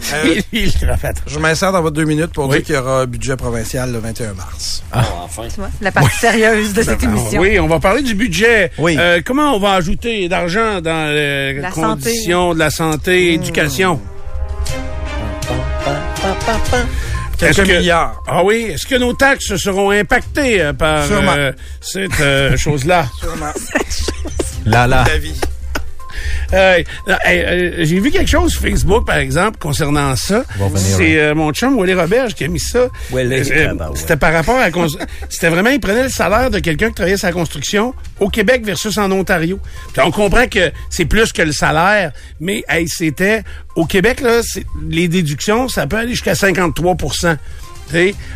C'est 0.00 0.24
lui, 0.52 0.72
le 0.82 0.94
Je 1.26 1.38
m'insère 1.38 1.72
dans 1.72 1.82
votre 1.82 1.96
deux 1.96 2.04
minutes 2.04 2.32
pour 2.32 2.48
dire 2.48 2.62
qu'il 2.62 2.74
y 2.74 2.78
aura 2.78 3.06
budget 3.12 3.36
provincial 3.36 3.92
le 3.92 3.98
21 3.98 4.34
mars. 4.34 4.82
Ah, 4.92 5.04
enfin. 5.22 5.42
la 5.80 5.92
partie 5.92 6.16
sérieuse 6.18 6.72
de 6.72 6.82
cette 6.82 7.02
émission. 7.02 7.40
Oui, 7.40 7.58
on 7.60 7.68
va 7.68 7.78
parler 7.78 8.02
du 8.02 8.14
budget. 8.14 8.72
Oui. 8.78 8.96
Euh, 8.98 9.20
comment 9.24 9.54
on 9.54 9.60
va 9.60 9.74
ajouter 9.74 10.28
d'argent 10.28 10.80
dans 10.80 11.12
les 11.14 11.54
la 11.54 11.70
conditions 11.70 12.48
santé. 12.48 12.54
de 12.54 12.58
la 12.58 12.70
santé, 12.70 13.30
mmh. 13.30 13.42
éducation? 13.42 14.00
Quelques 17.38 17.66
que, 17.66 17.78
milliards. 17.78 18.22
Ah 18.26 18.44
oui, 18.44 18.68
est-ce 18.72 18.86
que 18.86 18.94
nos 18.94 19.14
taxes 19.14 19.56
seront 19.56 19.90
impactées 19.90 20.62
euh, 20.62 20.72
par 20.72 21.06
euh, 21.10 21.52
cette 21.80 22.20
euh, 22.20 22.56
chose-là? 22.56 23.06
Sûrement. 23.18 23.52
là, 24.66 24.86
là. 24.86 25.04
La 25.08 25.18
vie. 25.18 25.34
Euh, 26.52 26.82
euh, 27.08 27.72
j'ai 27.78 28.00
vu 28.00 28.10
quelque 28.10 28.30
chose 28.30 28.52
sur 28.52 28.62
Facebook, 28.62 29.06
par 29.06 29.16
exemple, 29.16 29.58
concernant 29.58 30.14
ça. 30.16 30.44
C'est 30.76 31.18
euh, 31.18 31.34
mon 31.34 31.52
chum, 31.52 31.78
Wally 31.78 31.94
Roberge, 31.94 32.34
qui 32.34 32.44
a 32.44 32.48
mis 32.48 32.60
ça. 32.60 32.88
C'était 33.94 34.16
par 34.16 34.32
rapport 34.32 34.58
à... 34.58 34.68
C'était 35.28 35.48
vraiment, 35.48 35.70
il 35.70 35.80
prenait 35.80 36.04
le 36.04 36.08
salaire 36.08 36.50
de 36.50 36.58
quelqu'un 36.58 36.88
qui 36.88 36.94
travaillait 36.94 37.16
sa 37.16 37.32
construction 37.32 37.94
au 38.20 38.28
Québec 38.28 38.64
versus 38.64 38.98
en 38.98 39.10
Ontario. 39.10 39.58
Puis 39.92 40.02
on 40.04 40.10
comprend 40.10 40.46
que 40.46 40.70
c'est 40.90 41.06
plus 41.06 41.32
que 41.32 41.42
le 41.42 41.52
salaire, 41.52 42.12
mais 42.40 42.64
c'était... 42.86 43.42
Au 43.74 43.86
Québec, 43.86 44.20
là, 44.20 44.42
les 44.86 45.08
déductions, 45.08 45.66
ça 45.66 45.86
peut 45.86 45.96
aller 45.96 46.10
jusqu'à 46.10 46.34
53 46.34 46.96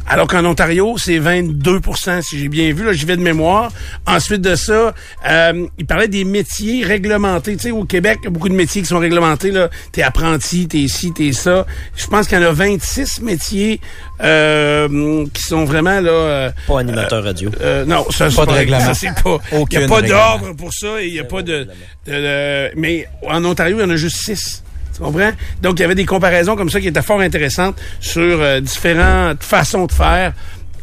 alors 0.07 0.27
qu'en 0.27 0.45
Ontario, 0.45 0.97
c'est 0.99 1.19
22% 1.19 2.23
si 2.23 2.39
j'ai 2.39 2.49
bien 2.49 2.73
vu. 2.73 2.85
Là, 2.85 2.93
j'y 2.93 3.07
vais 3.07 3.17
de 3.17 3.23
mémoire. 3.23 3.73
Ensuite 4.07 4.43
de 4.43 4.55
ça, 4.55 4.95
euh, 5.29 5.67
il 5.79 5.87
parlait 5.87 6.09
des 6.09 6.25
métiers 6.25 6.85
réglementés. 6.85 7.57
Tu 7.57 7.63
sais, 7.65 7.71
au 7.71 7.85
Québec, 7.85 8.19
il 8.23 8.25
y 8.25 8.27
a 8.29 8.31
beaucoup 8.31 8.49
de 8.49 8.55
métiers 8.55 8.83
qui 8.83 8.89
sont 8.89 8.99
réglementés. 8.99 9.51
Là, 9.51 9.71
t'es 9.93 10.03
apprenti, 10.03 10.69
t'es 10.69 10.87
ci, 10.89 11.13
t'es 11.13 11.33
ça. 11.33 11.67
Je 11.97 12.07
pense 12.07 12.29
qu'il 12.29 12.39
y 12.39 12.41
en 12.41 12.49
a 12.49 12.53
26 12.53 13.23
métiers 13.23 13.81
euh, 14.21 15.27
qui 15.33 15.43
sont 15.43 15.65
vraiment 15.65 16.01
là. 16.01 16.11
Euh, 16.11 16.51
pas 16.67 16.81
animateur 16.81 17.25
radio. 17.25 17.51
Euh, 17.61 17.85
non, 17.85 18.05
ça 18.11 18.29
pas 18.31 18.47
de 18.47 18.51
règlement. 18.51 18.95
C'est 18.95 19.15
pas. 19.23 19.39
Il 19.53 19.79
n'y 19.79 19.85
a 19.85 19.89
pas 19.89 20.03
d'ordre 20.03 20.53
pour 20.55 20.73
ça 20.73 21.01
et 21.01 21.07
il 21.07 21.13
n'y 21.13 21.21
a 21.21 21.25
pas 21.25 21.43
de, 21.43 21.67
de, 22.07 22.13
de, 22.13 22.71
Mais 22.77 23.09
en 23.27 23.45
Ontario, 23.45 23.79
il 23.79 23.81
y 23.81 23.85
en 23.85 23.91
a 23.91 23.97
juste 23.97 24.19
6. 24.19 24.63
Tu 24.97 25.03
comprends? 25.03 25.31
Donc, 25.63 25.79
il 25.79 25.83
y 25.83 25.85
avait 25.85 25.95
des 25.95 26.07
comparaisons 26.07 26.57
comme 26.57 26.71
ça 26.71 26.81
qui 26.81 26.89
étaient 26.89 27.03
fort 27.03 27.21
intéressantes 27.21 27.77
sur 28.01 28.23
euh, 28.23 28.61
différentes 28.61 29.43
façons 29.43 29.87
de 29.87 29.93
faire, 29.93 30.33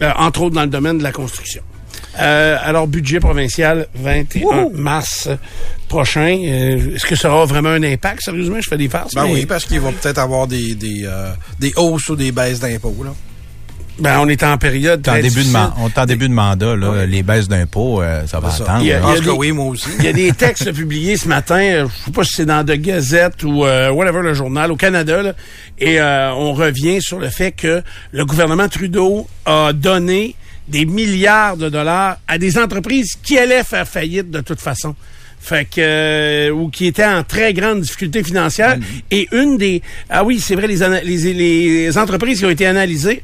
euh, 0.01 0.11
entre 0.17 0.43
autres 0.43 0.55
dans 0.55 0.63
le 0.63 0.67
domaine 0.69 0.99
de 0.99 1.03
la 1.03 1.11
construction. 1.11 1.63
Euh, 2.19 2.57
alors, 2.63 2.85
budget 2.85 3.19
provincial, 3.19 3.87
21 3.95 4.69
mars 4.73 5.29
prochain. 5.87 6.27
Est-ce 6.27 7.05
que 7.05 7.15
ça 7.15 7.31
aura 7.31 7.45
vraiment 7.45 7.69
un 7.69 7.81
impact? 7.81 8.21
Sérieusement, 8.21 8.61
je 8.61 8.67
fais 8.69 8.77
des 8.77 8.89
farces. 8.89 9.15
Ben 9.15 9.25
oui, 9.25 9.47
parce 9.47 9.65
qu'il 9.65 9.79
va 9.79 9.91
peut-être 9.91 10.19
avoir 10.19 10.45
des, 10.45 10.75
des, 10.75 11.09
des 11.59 11.73
hausses 11.75 12.09
ou 12.09 12.15
des 12.15 12.31
baisses 12.31 12.59
d'impôts. 12.59 12.95
Ben, 13.99 14.19
on 14.19 14.27
est 14.27 14.41
en 14.43 14.57
période 14.57 15.05
On 15.07 15.13
est 15.13 15.19
en 15.19 15.21
début 15.21 15.43
de, 15.43 15.49
on 15.77 15.87
est 15.87 15.97
en 15.99 16.05
début 16.05 16.27
de 16.27 16.33
mandat, 16.33 16.75
là. 16.75 17.05
Les 17.05 17.21
baisses 17.23 17.47
d'impôts, 17.47 18.01
euh, 18.01 18.25
ça 18.25 18.39
va 18.39 18.49
ça. 18.49 18.63
attendre. 18.63 18.79
Il 18.81 18.87
y 18.87 18.91
a- 18.91 18.99
là. 18.99 19.01
Je 19.01 19.11
pense 19.13 19.19
des- 19.21 19.25
que 19.27 19.31
oui, 19.31 19.51
moi 19.51 19.65
aussi. 19.65 19.87
Il 19.99 20.05
y 20.05 20.07
a 20.07 20.13
des 20.13 20.31
textes 20.31 20.71
publiés 20.73 21.15
ce 21.15 21.27
matin, 21.27 21.59
euh, 21.59 21.87
je 21.99 22.05
sais 22.05 22.11
pas 22.11 22.23
si 22.23 22.31
c'est 22.37 22.45
dans 22.45 22.63
The 22.65 22.71
Gazette 22.73 23.43
ou 23.43 23.65
euh, 23.65 23.91
whatever 23.91 24.21
le 24.23 24.33
journal 24.33 24.71
au 24.71 24.75
Canada, 24.75 25.21
là, 25.21 25.33
et 25.79 25.99
euh, 26.01 26.31
on 26.33 26.53
revient 26.53 27.01
sur 27.01 27.19
le 27.19 27.29
fait 27.29 27.51
que 27.51 27.83
le 28.11 28.25
gouvernement 28.25 28.67
Trudeau 28.67 29.27
a 29.45 29.73
donné 29.73 30.35
des 30.67 30.85
milliards 30.85 31.57
de 31.57 31.69
dollars 31.69 32.17
à 32.27 32.37
des 32.37 32.57
entreprises 32.57 33.13
qui 33.21 33.37
allaient 33.37 33.63
faire 33.63 33.87
faillite 33.87 34.31
de 34.31 34.39
toute 34.41 34.61
façon. 34.61 34.95
Fait 35.39 35.65
que 35.65 35.71
euh, 35.79 36.49
ou 36.51 36.69
qui 36.69 36.85
étaient 36.85 37.03
en 37.05 37.21
très 37.23 37.53
grande 37.53 37.81
difficulté 37.81 38.23
financière 38.23 38.77
et 39.11 39.27
une 39.33 39.57
des 39.57 39.81
ah 40.09 40.23
oui 40.23 40.39
c'est 40.39 40.55
vrai 40.55 40.67
les, 40.67 40.77
les 41.03 41.33
les 41.33 41.97
entreprises 41.97 42.39
qui 42.39 42.45
ont 42.45 42.49
été 42.49 42.65
analysées 42.65 43.21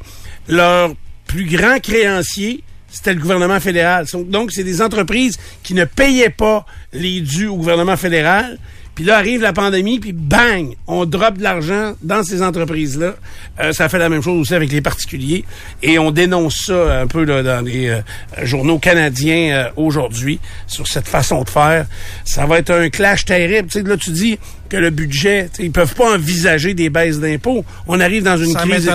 leur 0.50 0.90
plus 1.26 1.46
grand 1.46 1.78
créancier 1.80 2.62
c'était 2.90 3.14
le 3.14 3.20
gouvernement 3.20 3.60
fédéral. 3.60 4.06
Donc, 4.26 4.50
c'est 4.52 4.64
des 4.64 4.82
entreprises 4.82 5.38
qui 5.62 5.74
ne 5.74 5.84
payaient 5.84 6.30
pas 6.30 6.66
les 6.92 7.20
dus 7.20 7.46
au 7.46 7.56
gouvernement 7.56 7.96
fédéral. 7.96 8.58
Puis 8.96 9.04
là, 9.04 9.16
arrive 9.16 9.40
la 9.40 9.52
pandémie, 9.52 10.00
puis 10.00 10.12
bang, 10.12 10.74
on 10.86 11.06
drop 11.06 11.38
de 11.38 11.42
l'argent 11.42 11.94
dans 12.02 12.22
ces 12.22 12.42
entreprises-là. 12.42 13.14
Euh, 13.60 13.72
ça 13.72 13.88
fait 13.88 13.98
la 13.98 14.08
même 14.08 14.20
chose 14.20 14.40
aussi 14.40 14.54
avec 14.54 14.70
les 14.72 14.80
particuliers. 14.80 15.44
Et 15.82 15.98
on 15.98 16.10
dénonce 16.10 16.64
ça 16.66 17.00
un 17.00 17.06
peu 17.06 17.24
là, 17.24 17.42
dans 17.42 17.64
les 17.64 17.88
euh, 17.88 18.00
journaux 18.42 18.78
canadiens 18.78 19.54
euh, 19.54 19.70
aujourd'hui 19.76 20.40
sur 20.66 20.86
cette 20.86 21.06
façon 21.06 21.44
de 21.44 21.48
faire. 21.48 21.86
Ça 22.24 22.44
va 22.44 22.58
être 22.58 22.70
un 22.70 22.90
clash 22.90 23.24
terrible. 23.24 23.68
Tu 23.68 23.80
sais, 23.80 23.88
là, 23.88 23.96
tu 23.96 24.10
dis 24.10 24.38
que 24.70 24.76
le 24.78 24.88
budget, 24.90 25.50
ils 25.58 25.70
peuvent 25.72 25.94
pas 25.94 26.14
envisager 26.14 26.72
des 26.72 26.88
baisses 26.88 27.20
d'impôts. 27.20 27.64
On 27.86 28.00
arrive 28.00 28.22
dans 28.22 28.38
une 28.38 28.52
Ça 28.52 28.60
crise. 28.60 28.90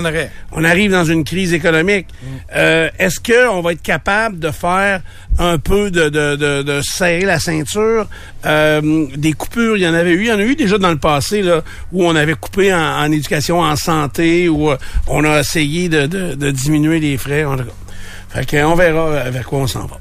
On 0.51 0.63
arrive 0.63 0.89
dans 0.89 1.03
une 1.05 1.23
crise 1.23 1.53
économique. 1.53 2.07
Euh, 2.55 2.89
Est-ce 2.97 3.19
que 3.19 3.47
on 3.49 3.61
va 3.61 3.73
être 3.73 3.83
capable 3.83 4.39
de 4.39 4.49
faire 4.49 5.01
un 5.37 5.57
peu 5.59 5.91
de, 5.91 6.09
de, 6.09 6.35
de, 6.35 6.63
de 6.63 6.81
serrer 6.81 7.25
la 7.25 7.39
ceinture? 7.39 8.07
Euh, 8.45 9.05
des 9.15 9.33
coupures, 9.33 9.77
il 9.77 9.83
y 9.83 9.87
en 9.87 9.93
avait 9.93 10.13
eu. 10.13 10.21
Il 10.21 10.27
y 10.27 10.31
en 10.31 10.39
a 10.39 10.43
eu 10.43 10.55
déjà 10.55 10.77
dans 10.77 10.91
le 10.91 10.97
passé 10.97 11.41
là, 11.41 11.61
où 11.91 12.05
on 12.05 12.15
avait 12.15 12.33
coupé 12.35 12.73
en, 12.73 12.79
en 12.79 13.11
éducation, 13.11 13.59
en 13.59 13.75
santé, 13.75 14.49
où 14.49 14.71
euh, 14.71 14.77
on 15.07 15.23
a 15.25 15.41
essayé 15.41 15.89
de, 15.89 16.07
de, 16.07 16.33
de 16.35 16.51
diminuer 16.51 16.99
les 16.99 17.17
frais. 17.17 17.43
En 17.43 17.57
tout 17.57 17.65
cas. 17.65 17.71
Fait 18.29 18.45
que, 18.45 18.63
on 18.65 18.75
verra 18.75 19.29
vers 19.29 19.45
quoi 19.45 19.59
on 19.59 19.67
s'en 19.67 19.85
va. 19.85 19.99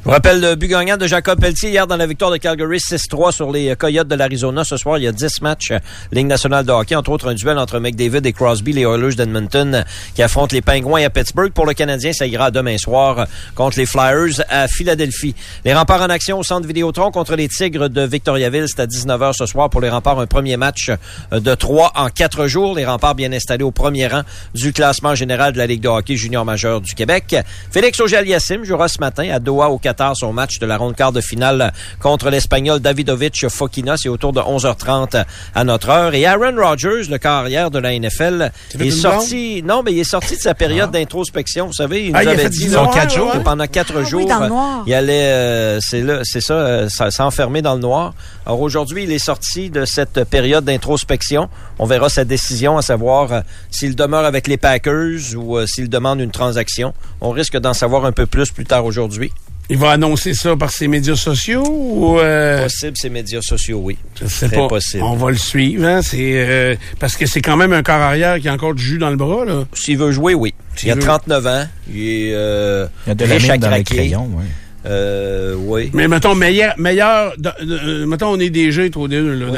Je 0.00 0.04
vous 0.04 0.10
rappelle 0.10 0.40
le 0.40 0.54
but 0.54 0.68
gagnant 0.68 0.96
de 0.96 1.06
Jacob 1.06 1.40
Pelletier 1.40 1.70
hier 1.70 1.86
dans 1.86 1.96
la 1.96 2.06
victoire 2.06 2.30
de 2.30 2.36
Calgary 2.36 2.78
6-3 2.78 3.32
sur 3.32 3.50
les 3.50 3.70
euh, 3.70 3.74
Coyotes 3.74 4.08
de 4.08 4.14
l'Arizona. 4.14 4.64
Ce 4.64 4.76
soir, 4.76 4.98
il 4.98 5.04
y 5.04 5.06
a 5.06 5.12
10 5.12 5.42
matchs 5.42 5.70
euh, 5.72 5.78
Ligue 6.12 6.26
nationale 6.26 6.64
de 6.64 6.72
hockey, 6.72 6.94
entre 6.94 7.10
autres 7.10 7.28
un 7.28 7.34
duel 7.34 7.58
entre 7.58 7.78
McDavid 7.78 8.26
et 8.26 8.32
Crosby, 8.32 8.72
les 8.72 8.82
Oilers 8.82 9.14
d'Edmonton, 9.14 9.74
euh, 9.74 9.82
qui 10.14 10.22
affrontent 10.22 10.54
les 10.54 10.62
Pingouins 10.62 11.04
à 11.04 11.10
Pittsburgh. 11.10 11.52
Pour 11.52 11.66
le 11.66 11.74
Canadien, 11.74 12.12
ça 12.12 12.26
ira 12.26 12.50
demain 12.50 12.78
soir 12.78 13.26
contre 13.54 13.78
les 13.78 13.86
Flyers 13.86 14.42
à 14.48 14.68
Philadelphie. 14.68 15.34
Les 15.64 15.74
remparts 15.74 16.02
en 16.02 16.10
action 16.10 16.38
au 16.38 16.42
centre 16.42 16.66
Vidéotron 16.66 17.10
contre 17.10 17.36
les 17.36 17.48
Tigres 17.48 17.88
de 17.88 18.02
Victoriaville. 18.02 18.66
C'est 18.68 18.80
à 18.80 18.86
19h 18.86 19.32
ce 19.34 19.46
soir 19.46 19.70
pour 19.70 19.80
les 19.80 19.90
remparts. 19.90 20.18
Un 20.18 20.26
premier 20.26 20.56
match 20.56 20.90
de 21.32 21.54
3 21.54 21.92
en 21.94 22.08
4 22.08 22.46
jours. 22.46 22.74
Les 22.74 22.84
remparts 22.84 23.14
bien 23.14 23.32
installés 23.32 23.64
au 23.64 23.70
premier 23.70 24.06
rang 24.06 24.22
du 24.54 24.72
classement 24.72 25.14
général 25.14 25.52
de 25.52 25.58
la 25.58 25.66
Ligue 25.66 25.82
de 25.82 25.88
hockey 25.88 26.16
junior 26.16 26.44
majeur 26.44 26.80
du 26.80 26.94
Québec. 26.94 27.36
Félix 27.70 28.00
Auger-Aliassime 28.00 28.64
jouera 28.64 28.88
ce 28.88 29.00
matin 29.00 29.28
à 29.30 29.38
Doha 29.38 29.69
au 29.70 29.78
Qatar 29.78 30.16
son 30.16 30.32
match 30.32 30.58
de 30.58 30.66
la 30.66 30.76
ronde 30.76 30.94
quart 30.96 31.12
de 31.12 31.20
finale 31.20 31.72
contre 32.00 32.30
l'Espagnol 32.30 32.80
Davidovic 32.80 33.48
Fokina. 33.48 33.94
C'est 33.96 34.08
autour 34.08 34.32
de 34.32 34.40
11h30 34.40 35.24
à 35.54 35.64
notre 35.64 35.88
heure. 35.88 36.14
Et 36.14 36.26
Aaron 36.26 36.54
Rodgers, 36.56 37.08
le 37.08 37.18
carrière 37.18 37.70
de 37.70 37.78
la 37.78 37.98
NFL, 37.98 38.50
est 38.78 38.90
sorti. 38.90 39.62
Non, 39.64 39.82
mais 39.82 39.92
il 39.92 39.98
est 40.00 40.04
sorti 40.04 40.36
de 40.36 40.40
sa 40.40 40.54
période 40.54 40.90
d'introspection. 40.90 41.66
Vous 41.66 41.72
savez, 41.72 42.06
il 42.06 42.12
nous 42.12 42.18
Ah, 42.18 42.22
il 42.22 42.28
a 42.28 42.32
avait 42.32 42.42
fait 42.44 42.48
dit 42.50 42.70
quatre 42.92 43.14
jours? 43.14 43.34
ouais. 43.34 43.42
pendant 43.42 43.66
quatre 43.66 43.92
Ah 43.96 44.00
oui, 44.00 44.06
jours, 44.08 44.26
dans 44.28 44.40
le 44.40 44.48
noir. 44.48 44.82
il 44.86 44.94
allait, 44.94 45.24
euh, 45.32 45.78
c'est 45.80 46.02
là, 46.02 46.20
c'est 46.24 46.40
ça, 46.40 46.54
euh, 46.54 46.88
ça- 46.88 47.10
s'enfermer 47.10 47.62
dans 47.62 47.74
le 47.74 47.80
noir. 47.80 48.14
Alors 48.46 48.60
aujourd'hui, 48.60 49.04
il 49.04 49.12
est 49.12 49.18
sorti 49.18 49.70
de 49.70 49.84
cette 49.84 50.24
période 50.24 50.64
d'introspection. 50.64 51.48
On 51.82 51.86
verra 51.86 52.10
sa 52.10 52.24
décision, 52.26 52.76
à 52.76 52.82
savoir 52.82 53.32
euh, 53.32 53.40
s'il 53.70 53.96
demeure 53.96 54.26
avec 54.26 54.46
les 54.46 54.58
Packers 54.58 55.34
ou 55.34 55.56
euh, 55.56 55.64
s'il 55.66 55.88
demande 55.88 56.20
une 56.20 56.30
transaction. 56.30 56.92
On 57.22 57.30
risque 57.30 57.56
d'en 57.58 57.72
savoir 57.72 58.04
un 58.04 58.12
peu 58.12 58.26
plus 58.26 58.50
plus 58.50 58.66
tard 58.66 58.84
aujourd'hui. 58.84 59.32
Il 59.70 59.78
va 59.78 59.92
annoncer 59.92 60.34
ça 60.34 60.56
par 60.56 60.70
ses 60.72 60.88
médias 60.88 61.14
sociaux 61.16 61.64
ou 61.64 62.18
euh, 62.18 62.64
Possible, 62.64 62.96
ces 62.96 63.08
médias 63.08 63.40
sociaux, 63.40 63.80
oui. 63.82 63.96
je 64.20 64.26
sais 64.26 64.48
Très 64.48 64.56
pas. 64.56 64.66
possible. 64.68 65.04
On 65.04 65.14
va 65.14 65.30
le 65.30 65.36
suivre. 65.38 65.86
Hein? 65.86 66.02
C'est 66.02 66.32
euh, 66.44 66.74
parce 66.98 67.16
que 67.16 67.24
c'est 67.24 67.40
quand 67.40 67.56
même 67.56 67.72
un 67.72 67.82
corps 67.84 67.94
arrière 68.02 68.38
qui 68.40 68.48
a 68.48 68.52
encore 68.52 68.74
du 68.74 68.82
jus 68.82 68.98
dans 68.98 69.10
le 69.10 69.16
bras 69.16 69.44
là. 69.44 69.64
S'il 69.72 69.96
veut 69.96 70.10
jouer, 70.10 70.34
oui. 70.34 70.52
S'il 70.76 70.88
Il 70.88 70.92
a 70.92 70.94
veut- 70.96 71.00
39 71.02 71.46
ans. 71.46 71.64
Il 71.88 72.00
est 72.02 72.34
euh, 72.34 72.86
Il 73.06 73.10
y 73.10 73.12
a 73.12 73.14
de 73.14 73.24
la 73.24 73.52
à 73.54 73.58
dans 73.58 73.70
les 73.70 73.84
crayons, 73.84 74.28
ouais. 74.36 74.44
Euh, 74.86 75.54
oui. 75.58 75.90
Mais 75.92 76.08
mettons, 76.08 76.34
meilleur, 76.34 76.74
meilleur 76.78 77.34
de- 77.36 77.52
de- 77.64 77.78
euh, 78.02 78.06
mettons, 78.06 78.28
on 78.30 78.40
est 78.40 78.50
DG, 78.50 78.90
là, 78.90 79.08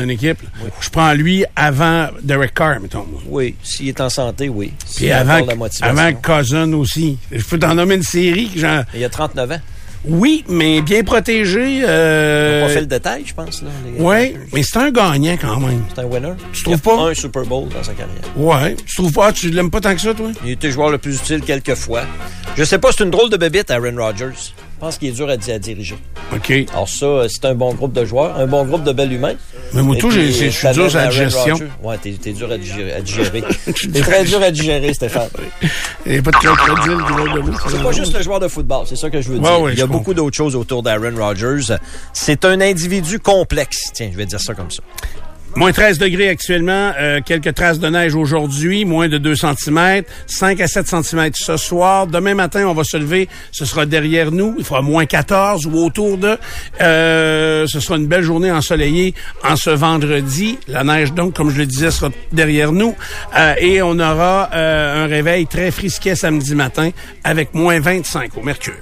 d'une 0.01 0.11
équipe. 0.11 0.39
Je 0.81 0.91
prends 0.91 1.13
lui 1.15 1.45
avant 1.55 2.09
Derek 2.23 2.55
Carr, 2.55 2.81
mettons. 2.81 3.07
moi. 3.11 3.21
Oui. 3.29 3.55
S'il 3.63 3.89
est 3.89 4.01
en 4.01 4.09
santé, 4.09 4.49
oui. 4.49 4.73
Puis 4.97 5.11
avant, 5.13 5.39
avant 5.83 6.13
Cousin 6.15 6.73
aussi. 6.73 7.19
Je 7.31 7.45
peux 7.45 7.59
t'en 7.59 7.75
nommer 7.75 7.95
une 7.97 8.03
série 8.03 8.49
que 8.49 8.59
j'en... 8.59 8.83
Il 8.95 9.05
a 9.05 9.09
39 9.09 9.53
ans. 9.53 9.61
Oui, 10.05 10.45
mais 10.49 10.81
bien 10.83 11.05
protégé. 11.05 11.83
Euh... 11.87 12.63
n'a 12.63 12.67
pas 12.67 12.73
fait 12.73 12.81
le 12.81 12.87
détail, 12.87 13.23
je 13.25 13.33
pense. 13.35 13.63
Là, 13.63 13.69
les- 13.87 14.03
Ouais, 14.03 14.35
mais 14.53 14.65
c'est 14.65 14.77
un 14.79 14.91
gagnant 14.91 15.37
quand 15.41 15.61
même. 15.61 15.85
C'est 15.95 16.01
un 16.01 16.07
winner. 16.07 16.33
Tu 16.53 16.65
trouves 16.65 16.81
pas? 16.81 17.11
un 17.11 17.15
Super 17.15 17.45
Bowl 17.45 17.69
dans 17.69 17.85
sa 17.85 17.93
carrière. 17.93 18.17
Ouais. 18.37 18.75
Tu 18.85 18.97
trouves 18.97 19.13
pas? 19.13 19.31
Tu 19.33 19.51
l'aimes 19.51 19.71
pas 19.71 19.81
tant 19.81 19.95
que 19.95 20.01
ça, 20.01 20.13
toi? 20.13 20.31
Il 20.45 20.51
été 20.51 20.73
joueur 20.73 20.91
le 20.91 20.99
plus 20.99 21.15
utile 21.21 21.43
quelques 21.43 21.77
fois. 21.77 22.03
Je 22.57 22.65
sais 22.65 22.79
pas, 22.79 22.89
c'est 22.91 23.05
une 23.05 23.11
drôle 23.13 23.31
de 23.31 23.37
bébite, 23.37 23.71
Aaron 23.71 23.95
Rodgers. 23.97 24.53
Je 24.83 24.87
pense 24.89 24.99
qu'il 24.99 25.11
est 25.11 25.13
dur 25.13 25.29
à, 25.29 25.37
di- 25.37 25.53
à 25.53 25.61
diriger. 25.61 25.95
OK. 26.35 26.53
Alors 26.73 26.89
ça, 26.89 27.07
euh, 27.07 27.29
c'est 27.29 27.45
un 27.45 27.55
bon 27.55 27.73
groupe 27.73 27.93
de 27.93 28.05
joueurs, 28.05 28.37
un 28.37 28.49
bon 28.49 28.65
groupe 28.65 28.83
de 28.83 28.91
bel 28.91 29.13
humains. 29.13 29.35
Mais 29.75 29.81
moi, 29.81 29.95
tout, 29.95 30.11
je 30.11 30.23
suis 30.23 30.51
dur 30.73 30.91
sur 30.91 30.99
la 30.99 31.03
Aaron 31.05 31.11
gestion. 31.13 31.57
Ouais, 31.85 31.97
t'es, 31.99 32.11
t'es 32.21 32.33
dur 32.33 32.51
à 32.51 32.59
digérer. 32.59 32.93
À 32.95 33.01
digérer. 33.01 33.45
t'es 33.93 34.01
très 34.01 34.25
dur 34.25 34.43
à 34.43 34.51
digérer, 34.51 34.93
Stéphane. 34.93 35.29
Il 36.07 36.13
n'y 36.15 36.19
a 36.19 36.23
pas 36.23 36.33
de 36.33 36.37
crocodile. 36.37 37.55
C'est 37.69 37.81
pas 37.81 37.93
juste 37.93 38.13
le 38.17 38.23
joueur 38.25 38.41
de 38.41 38.49
football, 38.49 38.85
c'est 38.89 38.97
ça 38.97 39.09
que 39.09 39.21
je 39.21 39.29
veux 39.29 39.39
dire. 39.39 39.61
ouais, 39.61 39.73
Il 39.73 39.79
y 39.79 39.83
a 39.83 39.87
beaucoup 39.87 40.15
d'autres 40.15 40.37
choses 40.37 40.57
autour 40.57 40.83
d'Aaron 40.83 41.15
Rodgers. 41.17 41.77
C'est 42.13 42.45
un 42.45 42.61
individu 42.61 43.21
complexe. 43.21 43.93
Tiens, 43.95 44.09
je 44.13 44.17
vais 44.17 44.27
dire 44.27 44.41
ça 44.41 44.53
comme 44.53 44.73
ça. 44.73 44.83
Moins 45.55 45.73
13 45.73 45.99
degrés 45.99 46.31
actuellement, 46.31 46.93
euh, 46.99 47.21
quelques 47.25 47.55
traces 47.55 47.79
de 47.79 47.87
neige 47.87 48.15
aujourd'hui, 48.15 48.87
moins 48.87 49.09
de 49.09 49.19
2 49.19 49.35
cm, 49.35 50.03
5 50.27 50.61
à 50.61 50.67
7 50.67 50.87
cm 50.89 51.31
ce 51.35 51.57
soir. 51.59 52.07
Demain 52.07 52.35
matin, 52.35 52.67
on 52.67 52.73
va 52.73 52.85
se 52.85 52.97
lever, 52.97 53.29
ce 53.51 53.67
sera 53.67 53.85
derrière 53.85 54.33
nous, 54.33 54.55
il 54.59 54.65
fera 54.65 54.81
moins 54.81 55.05
14 55.05 55.67
ou 55.67 55.77
autour 55.77 56.17
de. 56.17 56.39
Euh, 56.81 57.67
ce 57.67 57.81
sera 57.81 57.99
une 57.99 58.07
belle 58.07 58.23
journée 58.23 58.51
ensoleillée 58.51 59.15
en 59.45 59.57
ce 59.57 59.69
vendredi. 59.71 60.59
La 60.69 60.85
neige, 60.85 61.13
donc, 61.13 61.35
comme 61.35 61.51
je 61.51 61.59
le 61.59 61.67
disais, 61.67 61.91
sera 61.91 62.11
derrière 62.33 62.73
nous. 62.73 62.97
Euh, 63.37 63.55
et 63.59 63.83
on 63.83 63.99
aura 63.99 64.49
euh, 64.55 65.05
un 65.05 65.07
réveil 65.07 65.47
très 65.47 65.71
frisquet 65.71 66.15
samedi 66.15 66.55
matin 66.55 66.91
avec 67.25 67.53
moins 67.53 67.79
25 67.79 68.39
au 68.39 68.43
mercure. 68.43 68.73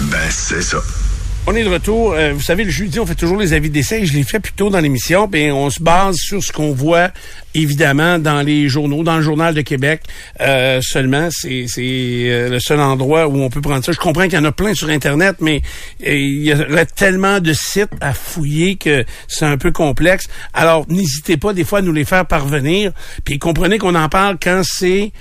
Ben, 0.00 0.30
c'est 0.30 0.62
ça. 0.62 0.78
On 1.48 1.54
est 1.54 1.62
de 1.62 1.68
retour. 1.68 2.12
Euh, 2.12 2.32
vous 2.32 2.40
savez, 2.40 2.64
le 2.64 2.70
jeudi, 2.70 2.98
on 2.98 3.06
fait 3.06 3.14
toujours 3.14 3.36
les 3.36 3.52
avis 3.52 3.70
d'essai. 3.70 4.04
Je 4.04 4.14
l'ai 4.14 4.24
fait 4.24 4.40
plus 4.40 4.52
tôt 4.52 4.68
dans 4.68 4.80
l'émission. 4.80 5.28
Ben, 5.28 5.52
on 5.52 5.70
se 5.70 5.80
base 5.80 6.16
sur 6.16 6.42
ce 6.42 6.50
qu'on 6.50 6.72
voit, 6.72 7.10
évidemment, 7.54 8.18
dans 8.18 8.42
les 8.42 8.68
journaux, 8.68 9.04
dans 9.04 9.16
le 9.16 9.22
Journal 9.22 9.54
de 9.54 9.60
Québec. 9.60 10.02
Euh, 10.40 10.80
seulement, 10.82 11.28
c'est 11.30 11.66
c'est, 11.68 11.82
euh, 11.82 12.48
le 12.48 12.58
seul 12.58 12.80
endroit 12.80 13.28
où 13.28 13.40
on 13.40 13.48
peut 13.48 13.60
prendre 13.60 13.84
ça. 13.84 13.92
Je 13.92 13.98
comprends 13.98 14.24
qu'il 14.24 14.34
y 14.34 14.38
en 14.38 14.44
a 14.44 14.50
plein 14.50 14.74
sur 14.74 14.88
Internet, 14.88 15.36
mais 15.40 15.62
euh, 16.04 16.14
il 16.14 16.42
y 16.42 16.52
aurait 16.52 16.86
tellement 16.86 17.38
de 17.38 17.52
sites 17.52 17.92
à 18.00 18.12
fouiller 18.12 18.74
que 18.74 19.04
c'est 19.28 19.46
un 19.46 19.56
peu 19.56 19.70
complexe. 19.70 20.26
Alors, 20.52 20.84
n'hésitez 20.88 21.36
pas 21.36 21.52
des 21.52 21.62
fois 21.62 21.78
à 21.78 21.82
nous 21.82 21.92
les 21.92 22.04
faire 22.04 22.26
parvenir. 22.26 22.90
Puis 23.24 23.38
comprenez 23.38 23.78
qu'on 23.78 23.94
en 23.94 24.08
parle 24.08 24.36
quand 24.42 24.62
c'est 24.64 25.12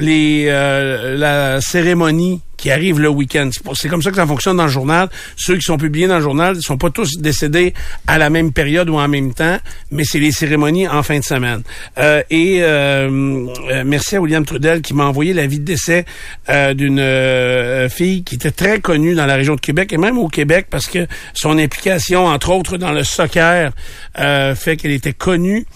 les 0.00 0.46
euh, 0.48 1.16
la 1.16 1.60
cérémonie 1.60 2.40
qui 2.60 2.70
arrive 2.70 3.00
le 3.00 3.08
week-end. 3.08 3.48
C'est 3.74 3.88
comme 3.88 4.02
ça 4.02 4.10
que 4.10 4.16
ça 4.16 4.26
fonctionne 4.26 4.58
dans 4.58 4.64
le 4.64 4.70
journal. 4.70 5.08
Ceux 5.36 5.56
qui 5.56 5.62
sont 5.62 5.78
publiés 5.78 6.06
dans 6.06 6.16
le 6.16 6.22
journal 6.22 6.56
ne 6.56 6.60
sont 6.60 6.76
pas 6.76 6.90
tous 6.90 7.16
décédés 7.16 7.72
à 8.06 8.18
la 8.18 8.28
même 8.28 8.52
période 8.52 8.90
ou 8.90 8.96
en 8.96 9.08
même 9.08 9.32
temps, 9.32 9.58
mais 9.90 10.04
c'est 10.04 10.18
les 10.18 10.30
cérémonies 10.30 10.86
en 10.86 11.02
fin 11.02 11.18
de 11.18 11.24
semaine. 11.24 11.62
Euh, 11.98 12.22
et 12.28 12.58
euh, 12.60 13.46
euh, 13.70 13.82
merci 13.86 14.16
à 14.16 14.20
William 14.20 14.44
Trudel 14.44 14.82
qui 14.82 14.92
m'a 14.92 15.04
envoyé 15.04 15.32
la 15.32 15.46
vie 15.46 15.58
de 15.58 15.64
décès 15.64 16.04
euh, 16.50 16.74
d'une 16.74 17.00
euh, 17.00 17.88
fille 17.88 18.24
qui 18.24 18.34
était 18.34 18.50
très 18.50 18.80
connue 18.80 19.14
dans 19.14 19.26
la 19.26 19.36
région 19.36 19.54
de 19.54 19.60
Québec 19.60 19.92
et 19.94 19.96
même 19.96 20.18
au 20.18 20.28
Québec 20.28 20.66
parce 20.68 20.86
que 20.86 21.06
son 21.32 21.56
implication, 21.56 22.26
entre 22.26 22.50
autres, 22.50 22.76
dans 22.76 22.92
le 22.92 23.04
soccer, 23.04 23.72
euh, 24.18 24.54
fait 24.54 24.76
qu'elle 24.76 24.92
était 24.92 25.14
connue 25.14 25.66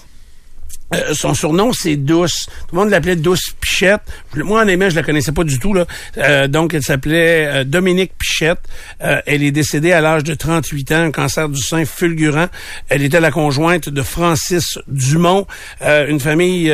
Euh, 0.94 1.14
son 1.14 1.32
surnom, 1.34 1.72
c'est 1.72 1.96
Douce. 1.96 2.46
Tout 2.68 2.76
le 2.76 2.80
monde 2.82 2.90
l'appelait 2.90 3.16
Douce 3.16 3.54
Pichette. 3.58 4.02
Moi, 4.36 4.62
en 4.62 4.68
aimant, 4.68 4.90
je 4.90 4.94
la 4.94 5.02
connaissais 5.02 5.32
pas 5.32 5.42
du 5.42 5.58
tout. 5.58 5.72
Là. 5.72 5.86
Euh, 6.18 6.46
donc, 6.46 6.74
elle 6.74 6.82
s'appelait 6.82 7.46
euh, 7.46 7.64
Dominique 7.64 8.12
Pichette. 8.18 8.58
Euh, 9.02 9.20
elle 9.26 9.42
est 9.42 9.50
décédée 9.50 9.92
à 9.92 10.00
l'âge 10.02 10.24
de 10.24 10.34
38 10.34 10.92
ans, 10.92 11.02
un 11.04 11.10
cancer 11.10 11.48
du 11.48 11.60
sein 11.60 11.84
fulgurant. 11.86 12.46
Elle 12.90 13.02
était 13.02 13.18
la 13.20 13.30
conjointe 13.30 13.88
de 13.88 14.02
Francis 14.02 14.78
Dumont, 14.86 15.46
une 15.80 16.20
famille 16.20 16.70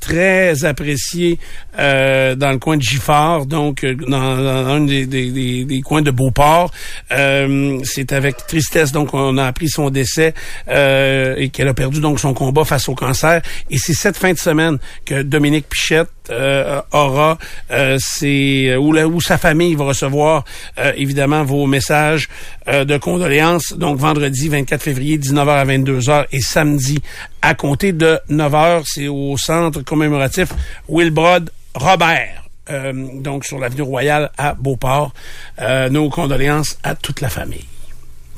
très 0.00 0.64
appréciée 0.64 1.38
dans 1.78 2.50
le 2.52 2.58
coin 2.58 2.76
de 2.76 2.82
Giffard, 2.82 3.46
donc 3.46 3.84
dans, 3.84 4.36
dans 4.36 4.66
un 4.66 4.80
des, 4.80 5.06
des- 5.06 5.30
des- 5.30 5.64
des 5.64 5.80
coins 5.82 6.02
de 6.02 6.10
Beauport. 6.10 6.72
C'est 7.10 8.12
avec 8.12 8.46
tristesse 8.46 8.92
donc 8.92 9.14
on 9.14 9.38
a 9.38 9.44
appris 9.46 9.68
son 9.68 9.90
décès 9.90 10.34
et 10.68 11.48
qu'elle 11.52 11.68
a 11.68 11.74
perdu 11.74 12.00
donc 12.00 12.18
son 12.20 12.34
combat 12.34 12.64
face 12.64 12.88
au 12.88 12.94
cancer. 12.94 13.35
Et 13.70 13.78
c'est 13.78 13.92
cette 13.94 14.16
fin 14.16 14.32
de 14.32 14.38
semaine 14.38 14.78
que 15.04 15.22
Dominique 15.22 15.68
Pichette 15.68 16.08
euh, 16.30 16.80
aura 16.92 17.38
euh, 17.70 17.96
ses 18.00 18.74
où, 18.76 18.92
la- 18.92 19.06
où 19.06 19.20
sa 19.20 19.38
famille 19.38 19.74
va 19.74 19.84
recevoir 19.84 20.44
euh, 20.78 20.92
évidemment 20.96 21.44
vos 21.44 21.66
messages 21.66 22.28
euh, 22.68 22.84
de 22.84 22.96
condoléances. 22.98 23.72
Donc 23.74 23.98
vendredi 23.98 24.48
24 24.48 24.82
février 24.82 25.18
19h 25.18 25.48
à 25.48 25.64
22h 25.64 26.26
et 26.32 26.40
samedi 26.40 27.00
à 27.42 27.54
compter 27.54 27.92
de 27.92 28.18
9h, 28.30 28.82
c'est 28.86 29.08
au 29.08 29.36
centre 29.36 29.82
commémoratif 29.82 30.48
Wilbrod 30.88 31.50
Robert. 31.74 32.42
Euh, 32.68 32.92
donc 33.20 33.44
sur 33.44 33.58
l'avenue 33.60 33.82
Royale 33.82 34.30
à 34.36 34.54
Beauport. 34.54 35.12
Euh, 35.60 35.88
nos 35.88 36.10
condoléances 36.10 36.76
à 36.82 36.96
toute 36.96 37.20
la 37.20 37.28
famille. 37.28 37.64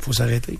Faut 0.01 0.13
s'arrêter. 0.13 0.59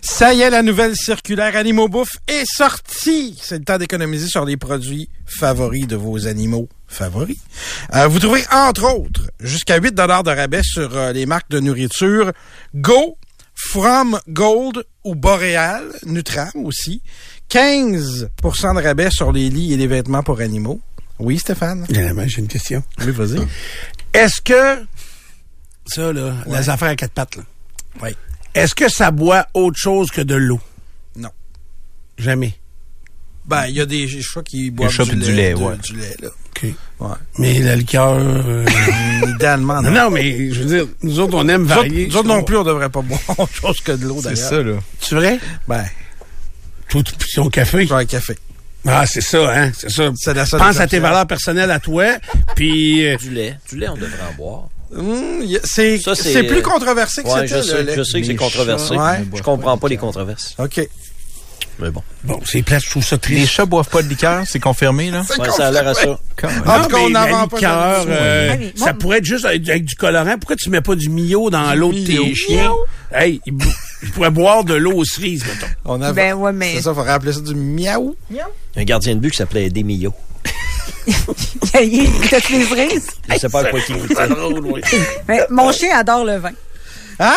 Ça 0.00 0.34
y 0.34 0.40
est, 0.40 0.50
la 0.50 0.62
nouvelle 0.62 0.96
circulaire 0.96 1.56
Animaux 1.56 1.88
Bouffe 1.88 2.16
est 2.26 2.44
sortie. 2.46 3.38
C'est 3.42 3.58
le 3.58 3.64
temps 3.64 3.78
d'économiser 3.78 4.28
sur 4.28 4.44
les 4.44 4.56
produits 4.56 5.08
favoris 5.26 5.86
de 5.86 5.96
vos 5.96 6.26
animaux 6.26 6.68
favoris. 6.86 7.38
Euh, 7.94 8.06
vous 8.08 8.18
trouvez, 8.18 8.44
entre 8.52 8.84
autres, 8.94 9.30
jusqu'à 9.40 9.78
8 9.78 9.94
de 9.94 10.30
rabais 10.30 10.62
sur 10.62 10.96
euh, 10.96 11.12
les 11.12 11.26
marques 11.26 11.50
de 11.50 11.60
nourriture 11.60 12.32
Go, 12.74 13.16
From 13.54 14.18
Gold 14.28 14.84
ou 15.04 15.14
Boréal, 15.14 15.84
Nutram 16.06 16.50
aussi. 16.64 17.02
15% 17.50 18.28
de 18.76 18.82
rabais 18.82 19.10
sur 19.10 19.32
les 19.32 19.48
lits 19.50 19.72
et 19.72 19.76
les 19.76 19.86
vêtements 19.86 20.22
pour 20.22 20.40
animaux. 20.40 20.80
Oui, 21.18 21.38
Stéphane? 21.38 21.86
J'ai 21.88 22.40
une 22.40 22.48
question. 22.48 22.82
Oui, 23.00 23.10
vas-y. 23.10 23.40
Est-ce 24.12 24.40
que 24.40 24.84
ça 25.88 26.12
là, 26.12 26.34
les 26.46 26.68
affaires 26.68 26.88
à 26.88 26.96
quatre 26.96 27.12
pattes 27.12 27.36
là. 27.36 27.42
Oui. 28.02 28.10
Est-ce 28.58 28.74
que 28.74 28.88
ça 28.88 29.10
boit 29.10 29.46
autre 29.54 29.78
chose 29.78 30.10
que 30.10 30.20
de 30.20 30.34
l'eau? 30.34 30.60
Non. 31.16 31.30
Jamais. 32.18 32.54
Ben, 33.46 33.66
il 33.68 33.76
y 33.76 33.80
a 33.80 33.86
des 33.86 34.06
chats 34.20 34.42
qui 34.42 34.70
boivent 34.70 34.90
chats 34.90 35.04
du, 35.04 35.16
lait, 35.16 35.24
du 35.26 35.32
lait, 35.32 35.50
de- 35.52 35.56
ouais. 35.58 35.76
du 35.78 35.96
lait, 35.96 36.16
là. 36.20 36.28
OK. 36.28 36.66
Ouais. 37.00 37.08
Mais 37.38 37.60
la 37.60 37.76
liqueur 37.76 38.14
euh, 38.18 38.64
Idéalement, 39.36 39.80
non, 39.80 39.90
non. 39.90 40.10
mais 40.10 40.50
je 40.52 40.62
veux 40.62 40.66
dire, 40.66 40.86
nous 41.02 41.18
autres 41.20 41.34
on 41.36 41.48
aime 41.48 41.62
Nous 41.62 41.68
autres, 41.70 41.76
varier. 41.76 42.06
nous 42.08 42.16
autres 42.16 42.28
non 42.28 42.42
plus, 42.42 42.56
on 42.58 42.64
devrait 42.64 42.90
pas 42.90 43.00
boire 43.00 43.20
autre 43.38 43.54
chose 43.54 43.80
que 43.80 43.92
de 43.92 44.06
l'eau, 44.06 44.18
C'est 44.22 44.34
d'ailleurs. 44.34 44.48
ça, 44.50 44.62
là. 44.62 44.72
C'est 45.00 45.14
vrai? 45.14 45.38
Ben, 45.68 45.84
Tout 46.88 47.02
ton 47.34 47.48
café. 47.48 47.86
un 47.90 48.04
café. 48.04 48.36
Ah, 48.86 49.06
c'est 49.06 49.20
ça 49.20 49.38
hein, 49.50 49.70
c'est 49.76 49.90
ça. 49.90 50.10
C'est 50.16 50.34
la 50.34 50.46
seule 50.46 50.60
Pense 50.60 50.80
à 50.80 50.86
tes 50.86 50.98
valeurs 50.98 51.26
personnelles 51.26 51.70
à 51.70 51.78
toi, 51.80 52.04
puis 52.54 53.06
euh, 53.06 53.16
Du 53.16 53.30
lait. 53.30 53.56
Du 53.70 53.78
lait, 53.78 53.88
on 53.88 53.94
devrait 53.96 54.18
en 54.30 54.34
boire. 54.34 54.68
A- 54.96 55.60
c'est 55.64 55.98
Ça, 55.98 56.14
c'est, 56.14 56.32
c'est 56.32 56.42
plus 56.44 56.62
controversé 56.62 57.22
que 57.22 57.28
Ouais, 57.28 57.46
c'était, 57.46 57.62
je 57.62 57.68
sais, 57.68 57.82
le 57.82 57.94
je 57.96 58.02
sais 58.02 58.20
que 58.20 58.26
c'est 58.26 58.34
controversé. 58.36 58.94
ouais. 58.96 59.24
Je 59.34 59.42
comprends 59.42 59.76
pas 59.78 59.88
les 59.88 59.96
controverses. 59.96 60.54
OK. 60.58 60.88
Mais 61.80 61.90
bon. 61.90 62.02
bon, 62.24 62.40
c'est 62.44 62.62
plate, 62.62 62.82
je 62.84 62.90
trouve 62.90 63.04
ça 63.04 63.16
Les 63.28 63.46
chats 63.46 63.64
boivent 63.64 63.88
pas 63.88 64.02
de 64.02 64.08
liqueur, 64.08 64.42
c'est 64.48 64.58
confirmé, 64.58 65.12
là? 65.12 65.22
Ouais, 65.38 65.48
ça 65.50 65.68
a 65.68 65.70
l'air 65.70 65.86
à 65.86 65.94
ça. 65.94 66.18
Quand 66.34 66.48
même. 66.48 66.58
En 66.66 66.82
tout 66.82 66.88
cas, 66.88 66.96
mais 66.96 67.04
on 67.04 67.08
la 67.10 67.30
n'en 67.30 67.46
pas 67.46 67.56
liqueur, 67.56 68.04
euh, 68.08 68.56
Ah, 68.58 68.84
ça 68.84 68.94
pourrait 68.94 69.18
être 69.18 69.24
juste 69.24 69.44
avec, 69.44 69.68
avec 69.68 69.84
du 69.84 69.94
colorant. 69.94 70.36
Pourquoi 70.38 70.56
tu 70.56 70.70
mets 70.70 70.80
pas 70.80 70.96
du 70.96 71.08
mio 71.08 71.50
dans 71.50 71.72
l'eau 71.74 71.92
de 71.92 71.98
Mio. 72.00 72.24
tes 72.24 72.34
chiens? 72.34 72.72
Hey, 73.14 73.40
ils, 73.46 73.52
bo- 73.52 73.64
ils 74.02 74.10
pourraient 74.10 74.30
boire 74.32 74.64
de 74.64 74.74
l'eau 74.74 74.92
aux 74.96 75.04
cerises, 75.04 75.44
mettons. 75.44 75.72
On 75.84 76.02
a 76.02 76.12
Ben 76.12 76.34
ouais, 76.34 76.52
mais- 76.52 76.74
C'est 76.74 76.82
ça, 76.82 76.90
il 76.90 76.94
faudrait 76.96 77.12
appeler 77.12 77.32
ça 77.32 77.40
du 77.42 77.54
miaou. 77.54 78.16
A 78.36 78.80
un 78.80 78.84
gardien 78.84 79.14
de 79.14 79.20
but 79.20 79.30
qui 79.30 79.36
s'appelait 79.36 79.66
Eddie 79.66 79.84
Millau. 79.84 80.12
Il 81.80 82.10
goûtait 82.20 82.40
les 82.50 82.64
cerises. 82.64 83.06
Je 83.28 83.36
sais 83.36 83.48
pas 83.48 83.60
à 83.60 83.64
quoi 83.70 83.80
il 83.88 83.96
oui. 84.62 84.80
Mais 85.26 85.40
mon 85.50 85.72
chien 85.72 85.96
adore 85.96 86.24
le 86.24 86.36
vin. 86.36 86.52
Hein? 87.20 87.36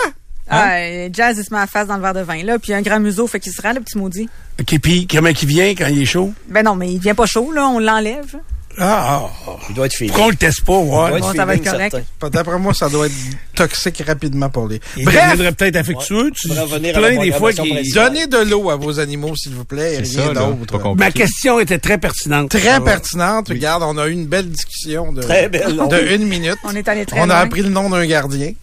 Ah, 0.50 0.74
euh, 0.74 1.10
Jazz, 1.14 1.38
il 1.38 1.46
se 1.46 1.54
met 1.54 1.60
la 1.60 1.68
face 1.68 1.88
dans 1.88 1.96
le 1.96 2.02
verre 2.02 2.14
de 2.14 2.22
vin, 2.22 2.44
là, 2.44 2.60
puis 2.60 2.74
un 2.74 2.82
grand 2.82 3.00
museau, 3.00 3.26
fait 3.26 3.40
qu'il 3.40 3.54
se 3.54 3.62
rend, 3.62 3.72
le 3.72 3.80
petit 3.80 3.98
maudit. 3.98 4.28
OK, 4.60 4.80
puis 4.80 5.08
comment 5.08 5.30
il 5.30 5.48
vient 5.48 5.70
quand 5.70 5.88
il 5.88 6.02
est 6.02 6.06
chaud? 6.06 6.34
Ben 6.50 6.64
non, 6.64 6.76
mais 6.76 6.92
il 6.92 7.00
vient 7.00 7.16
pas 7.16 7.26
chaud, 7.26 7.54
là, 7.54 7.68
on 7.68 7.80
l'enlève. 7.80 8.36
Ah, 8.78 9.22
ah. 9.48 9.52
Il 9.70 9.76
doit 9.76 9.86
être 9.86 9.94
feeling. 9.94 10.10
Pourquoi 10.12 10.28
on 10.28 10.30
le 10.30 10.36
teste 10.36 10.64
pas, 10.66 10.74
Il 10.82 10.90
doit 10.90 11.04
ouais? 11.12 11.18
être 11.18 11.22
Bon, 11.28 11.34
ça 11.34 11.46
va 11.46 11.56
être 11.56 11.72
correct. 11.72 11.98
D'après 12.32 12.60
moi, 12.60 12.74
ça 12.74 12.90
doit 12.90 13.06
être 13.08 13.14
toxique 13.56 14.04
rapidement 14.06 14.50
pour 14.50 14.68
les... 14.68 14.80
Il 14.98 15.06
Bref, 15.06 15.16
deviendrait 15.32 15.52
peut-être 15.54 15.76
affectueux. 15.76 16.32
Tu, 16.36 16.48
Faudrait 16.48 16.80
tu 16.94 17.00
la 17.00 17.16
des 17.18 17.32
fois 17.32 17.52
principale. 17.52 17.84
donnez 17.94 18.28
de 18.28 18.38
l'eau 18.50 18.70
à 18.70 18.76
vos 18.76 19.00
animaux, 19.00 19.36
s'il 19.36 19.54
vous 19.54 19.66
plaît, 19.66 19.98
rien 20.00 20.34
d'autre. 20.34 20.96
Ma 20.96 21.12
question 21.12 21.60
était 21.60 21.80
très 21.80 21.98
pertinente. 21.98 22.50
Très 22.50 22.80
pertinente. 22.82 23.50
Regarde, 23.50 23.84
on 23.84 23.98
a 23.98 24.08
eu 24.08 24.12
une 24.12 24.26
belle 24.26 24.50
discussion 24.50 25.12
de, 25.12 25.22
Très 25.22 25.50
belle. 25.50 25.76
de 25.76 26.16
une 26.16 26.28
minute. 26.28 26.58
On 26.64 26.76
est 26.76 26.88
allé 26.88 27.06
très 27.06 27.20
On 27.20 27.24
a 27.24 27.28
loin. 27.28 27.36
appris 27.38 27.62
le 27.62 27.70
nom 27.70 27.90
d'un 27.90 28.06
gardien. 28.06 28.54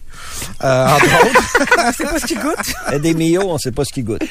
Euh, 0.63 0.87
entre 0.87 1.25
autres. 1.25 1.67
On 1.87 1.91
sait 1.91 2.03
pas 2.03 2.19
ce 2.19 2.25
qu'il 2.25 2.39
goûte. 2.39 2.73
Eddie 2.91 3.15
Millau, 3.15 3.43
on 3.49 3.57
sait 3.57 3.71
pas 3.71 3.83
ce 3.85 3.93
qu'il 3.93 4.05
goûte. 4.05 4.23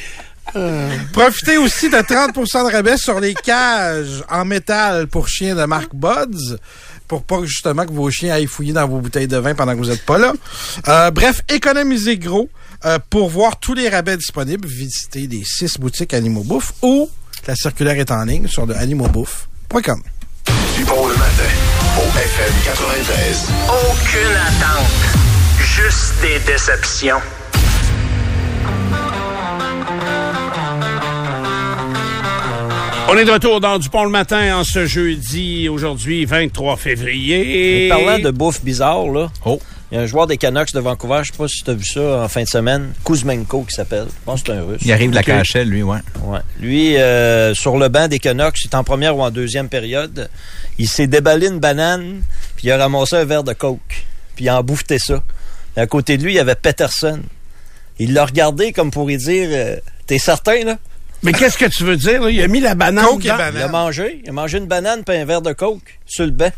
Profitez 1.13 1.59
aussi 1.59 1.91
de 1.91 1.97
30% 1.97 2.67
de 2.67 2.73
rabais 2.73 2.97
sur 2.97 3.21
les 3.21 3.35
cages 3.35 4.23
en 4.31 4.45
métal 4.45 5.07
pour 5.07 5.29
chiens 5.29 5.55
de 5.55 5.65
marque 5.65 5.95
Buds 5.95 6.59
pour 7.09 7.23
pas 7.23 7.43
justement 7.45 7.87
que 7.87 7.93
vos 7.93 8.11
chiens 8.11 8.35
aillent 8.35 8.47
fouiller 8.47 8.75
dans 8.75 8.87
vos 8.87 9.01
bouteilles 9.01 9.27
de 9.27 9.39
vin 9.39 9.55
pendant 9.55 9.73
que 9.73 9.79
vous 9.79 9.87
n'êtes 9.87 10.05
pas 10.05 10.19
là. 10.19 10.35
Euh, 10.87 11.11
bref, 11.11 11.41
économisez 11.49 12.19
gros. 12.19 12.49
Euh, 12.85 13.01
pour 13.11 13.29
voir 13.29 13.59
tous 13.59 13.75
les 13.75 13.89
rabais 13.89 14.17
disponibles, 14.17 14.69
visitez 14.69 15.27
les 15.27 15.43
six 15.45 15.79
boutiques 15.81 16.15
Animaux 16.15 16.45
Bouffe 16.45 16.75
ou 16.83 17.11
la 17.49 17.57
circulaire 17.57 17.99
est 17.99 18.13
en 18.13 18.23
ligne 18.25 18.47
sur 18.47 18.67
le 18.67 18.77
animauxbouffe.com. 18.77 20.03
Du 20.77 20.85
bon 20.85 21.09
le 21.09 21.15
matin 21.15 21.51
au 21.97 22.19
FM 22.19 22.55
93. 22.65 23.49
Aucune 23.69 24.37
attente. 24.37 25.38
Juste 25.79 26.21
des 26.21 26.39
déceptions. 26.51 27.21
On 33.11 33.17
est 33.17 33.25
de 33.25 33.31
retour 33.31 33.61
dans 33.61 33.79
Dupont 33.79 34.05
le 34.05 34.11
matin 34.11 34.59
en 34.59 34.65
ce 34.65 34.87
jeudi, 34.87 35.69
aujourd'hui, 35.69 36.25
23 36.25 36.77
février. 36.77 37.87
Et 37.87 37.89
parlant 37.89 38.19
de 38.19 38.31
bouffe 38.31 38.63
bizarre, 38.63 39.09
là. 39.09 39.31
Oh. 39.45 39.61
Il 39.91 39.95
y 39.95 39.99
a 39.99 40.03
un 40.03 40.07
joueur 40.07 40.27
des 40.27 40.37
Canucks 40.37 40.73
de 40.75 40.81
Vancouver, 40.81 41.21
je 41.23 41.33
sais 41.33 41.39
pas 41.39 41.49
si 41.49 41.63
tu 41.63 41.71
as 41.71 41.75
vu 41.75 41.85
ça 41.85 42.23
en 42.25 42.29
fin 42.29 42.43
de 42.43 42.49
semaine, 42.49 42.93
Kuzmenko 43.07 43.63
qui 43.63 43.75
s'appelle. 43.75 44.07
Je 44.09 44.25
pense 44.27 44.43
que 44.43 44.53
c'est 44.53 44.59
un 44.59 44.63
russe. 44.63 44.83
Il 44.85 44.93
arrive 44.93 45.11
de 45.11 45.15
la 45.15 45.21
Ok. 45.23 45.43
KHL, 45.45 45.63
lui, 45.69 45.83
ouais. 45.83 46.01
Ouais. 46.25 46.41
Lui, 46.61 46.97
euh, 46.99 47.55
sur 47.55 47.79
le 47.79 47.89
banc 47.89 48.09
des 48.09 48.19
Canucks, 48.19 48.59
c'est 48.59 48.75
en 48.75 48.85
première 48.85 49.17
ou 49.17 49.23
en 49.23 49.31
deuxième 49.31 49.69
période, 49.71 50.29
il 50.79 50.89
s'est 50.89 51.07
déballé 51.07 51.47
une 51.47 51.61
banane, 51.61 52.21
puis 52.57 52.67
il 52.67 52.73
a 52.73 52.77
ramassé 52.77 53.17
un 53.17 53.25
verre 53.25 53.45
de 53.45 53.55
coke, 53.55 54.05
puis 54.37 54.45
il 54.45 54.49
a 54.51 54.59
embouffeté 54.59 54.99
ça. 54.99 55.23
Et 55.79 55.81
à 55.81 55.87
côté 55.87 56.17
de 56.19 56.25
lui, 56.25 56.33
il 56.33 56.37
y 56.37 56.41
avait 56.41 56.57
Peterson. 56.57 57.21
Il 58.01 58.13
l'a 58.13 58.25
regardé 58.27 58.73
comme 58.73 58.91
pour 58.91 59.09
y 59.13 59.17
dire 59.17 59.49
euh, 59.53 59.77
T'es 60.09 60.19
certain, 60.19 60.65
là? 60.65 60.77
Mais 61.23 61.33
qu'est-ce 61.33 61.57
que 61.57 61.67
tu 61.67 61.85
veux 61.85 61.97
dire? 61.97 62.21
Là? 62.21 62.31
Il 62.31 62.43
a 62.43 62.49
mis 62.49 62.59
la 62.59 62.75
banane 62.75 63.05
Coke 63.05 63.25
et 63.25 63.29
banane. 63.29 63.55
Il 63.55 63.63
a 63.63 63.69
mangé. 63.69 64.21
Il 64.25 64.29
a 64.29 64.33
mangé 64.33 64.59
une 64.59 64.67
banane 64.67 65.05
puis 65.05 65.17
un 65.17 65.25
verre 65.25 65.41
de 65.43 65.53
coke 65.53 66.01
sur 66.05 66.25
le 66.25 66.33
banc. 66.33 66.51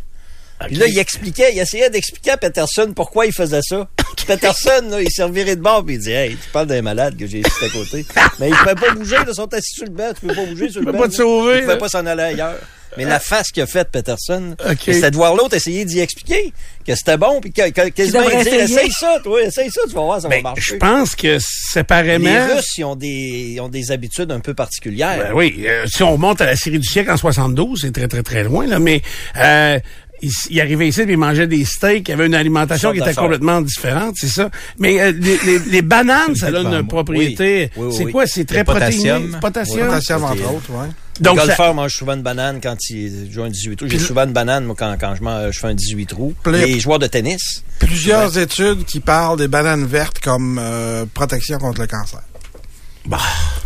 Puis 0.66 0.76
là, 0.76 0.87
il 0.87 0.98
expliquait, 0.98 1.52
il 1.54 1.59
essayait 1.59 1.90
d'expliquer 1.90 2.30
à 2.33 2.37
Peterson 2.38 2.92
pourquoi 2.96 3.26
il 3.26 3.33
faisait 3.33 3.61
ça. 3.62 3.88
Puis 4.16 4.24
Peterson, 4.26 4.88
là, 4.90 5.02
il 5.02 5.11
s'est 5.11 5.22
reviré 5.22 5.54
de 5.56 5.61
bord 5.61 5.85
puis 5.85 5.96
il 5.96 6.00
dit 6.00 6.12
Hey, 6.12 6.37
tu 6.37 6.48
parles 6.50 6.66
d'un 6.66 6.80
malade 6.83 7.16
que 7.18 7.26
j'ai 7.26 7.40
ici 7.40 7.64
à 7.64 7.68
côté. 7.68 8.06
Mais 8.38 8.48
il 8.48 8.52
ne 8.52 8.56
pouvait 8.56 8.74
pas 8.74 8.90
bouger, 8.94 9.16
ils 9.26 9.35
sont 9.35 9.52
assis 9.52 9.72
sur 9.74 9.85
le 9.85 9.90
banc, 9.92 10.12
tu 10.18 10.26
peux 10.26 10.35
pas 10.35 10.46
bouger 10.46 10.70
sur 10.70 10.80
le 10.80 10.87
peux 10.87 10.92
banc. 10.92 10.98
pas 11.00 11.06
te 11.09 11.12
là. 11.12 11.16
sauver, 11.18 11.54
Il 11.56 11.61
pouvait 11.61 11.72
là. 11.74 11.78
pas 11.78 11.88
s'en 11.90 12.06
aller 12.06 12.22
ailleurs. 12.22 12.59
Mais 12.96 13.05
la 13.05 13.20
face 13.20 13.50
qu'il 13.53 13.62
a 13.62 13.66
faite, 13.66 13.88
Peterson, 13.92 14.57
Ok. 14.68 14.79
c'était 14.85 15.11
de 15.11 15.16
voir 15.16 15.35
l'autre 15.37 15.55
essayer 15.55 15.85
d'y 15.85 16.00
expliquer 16.00 16.53
que 16.87 16.94
c'était 16.94 17.16
bon, 17.16 17.40
puis 17.40 17.53
que, 17.53 17.70
que, 17.70 17.88
quasiment 17.90 18.29
essayer. 18.29 18.62
Essaye 18.62 18.90
ça, 18.90 19.18
toi, 19.22 19.42
essaye 19.42 19.70
ça, 19.70 19.81
tu 19.88 19.94
vas 19.94 20.00
voir, 20.03 20.20
ça 20.20 20.29
va 20.29 20.40
marcher. 20.40 20.61
je 20.62 20.74
pense 20.76 21.14
que 21.14 21.38
séparément... 21.40 22.24
Les 22.29 22.55
Russes, 22.55 22.79
ils 22.79 22.85
ont 22.85 22.96
des, 22.96 23.53
ils 23.55 23.61
ont 23.61 23.68
des 23.68 23.90
habitudes 23.92 24.33
un 24.33 24.40
peu 24.40 24.55
particulières. 24.55 25.18
Ben 25.29 25.33
oui, 25.35 25.64
euh, 25.66 25.85
si 25.87 26.03
on 26.03 26.12
remonte 26.12 26.40
à 26.40 26.46
la 26.46 26.57
série 26.57 26.79
du 26.79 26.87
siècle 26.88 27.11
en 27.11 27.16
72, 27.16 27.81
c'est 27.83 27.92
très, 27.92 28.09
très, 28.09 28.22
très 28.22 28.44
loin, 28.44 28.66
là, 28.66 28.79
mais 28.79 29.03
euh, 29.37 29.79
il, 30.22 30.31
il 30.50 30.61
arrivait 30.61 30.88
ici 30.88 31.00
et 31.03 31.05
il 31.09 31.16
mangeait 31.16 31.46
des 31.46 31.64
steaks, 31.64 32.09
il 32.09 32.12
avait 32.12 32.26
une 32.26 32.35
alimentation 32.35 32.92
qui 32.92 32.98
était 32.98 33.14
complètement 33.14 33.61
différente, 33.61 34.16
c'est 34.18 34.29
ça. 34.29 34.50
Mais 34.79 35.00
euh, 35.00 35.12
les, 35.12 35.38
les- 35.46 35.59
les 35.70 35.83
bananes, 35.83 36.35
ça 36.37 36.46
a 36.48 36.50
une 36.50 36.87
propriété... 36.88 37.70
Oui, 37.76 37.87
oui, 37.88 37.94
c'est 37.96 38.05
oui. 38.07 38.12
quoi? 38.12 38.26
C'est 38.26 38.44
très 38.44 38.64
protéiné. 38.64 39.11
Potassium. 39.40 39.87
Potassium, 39.87 40.24
entre 40.24 40.55
autres, 40.55 40.70
ouais. 40.70 40.88
Donc, 41.20 41.37
le 41.37 41.40
ça- 41.42 41.46
golfeur 41.48 41.74
mange 41.74 41.92
souvent 41.92 42.14
une 42.14 42.22
banane 42.22 42.61
quand 42.62 42.76
il 42.90 43.30
joue 43.30 43.42
un 43.42 43.50
18 43.50 43.76
trous. 43.76 43.88
J'ai 43.88 43.98
souvent 43.98 44.24
une 44.24 44.33
banane, 44.33 44.64
moi, 44.64 44.74
quand, 44.78 44.96
quand 44.98 45.14
je, 45.14 45.22
mange, 45.22 45.52
je 45.52 45.59
fais 45.59 45.66
un 45.68 45.74
18 45.74 46.06
trous. 46.06 46.35
Les 46.46 46.80
joueurs 46.80 46.98
de 46.98 47.06
tennis, 47.06 47.62
Plusieurs 47.78 48.37
études 48.38 48.85
qui 48.85 49.00
parlent 49.00 49.38
des 49.38 49.48
bananes 49.48 49.87
vertes 49.87 50.20
comme 50.20 50.59
euh, 50.61 51.06
protection 51.12 51.59
contre 51.59 51.80
le 51.80 51.87
cancer. 51.87 52.20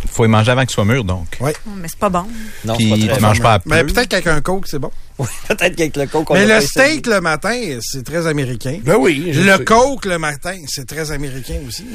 faut 0.09 0.23
les 0.23 0.29
manger 0.29 0.51
avant 0.51 0.61
qu'ils 0.61 0.71
soient 0.71 0.85
mûrs, 0.85 1.03
donc. 1.03 1.37
Oh, 1.41 1.47
Mais 1.75 1.87
c'est 1.87 1.99
pas 1.99 2.09
bon. 2.09 2.25
Non, 2.63 2.75
Puis 2.75 3.09
tu 3.13 3.21
manges 3.21 3.41
pas 3.41 3.53
à 3.55 3.59
peu. 3.59 3.69
Mais 3.69 3.83
peut-être 3.83 4.07
qu'avec 4.07 4.27
un 4.27 4.41
coke, 4.41 4.67
c'est 4.67 4.79
bon. 4.79 4.91
Oui, 5.17 5.27
peut-être 5.47 5.75
qu'avec 5.77 5.95
le 5.95 6.07
coke, 6.07 6.31
on 6.31 6.33
Mais 6.33 6.45
le 6.45 6.59
steak 6.59 7.07
le 7.07 7.21
matin, 7.21 7.57
c'est 7.81 8.03
très 8.03 8.27
américain. 8.27 8.79
Ben 8.83 8.97
oui. 8.97 9.31
Le 9.33 9.57
sais. 9.57 9.63
coke 9.63 10.05
le 10.05 10.17
matin, 10.17 10.57
c'est 10.67 10.85
très 10.85 11.11
américain 11.11 11.55
aussi. 11.65 11.85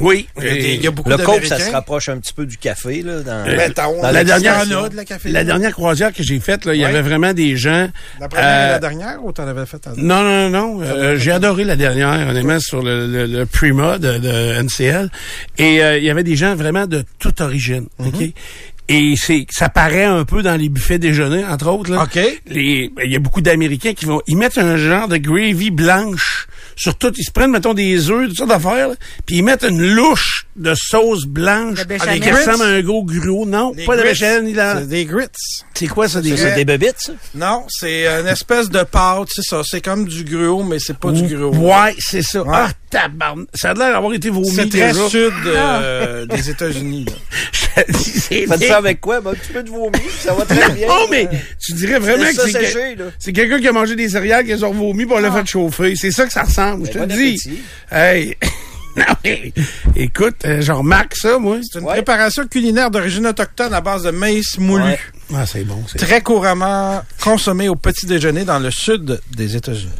Oui. 0.00 0.28
Il 0.38 0.44
y 0.44 0.48
a, 0.48 0.54
des- 0.54 0.74
il 0.74 0.82
y 0.82 0.86
a 0.86 0.90
beaucoup 0.90 1.08
Le 1.10 1.16
coke, 1.18 1.44
ça 1.46 1.58
se 1.58 1.70
rapproche 1.70 2.08
un 2.08 2.18
petit 2.18 2.32
peu 2.32 2.46
du 2.46 2.56
café, 2.58 3.02
là. 3.02 3.20
Dans, 3.20 3.46
Euh, 3.48 3.56
Mettons, 3.56 4.02
dans 4.02 4.10
la 4.10 4.24
dernière- 4.24 4.62
il 4.64 4.70
y 4.70 4.74
en 4.74 4.84
a 4.84 4.88
de 4.88 4.96
la 4.96 5.04
café. 5.04 5.30
La 5.30 5.44
dernière 5.44 5.72
croisière 5.72 6.12
que 6.12 6.22
j'ai 6.22 6.38
faite, 6.40 6.64
là, 6.64 6.74
il 6.74 6.80
y 6.80 6.84
avait 6.84 7.02
vraiment 7.02 7.32
des 7.32 7.56
gens. 7.56 7.88
La 8.20 8.28
première 8.28 8.44
et 8.46 8.52
euh, 8.68 8.70
la 8.72 8.78
dernière 8.78 9.24
ou 9.24 9.32
t'en 9.32 9.46
avais 9.46 9.66
fait 9.66 9.86
un 9.86 9.92
Non, 9.96 10.22
non, 10.22 10.50
non. 10.50 10.80
euh, 10.82 11.16
j'ai 11.16 11.30
adoré 11.32 11.64
la 11.64 11.76
dernière, 11.76 12.28
honnêtement, 12.28 12.60
sur 12.60 12.82
le, 12.82 13.06
le, 13.06 13.26
le 13.26 13.46
Prima 13.46 13.98
de, 13.98 14.18
de 14.18 14.62
NCL. 14.62 15.10
Et 15.58 15.82
euh, 15.82 15.98
il 15.98 16.04
y 16.04 16.10
avait 16.10 16.24
des 16.24 16.36
gens 16.36 16.54
vraiment 16.54 16.86
de 16.86 17.04
toute 17.18 17.40
origine. 17.40 17.86
Mm-hmm. 18.00 18.08
OK? 18.08 18.32
Et 18.88 19.14
c'est 19.16 19.46
ça 19.50 19.68
paraît 19.68 20.04
un 20.04 20.24
peu 20.24 20.42
dans 20.42 20.54
les 20.54 20.68
buffets 20.68 20.98
déjeuner, 21.00 21.44
entre 21.44 21.66
autres. 21.72 21.90
Là. 21.90 22.04
OK. 22.04 22.14
Les- 22.46 22.92
Il 23.04 23.10
y 23.12 23.16
a 23.16 23.18
beaucoup 23.18 23.40
d'Américains 23.40 23.94
qui 23.94 24.04
vont... 24.04 24.20
Ils 24.28 24.36
mettent 24.36 24.58
un 24.58 24.76
genre 24.76 25.08
de 25.08 25.16
gravy 25.16 25.72
blanche 25.72 26.46
sur 26.76 26.96
tout. 26.96 27.12
Ils 27.16 27.24
se 27.24 27.30
prennent, 27.30 27.50
mettons, 27.50 27.74
des 27.74 28.10
œufs, 28.10 28.28
toutes 28.28 28.36
sortes 28.36 28.50
d'affaires, 28.50 28.90
puis 29.24 29.38
ils 29.38 29.42
mettent 29.42 29.64
une 29.64 29.82
louche 29.82 30.45
de 30.56 30.74
sauce 30.74 31.24
blanche 31.26 31.78
De 31.80 31.84
béchamel. 31.84 32.20
qui 32.20 32.30
ressemble 32.30 32.62
à 32.64 32.66
un 32.66 32.80
gros 32.82 33.04
gruau. 33.04 33.44
Non, 33.46 33.72
pas 33.86 33.96
de 33.96 34.02
béchamel 34.02 34.44
ni 34.44 34.54
la... 34.54 34.78
C'est 34.80 34.88
des 34.88 35.04
grits. 35.04 35.26
C'est 35.74 35.86
quoi 35.86 36.08
ça, 36.08 36.20
des... 36.22 36.36
C'est 36.36 36.54
des 36.54 36.64
bébites, 36.64 36.96
ça? 36.98 37.12
Non, 37.34 37.64
c'est 37.68 38.06
une 38.06 38.26
espèce 38.26 38.70
de 38.70 38.82
pâte, 38.82 39.28
c'est 39.34 39.42
ça. 39.44 39.60
C'est 39.64 39.80
comme 39.82 40.06
du 40.06 40.24
gruau, 40.24 40.62
mais 40.64 40.78
c'est 40.78 40.96
pas 40.96 41.10
du 41.12 41.22
gruau. 41.34 41.50
Ouais, 41.54 41.94
c'est 41.98 42.22
ça. 42.22 42.42
Ouais. 42.42 42.48
Ah, 42.52 42.70
tabarn... 42.90 43.44
Ça 43.54 43.70
a 43.70 43.74
l'air 43.74 43.92
d'avoir 43.92 44.12
été 44.14 44.30
vomi 44.30 44.48
C'est 44.50 44.68
très 44.70 44.92
déjà. 44.92 45.08
sud 45.08 45.32
euh, 45.46 46.24
des 46.30 46.50
États-Unis. 46.50 47.04
là. 47.04 47.12
Je 47.52 47.82
te 47.82 47.92
dis, 47.92 48.04
c'est 48.20 48.46
Faites 48.46 48.64
ça 48.64 48.78
avec 48.78 49.00
quoi? 49.00 49.20
Ben, 49.20 49.32
un 49.32 49.34
petit 49.34 49.52
peu 49.52 49.62
de 49.62 49.68
vomi, 49.70 49.98
ça 50.20 50.32
va 50.32 50.44
très 50.46 50.70
bien. 50.70 50.88
Non, 50.88 51.06
mais 51.10 51.28
tu 51.60 51.74
dirais 51.74 51.98
vraiment 51.98 52.24
que 52.24 52.50
c'est 52.50 52.96
c'est 53.18 53.32
quelqu'un 53.32 53.60
qui 53.60 53.68
a 53.68 53.72
mangé 53.72 53.94
des 53.96 54.08
céréales, 54.08 54.44
qui 54.46 54.52
a 54.52 54.56
vomi, 54.56 55.04
puis 55.04 55.14
on 55.14 55.20
l'a 55.20 55.30
fait 55.30 55.46
chauffer. 55.46 55.94
C'est 55.96 56.10
ça 56.10 56.24
que 56.26 56.32
ça 56.32 56.44
ressemble, 56.44 56.86
je 56.86 56.92
te 56.92 56.98
Ben, 56.98 57.08
le 57.08 57.08
bon 57.08 57.14
dis. 57.16 57.28
appétit. 57.28 57.60
Hey! 57.92 58.36
non, 59.08 59.14
mais, 59.24 59.52
écoute, 59.94 60.36
euh, 60.44 60.60
je 60.62 60.72
remarque 60.72 61.14
ça, 61.16 61.38
moi. 61.38 61.58
C'est 61.62 61.78
une 61.80 61.84
Ouais. 61.86 61.92
préparation 61.94 62.46
culinaire 62.46 62.90
d'origine 62.90 63.26
autochtone 63.26 63.74
à 63.74 63.80
base 63.80 64.04
de 64.04 64.10
maïs 64.10 64.58
moulu. 64.58 64.82
Ouais. 64.84 64.98
Ah, 65.34 65.44
c'est 65.46 65.64
bon, 65.64 65.82
c'est 65.86 65.98
Très 65.98 66.20
couramment 66.22 67.02
consommé 67.22 67.68
au 67.68 67.74
petit 67.76 68.06
déjeuner 68.06 68.44
dans 68.44 68.58
le 68.58 68.70
sud 68.70 69.20
des 69.36 69.56
États-Unis. 69.56 69.90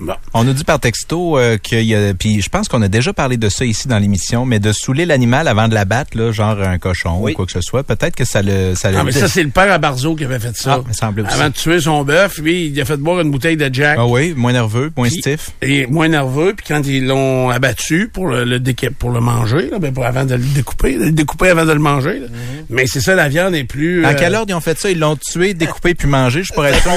Bon. 0.00 0.14
On 0.34 0.44
nous 0.44 0.52
dit 0.52 0.64
par 0.64 0.80
texto 0.80 1.38
euh, 1.38 1.56
qu'il 1.58 1.82
y 1.82 1.94
a, 1.94 2.14
puis 2.14 2.40
je 2.42 2.48
pense 2.48 2.68
qu'on 2.68 2.82
a 2.82 2.88
déjà 2.88 3.12
parlé 3.12 3.36
de 3.36 3.48
ça 3.48 3.64
ici 3.64 3.88
dans 3.88 3.98
l'émission, 3.98 4.44
mais 4.46 4.58
de 4.58 4.72
saouler 4.72 5.06
l'animal 5.06 5.48
avant 5.48 5.68
de 5.68 5.74
l'abattre, 5.74 6.16
là, 6.16 6.32
genre 6.32 6.60
un 6.62 6.78
cochon 6.78 7.18
Oui. 7.20 7.32
ou 7.32 7.36
quoi 7.36 7.46
que 7.46 7.52
ce 7.52 7.60
soit, 7.60 7.82
peut-être 7.82 8.14
que 8.16 8.24
ça 8.24 8.42
le, 8.42 8.74
ça 8.74 8.90
le. 8.90 8.98
Ah, 8.98 9.04
mais 9.04 9.12
ça, 9.12 9.28
c'est 9.28 9.42
le 9.42 9.50
père 9.50 9.70
à 9.72 9.78
Barzo 9.78 10.14
qui 10.16 10.24
avait 10.24 10.38
fait 10.38 10.56
ça. 10.56 10.74
Ah, 10.74 10.78
aussi. 10.90 11.04
Avant 11.34 11.48
de 11.48 11.54
tuer 11.54 11.80
son 11.80 12.04
bœuf, 12.04 12.38
lui, 12.38 12.66
il 12.66 12.80
a 12.80 12.84
fait 12.84 12.96
boire 12.96 13.20
une 13.20 13.30
bouteille 13.30 13.56
de 13.56 13.68
Jack. 13.72 13.96
Ah 14.00 14.06
oui, 14.06 14.34
moins 14.36 14.52
nerveux, 14.52 14.90
moins 14.96 15.08
Puis- 15.08 15.18
stiff. 15.20 15.50
Et 15.62 15.86
moins 15.86 16.08
nerveux, 16.08 16.54
puis 16.56 16.66
quand 16.68 16.86
ils 16.86 17.06
l'ont 17.06 17.50
abattu 17.50 18.08
pour 18.12 18.28
le, 18.28 18.44
le 18.44 18.58
déca- 18.60 18.90
pour 18.90 19.10
le 19.10 19.20
manger, 19.20 19.70
là, 19.70 19.78
ben, 19.78 19.92
pour, 19.92 20.04
avant 20.06 20.24
de 20.24 20.34
le 20.34 20.44
découper, 20.54 20.96
le 20.96 21.12
découper 21.12 21.48
avant 21.50 21.64
de 21.64 21.72
le 21.72 21.78
manger. 21.78 22.20
là. 22.20 22.26
Mais 22.70 22.86
c'est 22.86 23.00
ça, 23.00 23.14
la 23.14 23.28
viande 23.28 23.54
est 23.54 23.64
plus. 23.64 24.04
À 24.04 24.10
euh, 24.10 24.14
quelle 24.18 24.34
heure 24.34 24.44
ils 24.48 24.54
ont 24.54 24.60
fait 24.60 24.78
ça? 24.78 24.90
Ils 24.90 24.98
l'ont 24.98 25.16
tué, 25.16 25.54
découpé 25.54 25.94
puis 25.94 26.08
mangé, 26.08 26.42
je 26.42 26.52
pourrais 26.52 26.70
être 26.72 26.82
sûr. 26.82 26.92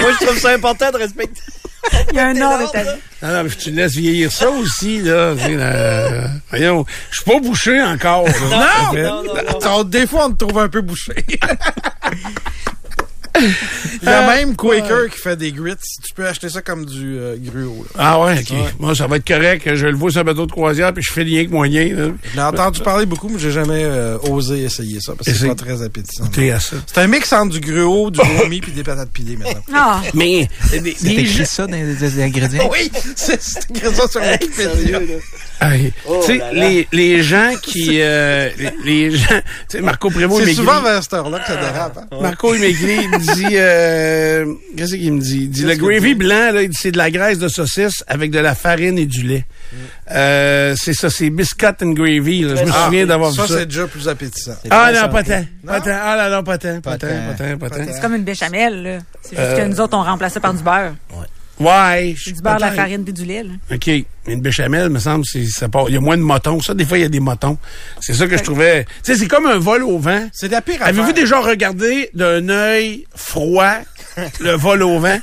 Moi, 0.00 0.10
je 0.20 0.26
trouve 0.26 0.38
ça 0.38 0.50
important 0.54 0.90
de 0.90 0.96
respecter. 0.98 1.40
Il 2.10 2.16
y 2.16 2.18
a 2.18 2.26
un 2.28 2.40
ordre 2.40 2.68
établi. 2.68 3.00
Non, 3.22 3.28
non, 3.28 3.44
mais 3.44 3.50
tu 3.50 3.70
laisses 3.70 3.92
vieillir 3.94 4.30
ça 4.32 4.50
aussi, 4.50 5.00
là. 5.00 5.34
Là, 5.34 6.28
voyons, 6.50 6.84
je 7.10 7.16
suis 7.16 7.24
pas 7.30 7.40
bouché 7.40 7.82
encore. 7.82 8.24
là. 8.26 8.90
Fait. 8.92 9.02
Non, 9.02 9.22
non, 9.22 9.34
non. 9.34 9.40
Attends, 9.48 9.84
des 9.84 10.06
fois, 10.06 10.26
on 10.26 10.32
te 10.32 10.44
trouve 10.44 10.58
un 10.58 10.68
peu 10.68 10.80
bouché. 10.80 11.12
Il 14.02 14.08
y 14.08 14.12
a 14.12 14.26
même 14.26 14.56
Quaker 14.56 15.08
qui 15.10 15.18
fait 15.18 15.36
des 15.36 15.52
grits. 15.52 15.72
Tu 16.04 16.12
peux 16.14 16.26
acheter 16.26 16.48
ça 16.48 16.60
comme 16.62 16.84
du 16.84 17.16
euh, 17.18 17.36
gruau. 17.38 17.84
là. 17.84 17.90
Ah 17.98 18.20
ouais, 18.20 18.38
OK. 18.40 18.56
Moi, 18.78 18.94
ça 18.94 19.06
va 19.06 19.16
être 19.16 19.26
correct. 19.26 19.74
Je 19.74 19.86
le 19.86 19.94
vois 19.96 20.10
sur 20.10 20.20
un 20.20 20.24
bateau 20.24 20.46
de 20.46 20.52
croisière, 20.52 20.92
puis 20.92 21.02
je 21.06 21.12
fais 21.12 21.22
rien 21.22 21.44
que 21.44 21.50
moyen. 21.50 21.84
Là. 21.94 22.08
Je 22.30 22.36
l'ai 22.36 22.42
entendu 22.42 22.80
parler 22.80 23.06
beaucoup, 23.06 23.28
mais 23.28 23.38
j'ai 23.38 23.50
jamais 23.52 23.84
euh, 23.84 24.18
osé 24.28 24.62
essayer 24.64 24.98
ça 25.00 25.12
parce 25.16 25.28
que 25.28 25.34
c'est 25.34 25.48
pas 25.48 25.54
très 25.54 25.82
appétissant. 25.82 26.24
C'est 26.34 26.98
un 26.98 27.06
mix 27.06 27.32
entre 27.32 27.58
du 27.58 27.60
gruau, 27.60 28.10
du 28.10 28.20
vomi 28.38 28.60
puis 28.60 28.72
des 28.72 28.82
patates 28.82 29.10
pilées 29.10 29.36
maintenant. 29.36 29.62
Ah, 29.74 30.02
Mais 30.14 30.48
C'est 30.60 31.14
écrit 31.14 31.46
ça 31.46 31.66
dans 31.66 31.76
les, 31.76 31.94
les 31.94 32.22
ingrédients? 32.22 32.68
oui, 32.72 32.90
c'est 33.16 33.34
écrit 33.70 33.94
ça 33.94 34.08
sur 34.08 34.20
Wikipédia. 34.20 34.70
Sérieux, 34.74 35.08
là. 35.60 35.68
Hey, 35.74 35.92
Oh 36.08 36.20
tu 36.26 36.38
sais, 36.38 36.42
les, 36.52 36.88
les 36.92 37.22
gens 37.22 37.52
qui... 37.62 37.98
euh, 38.00 38.48
les, 38.58 38.72
les 39.10 39.16
gens... 39.16 39.26
Tu 39.68 39.76
sais, 39.76 39.80
Marco 39.80 40.10
Prévost, 40.10 40.42
il 40.42 40.48
C'est 40.48 40.54
souvent 40.54 40.82
vers 40.82 41.00
cette 41.02 41.12
heure-là 41.14 41.38
que 41.38 41.46
ça 41.46 41.56
dérape. 41.56 41.98
hein. 42.10 42.18
Marco, 42.20 42.52
il 42.54 42.60
m'écrit, 42.60 42.98
il 43.04 43.08
me 43.10 43.18
dit... 43.34 43.46
Euh, 43.52 44.46
Qu'est-ce 44.76 44.94
qu'il 44.94 45.12
me 45.12 45.20
dit? 45.20 45.38
Il 45.42 45.50
dit, 45.50 45.64
le 45.64 45.74
gravy 45.76 46.14
blanc, 46.14 46.50
là, 46.52 46.62
il 46.62 46.68
dit, 46.70 46.76
c'est 46.80 46.92
de 46.92 46.98
la 46.98 47.10
graisse 47.10 47.38
de 47.38 47.48
saucisse 47.48 48.02
avec 48.06 48.30
de 48.30 48.38
la 48.38 48.54
farine 48.54 48.98
et 48.98 49.06
du 49.06 49.22
lait. 49.22 49.44
Euh, 50.10 50.74
c'est 50.78 50.94
ça, 50.94 51.10
c'est 51.10 51.30
biscuit 51.30 51.66
and 51.82 51.92
gravy. 51.92 52.42
Là. 52.42 52.56
Je 52.56 52.64
me 52.64 52.70
Ah, 52.72 52.84
souviens 52.86 53.06
d'avoir 53.06 53.32
ça. 53.32 53.42
vu 53.42 53.48
ça. 53.48 53.58
c'est 53.58 53.66
déjà 53.66 53.86
plus 53.86 54.08
appétissant. 54.08 54.54
Ah 54.70 54.90
très 54.92 55.02
non, 55.02 55.08
pas 55.12 55.22
tant. 55.22 55.44
Pas 55.66 55.80
tant. 55.80 55.98
Ah 56.02 56.16
là, 56.16 56.30
non, 56.30 56.42
pas 56.42 56.58
tant. 56.58 56.80
Pas 56.80 56.98
tant, 56.98 57.06
tant. 57.06 57.34
pas 57.36 57.44
tant, 57.50 57.58
pas 57.58 57.70
tant. 57.70 57.92
c'est 57.92 58.00
comme 58.00 58.14
une 58.14 58.24
béchamel, 58.24 58.82
là. 58.82 58.98
C'est 59.22 59.36
juste 59.36 59.40
Euh, 59.40 59.56
que 59.58 59.68
nous 59.68 59.80
autres, 59.80 59.96
on 59.96 60.02
remplace 60.02 60.32
ça 60.34 60.40
par 60.40 60.54
du 60.54 60.62
beurre. 60.62 60.92
Ouais. 61.12 61.26
Je- 61.62 62.22
C'est 62.24 62.32
du 62.32 62.42
beurre, 62.42 62.56
de 62.56 62.60
la 62.60 62.72
farine 62.72 63.04
puis 63.04 63.12
du 63.12 63.24
lait, 63.24 63.42
là. 63.42 63.50
OK. 63.74 63.86
Mais 64.26 64.34
une 64.34 64.40
béchamel, 64.40 64.88
me 64.90 64.98
semble, 65.00 65.24
c'est, 65.26 65.44
ça 65.46 65.68
part, 65.68 65.86
il 65.88 65.94
y 65.94 65.96
a 65.96 66.00
moins 66.00 66.16
de 66.16 66.22
motons. 66.22 66.60
Ça, 66.60 66.74
des 66.74 66.84
fois, 66.84 66.98
il 66.98 67.00
y 67.02 67.04
a 67.04 67.08
des 67.08 67.18
motons. 67.20 67.58
C'est 68.00 68.14
ça 68.14 68.26
que 68.26 68.36
je 68.38 68.42
trouvais. 68.42 68.84
Tu 68.84 69.12
sais, 69.12 69.16
c'est 69.18 69.26
comme 69.28 69.46
un 69.46 69.58
vol 69.58 69.82
au 69.82 69.98
vent. 69.98 70.28
C'est 70.32 70.48
la 70.50 70.60
pire 70.62 70.76
Avez-vous 70.80 71.12
déjà 71.12 71.40
regardé 71.40 72.08
d'un 72.14 72.48
œil 72.48 73.04
froid 73.16 73.74
le 74.40 74.52
vol 74.52 74.82
au 74.82 74.98
vent? 75.00 75.18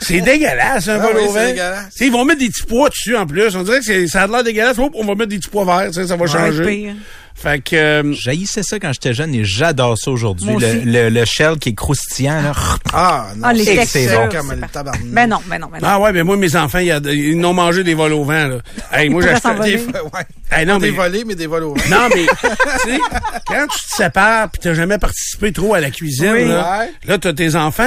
C'est 0.00 0.20
dégueulasse, 0.20 0.88
un 0.88 0.96
Ah 1.00 1.06
vol 1.06 1.14
oui, 1.16 1.22
au 1.28 1.32
c'est 1.32 1.38
vent. 1.40 1.46
dégueulasse. 1.46 1.94
Ils 2.00 2.12
vont 2.12 2.24
mettre 2.26 2.40
des 2.40 2.48
petits 2.48 2.66
pois 2.68 2.90
dessus 2.90 3.16
en 3.16 3.26
plus. 3.26 3.56
On 3.56 3.62
dirait 3.62 3.80
que 3.80 4.06
ça 4.06 4.22
a 4.22 4.26
l'air 4.26 4.44
dégueulasse. 4.44 4.78
Hop, 4.78 4.92
on 4.94 5.04
va 5.06 5.14
mettre 5.14 5.30
des 5.30 5.38
petits 5.38 5.48
pois 5.50 5.64
verts. 5.64 5.94
Ça 5.94 6.04
va 6.16 6.24
Ouais, 6.24 6.28
changer. 6.30 6.66
pire. 6.66 6.94
Fait 7.34 7.60
que. 7.62 7.74
euh, 7.76 8.12
J'haïssais 8.12 8.62
ça 8.62 8.78
quand 8.78 8.92
j'étais 8.92 9.12
jeune 9.12 9.34
et 9.34 9.44
j'adore 9.44 9.98
ça 9.98 10.10
aujourd'hui. 10.10 10.54
Le, 10.58 10.80
le, 10.84 11.08
le 11.10 11.24
shell 11.24 11.58
qui 11.58 11.70
est 11.70 11.74
croustillant, 11.74 12.40
là. 12.42 12.52
Ah, 12.92 13.26
non. 13.36 13.48
Ah, 13.48 13.52
les 13.52 13.64
c'est- 13.86 14.14
bon 14.14 14.28
comme 14.30 14.52
le 14.52 14.66
tabarnak. 14.72 15.02
Ben 15.06 15.26
non, 15.28 15.38
ben 15.46 15.58
non, 15.60 15.66
ben 15.72 15.78
non. 15.80 15.88
Ah 15.88 16.00
ouais, 16.00 16.12
mais 16.12 16.22
moi, 16.22 16.36
mes 16.36 16.54
enfants, 16.56 16.78
ils 16.78 17.38
n'ont 17.38 17.52
mangé 17.52 17.82
des 17.84 17.94
vols 17.94 18.12
au 18.12 18.24
vent, 18.24 18.46
là. 18.46 18.56
Hey, 18.92 19.08
moi, 19.10 19.22
j'achetais. 19.22 19.54
Des 19.64 19.76
ouais. 19.84 20.24
Hey, 20.52 20.64
non, 20.66 20.78
des 20.78 20.90
mais- 20.92 20.96
volets, 20.96 21.24
mais 21.26 21.34
des 21.34 21.46
vols 21.46 21.64
au 21.64 21.74
vent. 21.74 21.82
Non, 21.90 22.08
mais, 22.14 22.26
tu 22.84 22.90
sais, 22.90 22.98
quand 23.46 23.66
tu 23.72 23.80
te 23.90 23.94
sépares 23.96 24.50
pis 24.50 24.60
t'as 24.60 24.74
jamais 24.74 24.98
participé 24.98 25.52
trop 25.52 25.74
à 25.74 25.80
la 25.80 25.90
cuisine, 25.90 26.32
Oui. 26.34 26.48
là, 26.48 26.78
Ouais. 26.80 26.90
là, 27.06 27.18
t'as 27.18 27.32
tes 27.32 27.56
enfants 27.56 27.82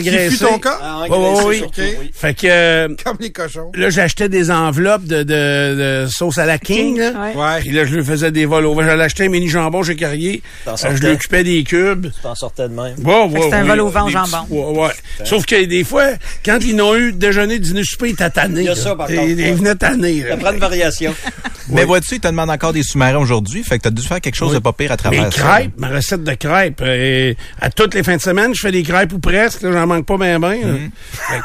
Qui 0.00 0.08
engraissés. 0.08 0.30
fut 0.36 0.44
ton 0.44 0.58
cas? 0.58 0.78
Ah, 0.80 0.98
engraissé, 1.08 1.44
oui. 1.46 1.58
surtout, 1.58 1.80
oui. 2.00 2.10
Fait 2.14 2.34
que, 2.34 2.46
euh, 2.46 2.88
Comme 3.04 3.16
les 3.20 3.32
cochons. 3.32 3.70
là, 3.74 3.90
j'achetais 3.90 4.28
des 4.28 4.50
enveloppes 4.50 5.04
de, 5.04 5.22
de, 5.24 6.04
de 6.04 6.06
sauce 6.08 6.38
à 6.38 6.46
la 6.46 6.58
king, 6.58 6.98
là. 6.98 7.10
Ouais. 7.10 7.34
Ouais. 7.34 7.60
Puis 7.60 7.70
là, 7.72 7.84
je 7.84 7.96
lui 7.96 8.04
faisais 8.04 8.30
des 8.30 8.46
vols 8.46 8.66
au 8.66 8.74
vent. 8.74 8.83
J'allais 8.84 9.04
acheter 9.04 9.24
un 9.26 9.28
mini 9.28 9.48
jambon 9.48 9.82
chez 9.82 9.96
Carrier. 9.96 10.42
Euh, 10.66 10.74
je 10.76 11.00
lui 11.00 11.08
occupais 11.12 11.44
des 11.44 11.62
cubes. 11.64 12.06
Tu 12.14 12.20
t'en 12.22 12.34
sortais 12.34 12.64
de 12.68 12.74
même. 12.74 12.94
Ouais, 13.04 13.24
ouais, 13.28 13.40
c'est 13.48 13.54
un 13.56 13.64
vol 13.64 13.80
au 13.80 13.88
vent 13.88 14.08
jambon. 14.08 14.46
ouais. 14.50 14.90
Sauf 15.24 15.46
que 15.46 15.64
des 15.64 15.84
fois, 15.84 16.04
quand 16.44 16.58
ils 16.62 16.76
n'ont 16.76 16.94
eu 16.96 17.12
déjeuner, 17.12 17.58
dîner, 17.58 17.82
souper, 17.84 18.08
ils 18.08 18.12
étaient 18.12 18.30
tannés. 18.30 18.60
Il 18.62 18.66
y 18.66 18.68
a 18.68 18.74
ça, 18.76 18.94
par 18.94 19.10
Ils- 19.10 19.16
contre, 19.16 19.30
Ils 19.30 19.54
venaient 19.54 19.74
tannés. 19.74 20.20
là. 20.22 20.30
Ça 20.30 20.36
prend 20.36 20.52
une 20.52 20.58
variation. 20.58 21.14
Mais 21.70 21.84
vois-tu, 21.84 22.16
ils 22.16 22.20
te 22.20 22.28
demandent 22.28 22.50
encore 22.50 22.72
des 22.74 22.82
sous-marins 22.82 23.16
aujourd'hui, 23.18 23.62
fait 23.64 23.78
que 23.78 23.84
t'as 23.84 23.90
dû 23.90 24.02
faire 24.02 24.20
quelque 24.20 24.34
chose 24.34 24.52
de 24.52 24.58
pas 24.58 24.72
pire 24.74 24.92
à 24.92 24.96
travers 24.98 25.24
Mes 25.24 25.30
ça. 25.30 25.42
crêpes, 25.42 25.72
ma 25.78 25.88
recette 25.88 26.22
de 26.22 26.34
crêpes. 26.34 26.80
euh, 26.82 27.32
à 27.60 27.70
toutes 27.70 27.94
les 27.94 28.02
fins 28.02 28.16
de 28.16 28.20
semaine, 28.20 28.54
je 28.54 28.60
fais 28.60 28.70
des 28.72 28.82
crêpes 28.82 29.12
ou 29.14 29.18
presque. 29.18 29.60
J'en 29.62 29.86
manque 29.86 30.04
pas 30.04 30.18
bien, 30.18 30.38
bien. 30.38 30.58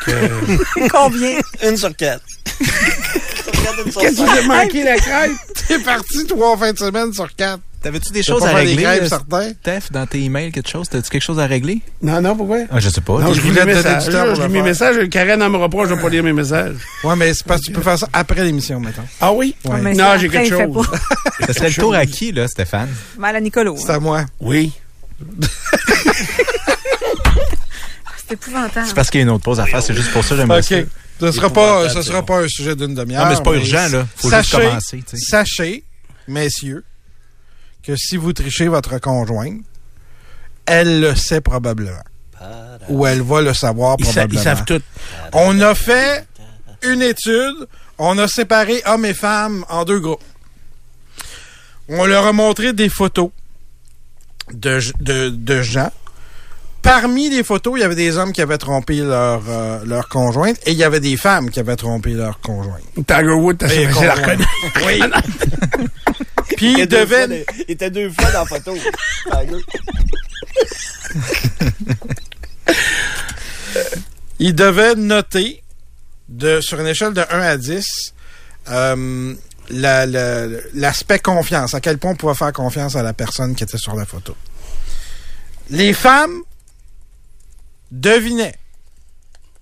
Que, 0.06 0.12
euh, 0.12 0.88
Combien? 0.92 1.38
Une 1.64 1.78
sur 1.78 1.96
quatre. 1.96 2.24
Qu'est-ce 4.00 4.22
que 4.22 4.42
j'ai 4.42 4.48
manqué 4.48 4.84
la 4.84 4.98
crêpe? 4.98 5.32
T'es 5.68 5.80
parti 5.80 6.26
trois 6.26 6.58
fins 6.58 6.74
de 6.74 6.78
semaine 6.78 7.14
sur 7.14 7.34
quatre. 7.36 7.62
T'avais-tu 7.82 8.12
des 8.12 8.24
choses 8.24 8.44
à 8.44 8.50
des 8.50 8.56
régler, 8.56 8.84
grèves, 8.84 9.04
euh, 9.04 9.08
certains? 9.08 9.52
Steph, 9.62 9.92
dans 9.92 10.06
tes 10.06 10.20
emails, 10.22 10.52
quelque 10.52 10.70
chose? 10.70 10.90
T'as-tu 10.90 11.10
quelque 11.10 11.24
chose 11.24 11.40
à 11.40 11.46
régler? 11.46 11.82
Non, 12.02 12.20
non, 12.20 12.36
pourquoi? 12.36 12.58
Ah, 12.70 12.80
je 12.82 12.90
sais 12.90 13.00
pas. 13.00 13.20
Non, 13.20 13.34
je 13.34 13.40
voulais 13.40 13.66
mes 13.66 13.72
te 13.72 13.78
donner 13.78 13.96
messages. 13.96 14.06
du 14.06 14.12
temps 14.12 14.36
Je 14.36 14.42
lis 14.42 14.50
mes 14.50 14.62
messages. 14.62 15.10
Karen 15.10 15.42
elle 15.42 15.50
me 15.50 15.58
reproche 15.58 15.88
de 15.88 15.96
pas 15.96 16.10
lire 16.10 16.24
mes 16.24 16.34
messages. 16.34 16.76
Ouais, 17.06 17.16
mais 17.16 17.34
c'est 17.34 17.46
parce 17.46 17.62
que 17.62 17.68
tu 17.68 17.72
peux 17.72 17.82
faire 17.82 17.98
ça 17.98 18.10
après 18.12 18.44
l'émission, 18.44 18.82
maintenant. 18.82 19.06
Ah 19.22 19.32
oui? 19.32 19.56
Ouais, 19.64 19.94
Non, 19.94 20.18
j'ai 20.18 20.28
quelque 20.28 20.50
chose. 20.50 20.88
Ça 21.48 21.54
serait 21.54 21.70
le 21.70 21.76
tour 21.76 21.96
à 21.96 22.06
qui, 22.06 22.34
là, 22.34 22.50
Stéphane? 22.50 22.90
Mal 23.18 23.38
à 23.38 23.40
Nicolo. 23.40 23.78
C'est 23.78 23.92
hein. 23.92 23.96
à 23.96 24.00
moi. 24.00 24.26
Oui. 24.42 24.74
C'est 28.28 28.34
épouvantable. 28.34 28.86
C'est 28.88 28.94
parce 28.94 29.10
qu'il 29.10 29.20
y 29.20 29.22
a 29.22 29.26
une 29.26 29.32
autre 29.32 29.44
pause 29.44 29.60
à 29.60 29.66
faire, 29.66 29.82
c'est 29.82 29.94
juste 29.96 30.12
pour 30.12 30.24
ça 30.24 30.32
que 30.32 30.42
j'aimerais 30.42 30.62
ça. 30.62 30.76
Ce 31.20 31.32
sera 31.32 31.50
pas, 31.50 31.90
ce 31.90 32.02
sera 32.02 32.26
pas 32.26 32.40
un 32.40 32.48
sujet 32.48 32.76
d'une 32.76 32.96
demi-heure. 32.96 33.24
Non, 33.26 33.30
mais 33.32 33.36
c'est 33.36 33.44
pas 33.44 33.54
urgent, 33.56 33.88
là. 33.92 34.08
Faut 34.16 34.30
juste 34.30 34.50
sachez- 34.52 34.66
commencer, 34.68 35.04
tu 35.08 35.18
sais. 35.18 35.26
Sachez, 35.26 35.84
messieurs, 36.28 36.86
que 37.84 37.96
si 37.96 38.16
vous 38.18 38.34
trichez 38.34 38.68
votre 38.68 38.98
conjointe, 39.00 39.62
elle 40.66 41.02
le 41.02 41.16
sait 41.16 41.42
probablement. 41.42 42.04
Ou 42.88 43.06
elle 43.06 43.22
va 43.22 43.42
le 43.42 43.54
savoir 43.54 43.98
Ils, 44.00 44.06
sa- 44.06 44.12
probablement. 44.12 44.40
ils 44.40 44.44
savent 44.44 44.66
tout. 44.66 44.82
On 45.34 45.60
a 45.62 45.76
fait 45.76 46.26
une 46.84 47.02
étude. 47.02 47.68
On 47.98 48.18
a 48.18 48.28
séparé 48.30 48.82
hommes 48.86 49.04
et 49.06 49.14
femmes 49.14 49.66
en 49.68 49.84
deux 49.84 50.00
groupes. 50.00 50.24
On 51.90 52.06
leur 52.06 52.26
a 52.26 52.32
montré 52.34 52.72
des 52.72 52.88
photos 52.88 53.32
de, 54.54 54.80
de, 55.02 55.30
de 55.30 55.62
gens. 55.62 55.92
Parmi 56.82 57.30
les 57.30 57.44
photos, 57.44 57.74
il 57.78 57.82
y 57.82 57.84
avait 57.84 57.96
des 57.96 58.18
hommes 58.18 58.32
qui 58.32 58.42
avaient 58.42 58.58
trompé 58.58 59.02
leur, 59.02 59.42
euh, 59.48 59.84
leur 59.86 60.08
conjointe 60.08 60.58
et 60.66 60.72
il 60.72 60.78
y 60.78 60.84
avait 60.84 61.00
des 61.02 61.18
femmes 61.18 61.50
qui 61.50 61.60
avaient 61.60 61.76
trompé 61.76 62.12
leur 62.12 62.40
conjointe. 62.40 62.82
Tiger 63.08 63.34
Woods, 63.34 63.56
t'as 63.58 63.68
à 63.68 63.86
conjointe. 63.88 64.18
reconnaître. 64.20 64.50
Oui. 64.88 65.00
Puis 66.58 66.74
il 66.80 66.88
devait... 66.88 67.46
il 67.68 67.74
était 67.74 67.92
deux 67.92 68.10
fois 68.10 68.32
dans 68.32 68.40
la 68.40 68.46
photo. 68.46 68.76
il 74.40 74.56
devait 74.56 74.96
noter 74.96 75.62
de, 76.28 76.62
sur 76.62 76.80
une 76.80 76.88
échèle 76.88 77.14
de 77.14 77.22
1 77.30 77.40
à 77.40 77.58
10 77.58 78.14
euh, 78.70 79.34
la- 79.70 80.06
la- 80.06 80.48
l'aspect 80.74 81.20
confiance, 81.20 81.74
à 81.74 81.82
quel 81.82 81.98
point 81.98 82.12
on 82.12 82.16
pouvait 82.16 82.34
faire 82.36 82.54
confiance 82.54 82.96
à 82.96 83.04
la 83.04 83.14
personne 83.14 83.56
qui 83.56 83.64
était 83.64 83.78
sur 83.78 83.96
la 83.96 84.06
photo. 84.06 84.36
Les 85.70 85.94
femmes 85.94 86.42
devinaient 87.92 88.56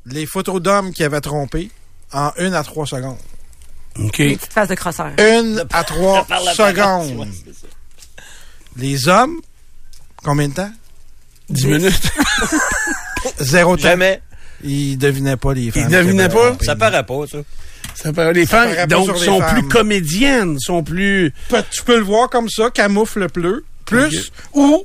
les 0.05 0.25
photos 0.25 0.61
d'hommes 0.61 0.93
qui 0.93 1.03
avaient 1.03 1.21
trompé 1.21 1.69
en 2.13 2.31
une 2.37 2.53
à 2.53 2.63
trois 2.63 2.85
secondes. 2.85 3.17
OK. 3.99 4.17
Des 4.17 4.35
petites 4.37 4.53
faces 4.53 4.69
de 4.69 4.75
crosseur. 4.75 5.11
Une 5.19 5.63
à 5.71 5.83
trois 5.83 6.25
secondes. 6.53 7.17
ouais. 7.19 7.27
Les 8.77 9.07
hommes, 9.07 9.41
combien 10.23 10.47
de 10.49 10.53
temps? 10.53 10.71
10 11.49 11.65
minutes. 11.67 12.11
Zéro 13.39 13.75
temps. 13.75 13.83
Jamais. 13.83 14.21
Ils 14.63 14.97
devinaient 14.97 15.37
pas 15.37 15.53
les 15.53 15.71
femmes. 15.71 15.85
qui 15.85 15.91
devinaient 15.91 16.29
pas? 16.29 16.47
trompé. 16.49 16.65
Ça 16.65 16.75
paraît 16.75 17.03
pas, 17.05 17.27
ça. 17.29 17.37
Ça 17.95 18.13
paraît- 18.13 18.33
les 18.33 18.45
Ça 18.45 18.61
femmes, 18.63 18.69
paraît 18.75 18.87
donc, 18.87 19.13
les 19.19 19.25
sont 19.25 19.39
femmes. 19.39 19.53
plus 19.59 19.67
comédiennes, 19.67 20.59
sont 20.59 20.83
plus... 20.83 21.33
Tu 21.71 21.83
peux 21.83 21.97
le 21.97 22.03
voir 22.03 22.29
comme 22.29 22.49
ça, 22.49 22.69
camoufle 22.69 23.27
plus, 23.29 23.63
plus, 23.85 24.31
ou 24.53 24.83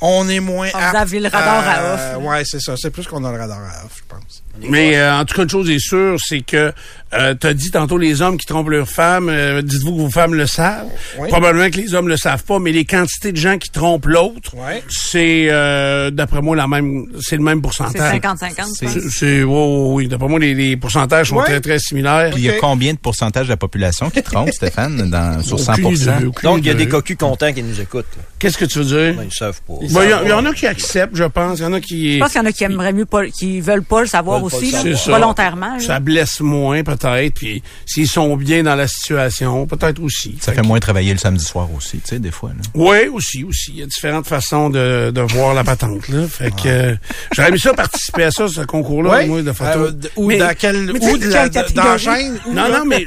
on 0.00 0.28
est 0.28 0.40
moins 0.40 0.68
apte 0.74 0.90
vous 0.92 0.96
avez 0.96 1.20
le 1.20 1.28
radar 1.28 1.64
à 1.68 1.94
off. 1.94 2.24
Ouais, 2.24 2.42
c'est 2.44 2.60
ça. 2.60 2.74
C'est 2.76 2.90
plus 2.90 3.06
qu'on 3.06 3.24
a 3.24 3.32
le 3.32 3.38
radar 3.38 3.58
à 3.58 3.84
off, 3.84 3.92
je 3.96 4.02
pense. 4.08 4.42
Mais 4.68 4.96
euh, 4.98 5.14
en 5.20 5.24
tout 5.24 5.36
cas, 5.36 5.44
une 5.44 5.48
chose 5.50 5.70
est 5.70 5.78
sûre, 5.78 6.16
c'est 6.18 6.40
que 6.40 6.72
euh, 7.14 7.34
tu 7.40 7.46
as 7.46 7.54
dit 7.54 7.70
tantôt 7.70 7.96
les 7.96 8.22
hommes 8.22 8.36
qui 8.36 8.44
trompent 8.44 8.70
leurs 8.70 8.88
femmes, 8.88 9.28
euh, 9.28 9.62
dites-vous 9.62 9.92
que 9.94 10.00
vos 10.00 10.10
femmes 10.10 10.34
le 10.34 10.48
savent? 10.48 10.88
Oui. 11.16 11.28
Probablement 11.28 11.70
que 11.70 11.76
les 11.76 11.94
hommes 11.94 12.08
le 12.08 12.16
savent 12.16 12.42
pas, 12.42 12.58
mais 12.58 12.72
les 12.72 12.84
quantités 12.84 13.30
de 13.30 13.36
gens 13.36 13.56
qui 13.58 13.70
trompent 13.70 14.06
l'autre, 14.06 14.56
Ouais. 14.56 14.82
c'est 14.90 15.46
euh, 15.48 16.10
d'après 16.10 16.42
moi 16.42 16.56
la 16.56 16.66
même 16.66 17.06
c'est 17.20 17.36
le 17.36 17.42
même 17.44 17.58
C'est 17.58 17.62
pourcentage. 17.62 18.14
50-50, 18.20 18.38
C'est- 18.40 18.56
pense. 18.56 18.92
C'est- 18.94 19.10
C'est 19.10 19.42
oui, 19.44 19.54
oui, 19.54 19.90
oui. 19.94 20.08
D'après 20.08 20.26
moi, 20.28 20.40
les, 20.40 20.54
les 20.54 20.76
pourcentages 20.76 21.28
sont 21.28 21.36
très, 21.42 21.60
très 21.60 21.78
similaires. 21.78 22.30
Puis 22.32 22.42
il 22.42 22.46
y 22.46 22.50
a 22.50 22.58
combien 22.58 22.92
de 22.94 22.98
pourcentage 22.98 23.46
de 23.46 23.50
la 23.52 23.56
population 23.56 24.10
qui 24.10 24.22
trompe, 24.24 24.50
Stéphane, 24.50 25.08
dans, 25.08 25.40
sur 25.42 25.60
100 25.60 25.74
Aucune 25.74 25.86
idée, 25.92 26.26
aucune 26.26 26.50
Donc, 26.50 26.58
il 26.62 26.66
y 26.66 26.70
a 26.70 26.74
des 26.74 26.88
cocus 26.88 27.16
contents 27.16 27.52
qui 27.52 27.62
nous 27.62 27.80
écoutent. 27.80 28.06
Qu'est-ce 28.40 28.58
que 28.58 28.64
tu 28.64 28.80
veux 28.80 28.84
dire? 28.84 29.14
Ben, 29.16 29.28
ils 29.30 29.34
savent 29.34 29.60
pas. 29.62 29.74
Ben, 29.92 30.02
Il 30.22 30.26
y, 30.26 30.30
y 30.30 30.32
en 30.32 30.44
a 30.44 30.52
qui 30.52 30.66
acceptent, 30.66 31.16
je 31.16 31.24
pense. 31.24 31.58
Il 31.58 31.62
y 31.62 31.64
en 31.66 31.72
a 31.72 31.80
qui... 31.80 32.14
Je 32.14 32.18
pense 32.20 32.32
qu'il 32.32 32.40
y 32.40 32.44
en 32.44 32.46
a 32.46 32.52
qui 32.52 32.64
aimeraient 32.64 32.92
mieux 32.92 33.06
pas, 33.06 33.26
qui 33.26 33.60
veulent 33.60 33.82
pas 33.82 34.00
le 34.02 34.06
savoir 34.06 34.42
aussi, 34.42 34.66
le 34.66 34.72
là, 34.72 34.78
savoir. 34.78 34.96
C'est 34.98 35.04
ça. 35.04 35.10
volontairement. 35.18 35.74
là. 35.74 35.80
Ça 35.80 36.00
blesse 36.00 36.40
moins, 36.40 36.82
peut-être. 36.82 37.34
Puis 37.34 37.62
s'ils 37.86 38.08
sont 38.08 38.36
bien 38.36 38.62
dans 38.62 38.74
la 38.74 38.86
situation, 38.88 39.66
peut-être 39.66 40.00
aussi. 40.02 40.36
Ça 40.40 40.52
fait 40.52 40.62
moins 40.62 40.78
travailler 40.80 41.12
le 41.12 41.18
samedi 41.18 41.44
soir 41.44 41.68
aussi, 41.76 41.98
tu 41.98 42.08
sais, 42.08 42.18
des 42.18 42.30
fois. 42.30 42.50
Là. 42.50 42.62
Oui, 42.74 43.06
aussi, 43.12 43.44
aussi. 43.44 43.72
Il 43.72 43.80
y 43.80 43.82
a 43.82 43.86
différentes 43.86 44.26
façons 44.26 44.70
de, 44.70 45.10
de 45.10 45.20
voir 45.20 45.54
la 45.54 45.64
patente, 45.64 46.08
là. 46.08 46.26
Fait 46.28 46.50
que 46.50 46.68
euh, 46.68 46.94
j'aurais 47.32 47.48
aimé 47.48 47.58
ça 47.58 47.72
participer 47.74 48.24
à 48.24 48.30
ça, 48.30 48.48
ce 48.48 48.60
concours-là, 48.62 49.26
moi, 49.26 49.42
de 49.42 49.52
photos. 49.52 49.92
Euh, 49.92 50.08
ou 50.16 50.26
Mais- 50.28 50.38
dans 50.38 50.54
quel, 50.58 50.90
ou 50.90 51.18
de 51.18 51.28
la, 51.28 51.48
dans 51.48 51.98
chaîne. 51.98 52.38
ou 52.46 52.52
Non, 52.52 52.68
non, 52.70 52.84
mais 52.86 53.06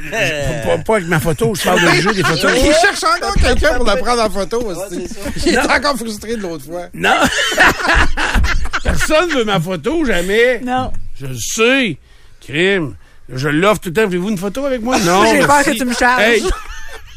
pas, 0.64 0.78
pas 0.78 0.96
avec 0.96 1.08
ma 1.08 1.20
photo, 1.20 1.54
je 1.54 1.62
parle 1.62 1.80
de 1.80 2.00
jeu 2.00 2.12
des 2.14 2.22
photos. 2.22 2.50
Il 2.56 2.72
cherche 2.72 3.02
encore 3.04 3.34
quelqu'un 3.34 3.74
pour 3.76 3.84
la 3.86 3.96
prendre 3.96 4.22
en 4.22 4.30
photo 4.30 4.60
aussi. 4.62 5.06
Il 5.46 5.54
est 5.54 5.58
encore 5.58 5.96
frustré 5.96 6.36
de 6.36 6.42
l'autre 6.42 6.64
fois. 6.64 6.71
Non! 6.94 7.20
Personne 8.82 9.30
veut 9.30 9.44
ma 9.44 9.60
photo, 9.60 10.04
jamais. 10.04 10.60
Non. 10.60 10.92
Je 11.20 11.26
le 11.26 11.36
sais. 11.36 11.98
Crime. 12.40 12.96
Je 13.28 13.48
l'offre 13.48 13.80
tout 13.80 13.88
le 13.90 13.94
temps. 13.94 14.06
Voulez-vous 14.06 14.30
une 14.30 14.38
photo 14.38 14.64
avec 14.64 14.82
moi? 14.82 14.98
Non. 15.00 15.24
J'ai 15.26 15.46
peur 15.46 15.62
que 15.64 15.70
tu 15.70 15.84
me 15.84 15.94
charges. 15.94 16.22
Hey, 16.22 16.42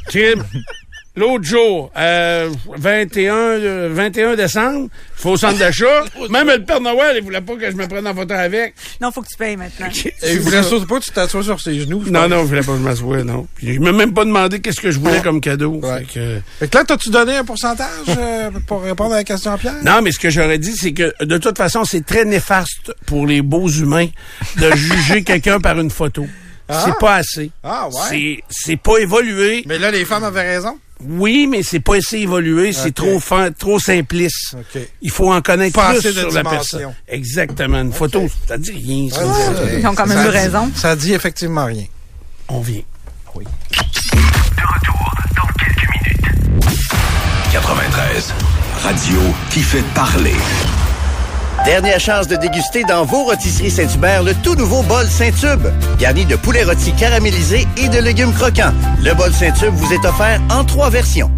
Crime. 0.08 0.44
L'autre 1.18 1.46
jour, 1.46 1.92
euh, 1.98 2.50
21, 2.78 3.34
euh, 3.34 3.90
21 3.94 4.36
décembre, 4.36 4.90
je 5.16 5.20
suis 5.22 5.30
au 5.30 5.38
centre 5.38 5.58
d'achat. 5.58 6.04
Même 6.30 6.48
le 6.50 6.62
Père 6.64 6.82
Noël, 6.82 7.16
il 7.18 7.24
voulait 7.24 7.40
pas 7.42 7.56
que 7.56 7.72
je 7.72 7.76
me 7.76 7.88
prenne 7.88 8.06
en 8.06 8.14
photo 8.14 8.34
avec. 8.34 8.74
Non, 9.00 9.12
faut 9.12 9.22
que 9.22 9.28
tu 9.30 9.38
payes 9.38 9.56
maintenant. 9.56 9.88
Il 10.28 10.40
voulait 10.42 10.62
surtout 10.64 10.86
pas 10.88 11.00
que 11.00 11.06
tu 11.06 11.12
t'assoies 11.12 11.44
sur 11.44 11.60
ses 11.62 11.80
genoux. 11.80 12.04
Non, 12.08 12.22
pense. 12.22 12.30
non, 12.30 12.40
je 12.42 12.48
voulais 12.48 12.62
pas 12.62 12.74
que 12.74 12.78
je 12.80 12.84
m'assoie, 12.84 13.24
non. 13.24 13.48
Il 13.62 13.80
m'a 13.80 13.94
même 13.94 14.14
pas 14.14 14.26
demandé 14.26 14.60
qu'est-ce 14.60 14.82
que 14.82 14.92
je 14.92 15.00
voulais 15.00 15.22
comme 15.22 15.40
cadeau. 15.40 15.80
Ouais. 15.82 16.00
Fait 16.00 16.06
que- 16.20 16.40
Fait 16.60 16.68
que 16.68 16.78
là, 16.78 16.84
t'as-tu 16.84 17.10
donné 17.10 17.38
un 17.38 17.46
pourcentage 17.46 17.88
euh, 18.10 18.50
pour 18.68 18.84
répondre 18.84 19.14
à 19.14 19.18
la 19.18 19.24
question 19.24 19.52
à 19.54 19.58
Pierre? 19.58 19.76
Non, 19.86 20.02
mais 20.02 20.12
ce 20.12 20.20
que 20.20 20.30
j'aurais 20.30 20.58
dit, 20.58 20.76
c'est 20.76 20.92
que 20.92 21.14
de 21.24 21.38
toute 21.38 21.58
façon, 21.58 21.86
c'est 21.86 22.06
très 22.06 22.26
néfaste 22.26 22.94
pour 23.06 23.26
les 23.26 23.42
beaux 23.42 23.70
humains 23.70 24.08
de 24.58 24.70
juger 24.76 25.24
quelqu'un 25.26 25.60
par 25.62 25.80
une 25.80 25.92
photo. 25.92 26.28
Ah. 26.68 26.84
C'est 26.86 26.98
pas 27.00 27.16
assez. 27.16 27.52
Ah, 27.64 27.88
ouais. 27.88 27.94
C'est, 28.10 28.44
c'est 28.50 28.78
pas 28.78 28.98
évolué. 28.98 29.64
Mais 29.68 29.78
là, 29.78 29.92
les 29.92 30.04
femmes 30.06 30.24
avaient 30.24 30.42
raison? 30.56 30.78
Oui, 31.06 31.46
mais 31.48 31.62
c'est 31.62 31.82
pas 31.82 31.98
assez 31.98 32.20
évolué. 32.20 32.72
C'est 32.74 32.94
trop 32.96 33.20
fin, 33.20 33.52
trop 33.52 33.80
simpliste. 33.80 34.56
OK. 34.58 34.82
Il 35.02 35.12
faut 35.12 35.32
en 35.32 35.42
connaître 35.42 35.80
plus 35.90 36.02
de 36.04 36.12
sur 36.20 36.32
la 36.32 36.44
personne. 36.44 36.94
Exactement. 37.08 37.82
Une 37.82 37.92
photo, 37.94 38.28
ça 38.48 38.58
dit 38.58 38.72
rien. 38.72 39.10
ça. 39.12 39.22
Ils 39.78 39.86
ont 39.86 39.94
quand 39.94 40.08
même 40.08 40.18
Ça 40.18 40.28
eu 40.28 40.32
dit- 40.32 40.38
raison. 40.38 40.72
Ça 40.74 40.96
dit 40.96 41.14
effectivement 41.14 41.66
rien. 41.66 41.84
On 42.48 42.62
vient. 42.62 42.82
De 43.36 43.42
retour 43.42 45.12
dans 45.36 45.54
quelques 45.60 45.90
minutes. 45.92 46.72
93. 47.52 48.34
Radio 48.84 49.20
qui 49.50 49.62
fait 49.62 49.84
parler. 49.94 50.36
Dernière 51.66 52.00
chance 52.00 52.28
de 52.28 52.36
déguster 52.36 52.84
dans 52.84 53.06
vos 53.06 53.24
rôtisseries 53.24 53.72
Saint-Hubert 53.72 54.22
le 54.22 54.36
tout 54.36 54.54
nouveau 54.54 54.84
bol 54.84 55.08
Saint-Tube. 55.08 55.66
Garni 55.98 56.24
de 56.26 56.36
poulet 56.36 56.64
rôti 56.64 56.94
caramélisé 56.94 57.68
et 57.78 57.90
de 57.90 57.98
légumes 57.98 58.34
croquants. 58.34 58.74
Le 59.04 59.16
bol 59.16 59.34
Saint-Tube 59.34 59.74
vous 59.74 59.92
est 59.92 60.06
offert 60.06 60.40
en 60.52 60.64
trois 60.64 60.92
versions. 60.92 61.32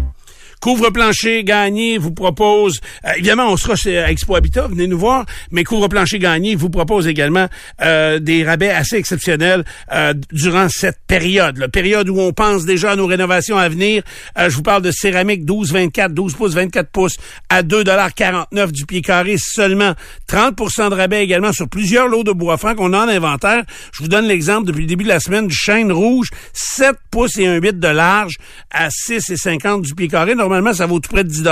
Couvre-plancher 0.60 1.44
gagné 1.44 1.98
vous 1.98 2.12
propose, 2.12 2.80
euh, 3.04 3.12
évidemment, 3.16 3.50
on 3.52 3.56
sera 3.56 3.76
chez 3.76 3.94
Expo 3.94 4.36
Habitat, 4.36 4.66
venez 4.68 4.86
nous 4.86 4.98
voir, 4.98 5.24
mais 5.50 5.64
Couvre-plancher 5.64 6.18
gagné 6.18 6.54
vous 6.54 6.70
propose 6.70 7.06
également 7.06 7.48
euh, 7.82 8.18
des 8.18 8.44
rabais 8.44 8.70
assez 8.70 8.96
exceptionnels 8.96 9.64
euh, 9.92 10.14
durant 10.32 10.68
cette 10.68 10.98
période, 11.06 11.58
la 11.58 11.68
période 11.68 12.08
où 12.08 12.18
on 12.20 12.32
pense 12.32 12.64
déjà 12.64 12.92
à 12.92 12.96
nos 12.96 13.06
rénovations 13.06 13.56
à 13.56 13.68
venir. 13.68 14.02
Euh, 14.38 14.50
je 14.50 14.56
vous 14.56 14.62
parle 14.62 14.82
de 14.82 14.90
céramique 14.90 15.44
12-24, 15.44 16.08
12 16.08 16.34
pouces, 16.34 16.54
24 16.54 16.90
pouces 16.90 17.16
à 17.48 17.62
2,49 17.62 18.72
du 18.72 18.86
pied 18.86 19.02
carré 19.02 19.36
seulement. 19.38 19.94
30% 20.28 20.90
de 20.90 20.94
rabais 20.94 21.22
également 21.22 21.52
sur 21.52 21.68
plusieurs 21.68 22.08
lots 22.08 22.24
de 22.24 22.32
bois 22.32 22.56
franc 22.56 22.74
qu'on 22.74 22.92
a 22.92 22.98
en 22.98 23.08
inventaire. 23.08 23.64
Je 23.92 24.02
vous 24.02 24.08
donne 24.08 24.26
l'exemple 24.26 24.66
depuis 24.66 24.82
le 24.82 24.88
début 24.88 25.04
de 25.04 25.08
la 25.08 25.20
semaine 25.20 25.46
du 25.46 25.54
chêne 25.54 25.92
rouge, 25.92 26.30
7 26.52 26.96
pouces 27.10 27.38
et 27.38 27.46
un 27.46 27.56
8 27.56 27.78
de 27.78 27.88
large 27.88 28.36
à 28.70 28.88
6,50 28.88 29.82
du 29.82 29.94
pied 29.94 30.08
carré. 30.08 30.34
Normalement, 30.48 30.72
ça 30.72 30.86
vaut 30.86 30.98
tout 30.98 31.10
près 31.10 31.24
de 31.24 31.28
10 31.28 31.44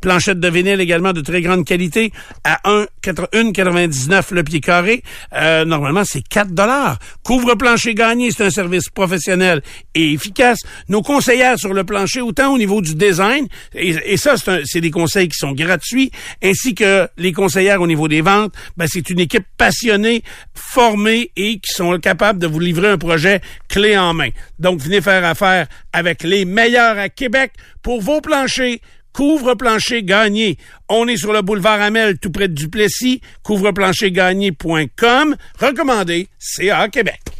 Planchette 0.00 0.40
de 0.40 0.48
vinyle 0.48 0.80
également 0.80 1.12
de 1.12 1.20
très 1.20 1.42
grande 1.42 1.66
qualité 1.66 2.10
à 2.42 2.58
1,99 2.64 4.32
le 4.32 4.42
pied 4.42 4.60
carré. 4.60 5.02
Euh, 5.34 5.66
normalement, 5.66 6.04
c'est 6.06 6.26
4 6.26 6.48
Couvre-plancher 7.22 7.94
gagné, 7.94 8.30
c'est 8.30 8.44
un 8.44 8.50
service 8.50 8.88
professionnel 8.88 9.60
et 9.94 10.14
efficace. 10.14 10.60
Nos 10.88 11.02
conseillères 11.02 11.58
sur 11.58 11.74
le 11.74 11.84
plancher, 11.84 12.22
autant 12.22 12.54
au 12.54 12.56
niveau 12.56 12.80
du 12.80 12.94
design, 12.94 13.46
et, 13.74 13.94
et 14.06 14.16
ça, 14.16 14.36
c'est 14.64 14.80
des 14.80 14.90
conseils 14.90 15.28
qui 15.28 15.36
sont 15.36 15.52
gratuits, 15.52 16.10
ainsi 16.42 16.74
que 16.74 17.06
les 17.18 17.34
conseillères 17.34 17.82
au 17.82 17.86
niveau 17.86 18.08
des 18.08 18.22
ventes, 18.22 18.54
ben, 18.78 18.86
c'est 18.88 19.10
une 19.10 19.20
équipe 19.20 19.44
passionnée, 19.58 20.22
formée 20.54 21.30
et 21.36 21.58
qui 21.58 21.74
sont 21.74 21.98
capables 21.98 22.38
de 22.38 22.46
vous 22.46 22.58
livrer 22.58 22.88
un 22.88 22.96
projet 22.96 23.42
clé 23.68 23.98
en 23.98 24.14
main. 24.14 24.30
Donc, 24.58 24.80
venez 24.80 25.02
faire 25.02 25.26
affaire 25.26 25.66
avec 25.92 26.22
les 26.22 26.46
meilleurs 26.46 26.96
à 26.96 27.10
Québec 27.10 27.52
pour 27.82 28.00
vos 28.00 28.20
planchers. 28.20 28.78
Couvre-plancher 29.12 30.04
gagné. 30.04 30.56
On 30.88 31.08
est 31.08 31.16
sur 31.16 31.32
le 31.32 31.42
boulevard 31.42 31.80
Amel, 31.80 32.18
tout 32.18 32.30
près 32.30 32.46
de 32.46 32.54
Duplessis. 32.54 33.20
Couvre-plancher-gagné.com. 33.42 35.36
Recommandé, 35.58 36.28
CA 36.38 36.88
Québec. 36.88 37.39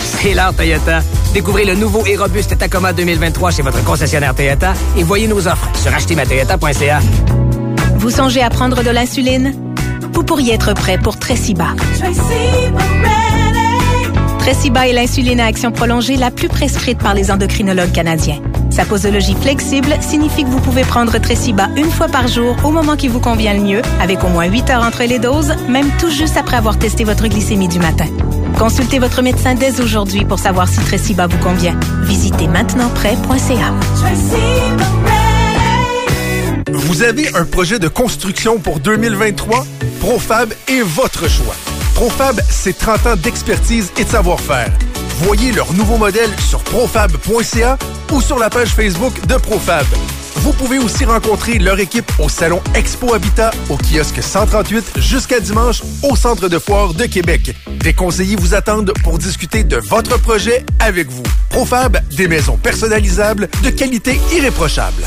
L'heure 0.23 0.53
Toyota. 0.53 1.01
Découvrez 1.33 1.65
le 1.65 1.73
nouveau 1.73 2.05
et 2.05 2.15
robuste 2.15 2.55
Tacoma 2.55 2.93
2023 2.93 3.51
chez 3.51 3.63
votre 3.63 3.83
concessionnaire 3.83 4.35
Toyota 4.35 4.73
et 4.95 5.03
voyez 5.03 5.27
nos 5.27 5.47
offres 5.47 5.67
sur 5.73 5.93
achetermatoyota.ca. 5.93 6.99
Vous 7.95 8.11
songez 8.11 8.41
à 8.41 8.49
prendre 8.51 8.83
de 8.83 8.91
l'insuline? 8.91 9.53
Vous 10.13 10.23
pourriez 10.23 10.53
être 10.53 10.73
prêt 10.73 10.99
pour 10.99 11.17
Tresiba. 11.17 11.69
Tresiba 14.39 14.87
est 14.87 14.93
l'insuline 14.93 15.39
à 15.39 15.47
action 15.47 15.71
prolongée 15.71 16.17
la 16.17 16.29
plus 16.29 16.49
prescrite 16.49 16.99
par 16.99 17.15
les 17.15 17.31
endocrinologues 17.31 17.91
canadiens. 17.91 18.39
Sa 18.69 18.85
posologie 18.85 19.35
flexible 19.41 19.97
signifie 20.01 20.43
que 20.43 20.49
vous 20.49 20.61
pouvez 20.61 20.83
prendre 20.83 21.17
Tresiba 21.17 21.67
une 21.75 21.89
fois 21.89 22.07
par 22.07 22.27
jour 22.27 22.55
au 22.63 22.69
moment 22.69 22.95
qui 22.95 23.07
vous 23.07 23.19
convient 23.19 23.55
le 23.55 23.61
mieux, 23.61 23.81
avec 23.99 24.23
au 24.23 24.29
moins 24.29 24.45
8 24.45 24.69
heures 24.69 24.83
entre 24.83 25.03
les 25.03 25.19
doses, 25.19 25.53
même 25.67 25.89
tout 25.99 26.11
juste 26.11 26.37
après 26.37 26.57
avoir 26.57 26.77
testé 26.77 27.03
votre 27.03 27.27
glycémie 27.27 27.67
du 27.67 27.79
matin. 27.79 28.05
Consultez 28.61 28.99
votre 28.99 29.23
médecin 29.23 29.55
dès 29.55 29.81
aujourd'hui 29.81 30.23
pour 30.23 30.37
savoir 30.37 30.67
si 30.67 30.79
Tresiba 30.81 31.25
vous 31.25 31.39
convient. 31.39 31.75
Visitez 32.03 32.47
maintenentprêt.ca. 32.47 33.73
Vous 36.71 37.01
avez 37.01 37.35
un 37.35 37.43
projet 37.45 37.79
de 37.79 37.87
construction 37.87 38.59
pour 38.59 38.79
2023? 38.79 39.65
Profab 39.99 40.53
est 40.67 40.83
votre 40.83 41.27
choix. 41.27 41.55
Profab, 41.95 42.39
c'est 42.51 42.77
30 42.77 43.07
ans 43.07 43.15
d'expertise 43.15 43.91
et 43.97 44.03
de 44.03 44.09
savoir-faire. 44.09 44.71
Voyez 45.23 45.51
leur 45.51 45.73
nouveau 45.73 45.97
modèle 45.97 46.29
sur 46.47 46.59
profab.ca 46.59 47.79
ou 48.11 48.21
sur 48.21 48.37
la 48.37 48.51
page 48.51 48.69
Facebook 48.69 49.25
de 49.25 49.37
Profab. 49.37 49.87
Vous 50.35 50.53
pouvez 50.53 50.79
aussi 50.79 51.05
rencontrer 51.05 51.59
leur 51.59 51.79
équipe 51.79 52.11
au 52.19 52.29
salon 52.29 52.61
Expo 52.73 53.13
Habitat 53.13 53.51
au 53.69 53.77
kiosque 53.77 54.21
138 54.21 54.93
jusqu'à 54.97 55.39
dimanche 55.39 55.81
au 56.03 56.15
centre 56.15 56.49
de 56.49 56.57
foire 56.59 56.93
de 56.93 57.05
Québec. 57.05 57.55
Des 57.79 57.93
conseillers 57.93 58.35
vous 58.35 58.53
attendent 58.53 58.93
pour 59.03 59.17
discuter 59.17 59.63
de 59.63 59.77
votre 59.77 60.19
projet 60.19 60.65
avec 60.79 61.09
vous. 61.09 61.23
Profab, 61.49 61.97
des 62.15 62.27
maisons 62.27 62.57
personnalisables 62.57 63.49
de 63.63 63.69
qualité 63.69 64.19
irréprochable. 64.33 65.03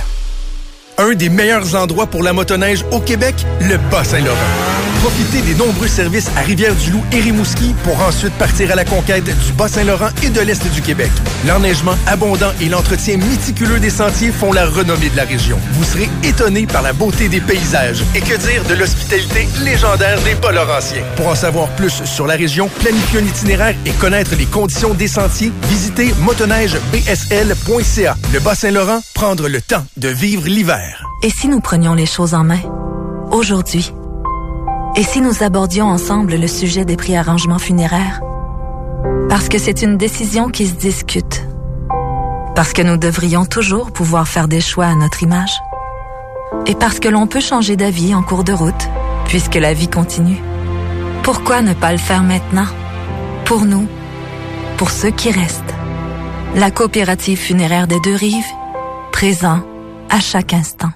Un 0.99 1.15
des 1.15 1.29
meilleurs 1.29 1.75
endroits 1.75 2.07
pour 2.07 2.23
la 2.23 2.33
motoneige 2.33 2.85
au 2.93 3.01
Québec, 3.01 3.35
le 3.61 3.79
Bas-Saint-Laurent. 3.91 4.39
Profitez 5.01 5.43
des 5.43 5.55
nombreux 5.55 5.89
services 5.89 6.31
à 6.37 6.41
Rivière-du-Loup 6.41 7.05
et 7.13 7.21
Rimouski 7.21 7.75
pour 7.85 8.01
ensuite 8.01 8.33
partir 8.35 8.71
à 8.71 8.75
la 8.75 8.85
conquête 8.87 9.25
du 9.25 9.53
Bas-Saint-Laurent 9.53 10.09
et 10.23 10.31
de 10.31 10.41
l'Est 10.41 10.67
du 10.73 10.81
Québec. 10.81 11.11
L'enneigement 11.47 11.97
abondant 12.07 12.53
et 12.63 12.71
l'entretien 12.71 13.19
méticuleux 13.19 13.81
des 13.81 13.91
sentiers 13.91 14.31
font 14.33 14.53
la 14.53 14.67
renommée 14.67 15.11
de 15.11 15.17
la 15.17 15.25
région. 15.25 15.59
Vous 15.73 15.85
serez 15.85 16.09
étonné 16.23 16.67
par 16.67 16.81
la 16.81 16.95
beauté 16.95 17.29
des 17.29 17.41
paysages. 17.41 18.03
Et 18.15 18.21
que 18.21 18.37
dire 18.37 18.65
de 18.65 18.75
l'hospitalité 18.75 19.47
légendaire 19.63 20.19
des 20.23 20.37
Bas-Laurentiens. 20.37 21.03
Pour 21.17 21.27
en 21.29 21.35
savoir 21.35 21.69
plus 21.71 22.03
sur 22.05 22.27
la 22.27 22.37
région, 22.37 22.71
planifier 22.81 23.21
un 23.21 23.25
itinéraire 23.25 23.75
et 23.85 23.91
connaître 23.93 24.35
les 24.37 24.47
conditions 24.47 24.95
des 24.95 25.09
sentiers, 25.09 25.53
visitez 25.69 26.15
motoneigebsl.ca. 26.21 28.17
Le 28.33 28.41
Bas-Saint-Laurent, 28.41 29.01
prendre 29.13 29.49
le 29.49 29.61
temps 29.61 29.85
de 29.99 30.09
vivre 30.09 30.47
l'hiver. 30.47 30.84
Et 31.23 31.31
si 31.31 31.49
nous 31.49 31.61
prenions 31.61 31.95
les 31.95 32.07
choses 32.07 32.35
en 32.35 32.45
main? 32.45 32.61
Aujourd'hui. 33.31 33.93
Et 34.97 35.03
si 35.03 35.21
nous 35.21 35.43
abordions 35.43 35.87
ensemble 35.87 36.37
le 36.37 36.47
sujet 36.47 36.85
des 36.85 36.97
prix 36.97 37.17
arrangements 37.17 37.59
funéraires? 37.59 38.21
Parce 39.29 39.49
que 39.49 39.59
c'est 39.59 39.83
une 39.83 39.97
décision 39.97 40.49
qui 40.49 40.67
se 40.67 40.75
discute. 40.75 41.47
Parce 42.55 42.73
que 42.73 42.83
nous 42.83 42.97
devrions 42.97 43.45
toujours 43.45 43.91
pouvoir 43.91 44.29
faire 44.29 44.47
des 44.47 44.61
choix 44.61 44.87
à 44.87 44.95
notre 44.95 45.23
image. 45.23 45.53
Et 46.67 46.75
parce 46.75 47.01
que 47.01 47.09
l'on 47.09 47.27
peut 47.27 47.41
changer 47.41 47.77
d'avis 47.77 48.15
en 48.15 48.23
cours 48.23 48.45
de 48.45 48.53
route, 48.53 48.89
puisque 49.27 49.57
la 49.57 49.75
vie 49.75 49.89
continue. 49.89 50.41
Pourquoi 51.23 51.63
ne 51.63 51.75
pas 51.75 51.91
le 51.91 51.99
faire 51.99 52.23
maintenant? 52.23 52.67
Pour 53.45 53.65
nous, 53.65 53.89
pour 54.77 54.91
ceux 54.91 55.11
qui 55.11 55.31
restent. 55.31 55.75
La 56.55 56.71
coopérative 56.71 57.39
funéraire 57.39 57.89
des 57.89 57.99
deux 58.01 58.15
rives, 58.15 58.45
présent 59.11 59.61
à 60.15 60.21
chaque 60.21 60.53
instant. 60.53 60.91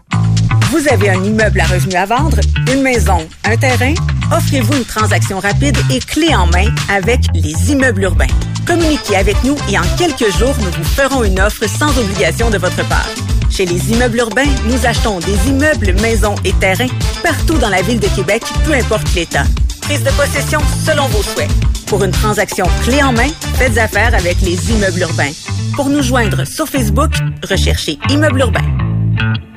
Vous 0.71 0.87
avez 0.87 1.11
un 1.11 1.25
immeuble 1.25 1.61
à 1.61 1.65
revenu 1.65 1.95
à 1.97 2.07
vendre, 2.07 2.39
une 2.73 2.83
maison, 2.83 3.27
un 3.43 3.57
terrain? 3.57 3.95
Offrez-vous 4.31 4.75
une 4.77 4.85
transaction 4.85 5.41
rapide 5.41 5.77
et 5.91 5.99
clé 5.99 6.33
en 6.37 6.47
main 6.47 6.69
avec 6.89 7.21
les 7.35 7.73
immeubles 7.73 8.03
urbains. 8.03 8.33
Communiquez 8.65 9.17
avec 9.17 9.43
nous 9.43 9.57
et 9.69 9.77
en 9.77 9.83
quelques 9.99 10.31
jours, 10.39 10.55
nous 10.61 10.71
vous 10.71 10.85
ferons 10.85 11.25
une 11.25 11.41
offre 11.41 11.69
sans 11.69 11.99
obligation 11.99 12.49
de 12.51 12.59
votre 12.59 12.87
part. 12.89 13.09
Chez 13.51 13.67
les 13.67 13.91
immeubles 13.91 14.19
urbains, 14.19 14.53
nous 14.67 14.87
achetons 14.87 15.19
des 15.19 15.49
immeubles, 15.49 15.95
maisons 16.01 16.37
et 16.45 16.53
terrains 16.53 16.87
partout 17.21 17.59
dans 17.59 17.71
la 17.71 17.83
ville 17.83 17.99
de 17.99 18.09
Québec, 18.15 18.45
peu 18.65 18.75
importe 18.75 19.13
l'État. 19.17 19.45
Prise 19.81 20.05
de 20.05 20.11
possession 20.11 20.61
selon 20.87 21.09
vos 21.09 21.25
souhaits. 21.25 21.51
Pour 21.87 22.05
une 22.05 22.13
transaction 22.13 22.67
clé 22.85 23.03
en 23.03 23.13
main, 23.13 23.31
faites 23.55 23.79
affaire 23.79 24.15
avec 24.15 24.41
les 24.43 24.71
immeubles 24.71 25.01
urbains. 25.01 25.33
Pour 25.75 25.89
nous 25.89 26.03
joindre 26.03 26.47
sur 26.47 26.69
Facebook, 26.69 27.11
recherchez 27.43 27.99
Immeubles 28.11 28.41
urbains. 28.41 28.88
Pour 29.19 29.48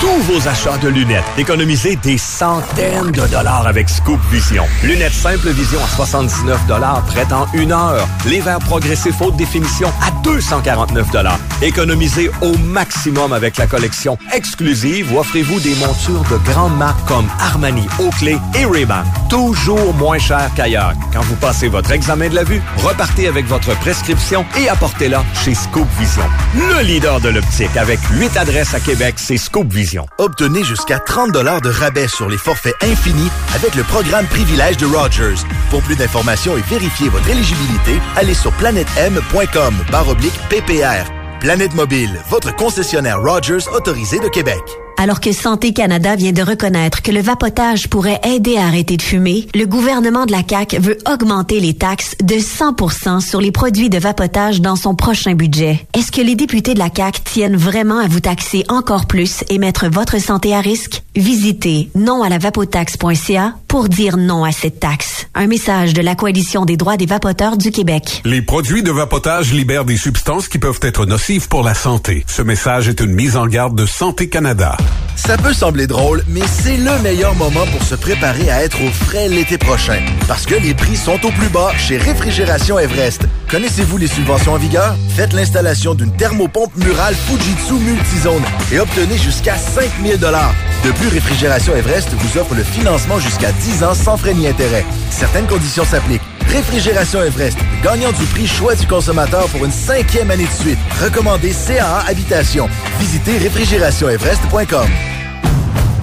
tous 0.00 0.32
vos 0.32 0.48
achats 0.48 0.78
de 0.78 0.88
lunettes, 0.88 1.24
économisez 1.36 1.96
des 1.96 2.18
centaines 2.18 3.10
de 3.10 3.26
dollars 3.26 3.66
avec 3.66 3.88
Scoop 3.88 4.20
Vision. 4.30 4.64
Lunettes 4.84 5.12
simple 5.12 5.50
vision 5.50 5.80
à 5.82 5.88
79 5.88 6.66
dollars, 6.66 7.02
prêtes 7.06 7.32
en 7.32 7.46
une 7.52 7.72
heure. 7.72 8.06
Les 8.26 8.40
verres 8.40 8.60
progressifs 8.60 9.20
haute 9.20 9.36
définition 9.36 9.88
à 10.00 10.10
249 10.22 11.10
dollars. 11.10 11.38
Économisez 11.62 12.30
au 12.42 12.56
maximum 12.58 13.32
avec 13.32 13.56
la 13.56 13.66
collection 13.66 14.16
exclusive 14.32 15.12
ou 15.12 15.18
offrez-vous 15.18 15.58
des 15.60 15.74
montures 15.76 16.24
de 16.30 16.36
grandes 16.50 16.76
marques 16.76 17.04
comme 17.06 17.28
Armani, 17.40 17.86
Oakley 17.98 18.38
et 18.54 18.64
Ray-Ban. 18.64 19.02
Toujours 19.28 19.94
moins 19.94 20.18
cher 20.18 20.50
qu'ailleurs. 20.54 20.92
Quand 21.12 21.22
vous 21.22 21.36
passez 21.36 21.68
votre 21.68 21.90
examen 21.90 22.28
de 22.28 22.34
la 22.36 22.44
vue, 22.44 22.62
repartez 22.84 23.26
avec 23.26 23.46
votre 23.46 23.76
prescription 23.78 24.44
et 24.56 24.68
apportez-la 24.68 25.24
chez 25.44 25.54
Scoop 25.54 25.88
Vision. 25.98 26.24
Le 26.54 26.82
leader 26.82 27.20
de 27.20 27.30
l'optique 27.30 27.76
avec 27.76 27.98
8 28.12 28.36
adresses 28.36 28.74
à 28.74 28.80
Québec, 28.80 29.14
c'est 29.16 29.36
Scoop 29.36 29.72
Vision. 29.72 29.87
Obtenez 30.18 30.64
jusqu'à 30.64 30.98
30 30.98 31.32
de 31.32 31.68
rabais 31.68 32.08
sur 32.08 32.28
les 32.28 32.36
forfaits 32.36 32.74
infinis 32.82 33.30
avec 33.54 33.74
le 33.74 33.82
programme 33.84 34.26
Privilège 34.26 34.76
de 34.76 34.86
Rogers. 34.86 35.42
Pour 35.70 35.82
plus 35.82 35.96
d'informations 35.96 36.56
et 36.56 36.62
vérifier 36.62 37.08
votre 37.08 37.28
éligibilité, 37.28 38.00
allez 38.16 38.34
sur 38.34 38.52
planètem.com 38.52 39.74
barre 39.90 40.16
PPR. 40.48 41.10
Planète 41.40 41.74
Mobile, 41.74 42.20
votre 42.28 42.54
concessionnaire 42.54 43.20
Rogers 43.22 43.68
autorisé 43.72 44.18
de 44.18 44.28
Québec. 44.28 44.62
Alors 45.00 45.20
que 45.20 45.30
Santé 45.30 45.72
Canada 45.72 46.16
vient 46.16 46.32
de 46.32 46.42
reconnaître 46.42 47.02
que 47.02 47.12
le 47.12 47.20
vapotage 47.20 47.88
pourrait 47.88 48.20
aider 48.24 48.56
à 48.56 48.66
arrêter 48.66 48.96
de 48.96 49.02
fumer, 49.02 49.46
le 49.54 49.64
gouvernement 49.64 50.26
de 50.26 50.32
la 50.32 50.42
CAQ 50.42 50.80
veut 50.80 50.98
augmenter 51.08 51.60
les 51.60 51.74
taxes 51.74 52.16
de 52.20 52.34
100% 52.34 53.20
sur 53.20 53.40
les 53.40 53.52
produits 53.52 53.90
de 53.90 53.98
vapotage 53.98 54.60
dans 54.60 54.74
son 54.74 54.96
prochain 54.96 55.34
budget. 55.34 55.86
Est-ce 55.94 56.10
que 56.10 56.20
les 56.20 56.34
députés 56.34 56.74
de 56.74 56.80
la 56.80 56.90
CAQ 56.92 57.20
tiennent 57.22 57.56
vraiment 57.56 57.98
à 57.98 58.08
vous 58.08 58.18
taxer 58.18 58.64
encore 58.68 59.06
plus 59.06 59.44
et 59.48 59.58
mettre 59.58 59.86
votre 59.86 60.20
santé 60.20 60.52
à 60.52 60.60
risque? 60.60 61.04
Visitez 61.14 61.90
nonalavapotaxe.ca 61.94 63.54
pour 63.68 63.88
dire 63.88 64.16
non 64.16 64.44
à 64.44 64.52
cette 64.52 64.80
taxe. 64.80 65.26
Un 65.34 65.46
message 65.46 65.92
de 65.92 66.00
la 66.00 66.14
Coalition 66.14 66.64
des 66.64 66.76
droits 66.76 66.96
des 66.96 67.06
vapoteurs 67.06 67.56
du 67.56 67.70
Québec. 67.70 68.22
Les 68.24 68.42
produits 68.42 68.82
de 68.82 68.90
vapotage 68.90 69.52
libèrent 69.52 69.84
des 69.84 69.96
substances 69.96 70.48
qui 70.48 70.58
peuvent 70.58 70.80
être 70.82 71.06
nocives 71.06 71.48
pour 71.48 71.62
la 71.62 71.74
santé. 71.74 72.24
Ce 72.26 72.42
message 72.42 72.88
est 72.88 73.00
une 73.00 73.12
mise 73.12 73.36
en 73.36 73.46
garde 73.46 73.76
de 73.76 73.86
Santé 73.86 74.28
Canada. 74.28 74.76
Ça 75.16 75.36
peut 75.36 75.52
sembler 75.52 75.86
drôle, 75.86 76.22
mais 76.28 76.46
c'est 76.46 76.76
le 76.76 76.98
meilleur 77.02 77.34
moment 77.34 77.66
pour 77.72 77.82
se 77.82 77.94
préparer 77.94 78.50
à 78.50 78.62
être 78.62 78.80
au 78.82 78.88
frais 78.88 79.28
l'été 79.28 79.58
prochain. 79.58 80.00
Parce 80.26 80.46
que 80.46 80.54
les 80.54 80.74
prix 80.74 80.96
sont 80.96 81.24
au 81.26 81.30
plus 81.30 81.48
bas 81.48 81.72
chez 81.76 81.98
Réfrigération 81.98 82.78
Everest. 82.78 83.26
Connaissez-vous 83.50 83.98
les 83.98 84.06
subventions 84.06 84.52
en 84.52 84.58
vigueur? 84.58 84.96
Faites 85.16 85.32
l'installation 85.32 85.94
d'une 85.94 86.14
thermopompe 86.16 86.74
murale 86.76 87.14
Fujitsu 87.14 87.74
multizone 87.74 88.42
et 88.72 88.78
obtenez 88.78 89.18
jusqu'à 89.18 89.56
5000 89.56 90.18
De 90.18 90.90
plus, 90.92 91.08
Réfrigération 91.08 91.74
Everest 91.74 92.08
vous 92.12 92.38
offre 92.38 92.54
le 92.54 92.62
financement 92.62 93.18
jusqu'à 93.18 93.52
10 93.60 93.84
ans 93.84 93.94
sans 93.94 94.16
frais 94.16 94.34
ni 94.34 94.46
intérêt. 94.46 94.84
Certaines 95.10 95.46
conditions 95.46 95.84
s'appliquent. 95.84 96.22
Réfrigération 96.48 97.22
Everest, 97.22 97.58
gagnant 97.82 98.12
du 98.12 98.24
prix 98.26 98.46
choix 98.46 98.74
du 98.74 98.86
consommateur 98.86 99.46
pour 99.48 99.64
une 99.64 99.72
cinquième 99.72 100.30
année 100.30 100.46
de 100.46 100.62
suite. 100.62 100.78
Recommandé 101.02 101.52
CAA 101.66 102.00
Habitation. 102.08 102.68
Visitez 102.98 103.36
réfrigérationeverest.com. 103.38 104.88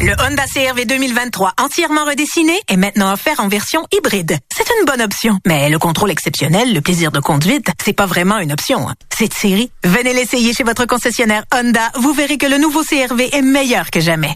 Le 0.01 0.11
Honda 0.21 0.43
CRV 0.53 0.85
2023 0.85 1.53
entièrement 1.59 2.03
redessiné 2.05 2.53
est 2.67 2.75
maintenant 2.75 3.13
offert 3.13 3.39
en 3.39 3.47
version 3.47 3.87
hybride. 3.93 4.37
C'est 4.55 4.65
une 4.79 4.85
bonne 4.85 5.01
option, 5.01 5.39
mais 5.47 5.69
le 5.69 5.79
contrôle 5.79 6.11
exceptionnel, 6.11 6.73
le 6.73 6.81
plaisir 6.81 7.11
de 7.11 7.19
conduite, 7.21 7.67
c'est 7.83 7.93
pas 7.93 8.05
vraiment 8.05 8.37
une 8.39 8.51
option. 8.51 8.89
hein. 8.89 8.93
Cette 9.17 9.33
série, 9.33 9.71
venez 9.85 10.13
l'essayer 10.13 10.53
chez 10.53 10.63
votre 10.63 10.85
concessionnaire 10.85 11.45
Honda, 11.55 11.91
vous 11.95 12.13
verrez 12.13 12.37
que 12.37 12.45
le 12.45 12.57
nouveau 12.57 12.83
CRV 12.83 13.29
est 13.35 13.41
meilleur 13.41 13.89
que 13.89 14.01
jamais. 14.01 14.35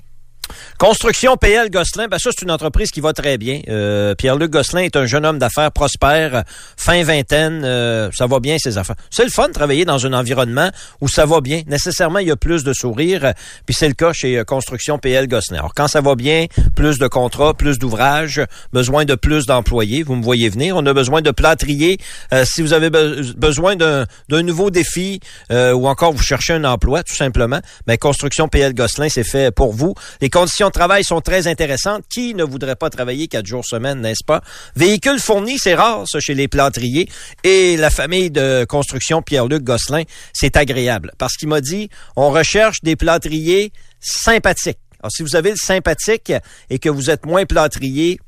Construction 0.77 1.35
PL 1.37 1.69
Gosselin, 1.69 2.07
ben 2.07 2.17
ça 2.19 2.29
c'est 2.35 2.43
une 2.43 2.51
entreprise 2.51 2.91
qui 2.91 3.01
va 3.01 3.13
très 3.13 3.37
bien. 3.37 3.61
Euh, 3.69 4.15
Pierre-Luc 4.15 4.51
Gosselin 4.51 4.81
est 4.81 4.95
un 4.95 5.05
jeune 5.05 5.25
homme 5.25 5.39
d'affaires 5.39 5.71
prospère, 5.71 6.43
fin 6.77 7.03
vingtaine, 7.03 7.61
euh, 7.63 8.09
ça 8.13 8.27
va 8.27 8.39
bien 8.39 8.57
ses 8.57 8.77
affaires. 8.77 8.95
C'est 9.09 9.23
le 9.23 9.29
fun 9.29 9.47
de 9.49 9.53
travailler 9.53 9.85
dans 9.85 10.05
un 10.05 10.13
environnement 10.13 10.69
où 11.01 11.07
ça 11.07 11.25
va 11.25 11.41
bien. 11.41 11.61
Nécessairement, 11.67 12.19
il 12.19 12.27
y 12.27 12.31
a 12.31 12.35
plus 12.35 12.63
de 12.63 12.73
sourires, 12.73 13.33
puis 13.65 13.75
c'est 13.75 13.87
le 13.87 13.93
cas 13.93 14.13
chez 14.13 14.37
euh, 14.37 14.43
Construction 14.43 14.97
PL 14.99 15.27
Gosselin. 15.27 15.59
Alors 15.59 15.73
quand 15.75 15.87
ça 15.87 16.01
va 16.01 16.15
bien, 16.15 16.45
plus 16.75 16.97
de 16.99 17.07
contrats, 17.07 17.53
plus 17.53 17.77
d'ouvrages, 17.79 18.41
besoin 18.73 19.05
de 19.05 19.15
plus 19.15 19.45
d'employés, 19.45 20.03
vous 20.03 20.15
me 20.15 20.23
voyez 20.23 20.49
venir. 20.49 20.75
On 20.77 20.85
a 20.85 20.93
besoin 20.93 21.21
de 21.21 21.31
plâtriers. 21.31 21.97
Euh, 22.33 22.45
si 22.45 22.61
vous 22.61 22.73
avez 22.73 22.89
be- 22.89 23.33
besoin 23.35 23.75
d'un 23.75 24.05
nouveau 24.29 24.69
défi 24.69 25.19
ou 25.51 25.87
encore 25.87 26.13
vous 26.13 26.23
cherchez 26.23 26.53
un 26.53 26.63
emploi, 26.63 27.03
tout 27.03 27.15
simplement, 27.15 27.59
ben 27.87 27.97
Construction 27.97 28.47
PL 28.47 28.73
Gosselin, 28.73 29.09
c'est 29.09 29.23
fait 29.23 29.51
pour 29.53 29.73
vous. 29.73 29.93
Conditions 30.39 30.67
de 30.67 30.71
travail 30.71 31.03
sont 31.03 31.19
très 31.19 31.47
intéressantes. 31.47 32.03
Qui 32.09 32.33
ne 32.33 32.45
voudrait 32.45 32.77
pas 32.77 32.89
travailler 32.89 33.27
quatre 33.27 33.45
jours 33.45 33.65
semaine, 33.65 33.99
n'est-ce 33.99 34.23
pas? 34.25 34.41
Véhicules 34.73 35.19
fournis, 35.19 35.59
c'est 35.59 35.75
rare, 35.75 36.07
ça, 36.07 36.21
chez 36.21 36.33
les 36.33 36.47
plâtriers. 36.47 37.09
Et 37.43 37.75
la 37.75 37.89
famille 37.89 38.31
de 38.31 38.63
construction 38.63 39.21
Pierre-Luc 39.21 39.63
Gosselin, 39.63 40.03
c'est 40.31 40.55
agréable. 40.55 41.11
Parce 41.17 41.35
qu'il 41.35 41.49
m'a 41.49 41.59
dit, 41.59 41.89
on 42.15 42.29
recherche 42.29 42.77
des 42.83 42.95
plâtriers 42.95 43.73
sympathiques. 43.99 44.79
Alors, 45.01 45.11
si 45.11 45.23
vous 45.23 45.35
avez 45.35 45.51
le 45.51 45.57
sympathique 45.57 46.31
et 46.69 46.79
que 46.79 46.89
vous 46.89 47.09
êtes 47.09 47.25
moins 47.25 47.45
plâtrier, 47.45 48.19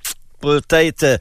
peut-être 0.42 1.04
euh, 1.04 1.18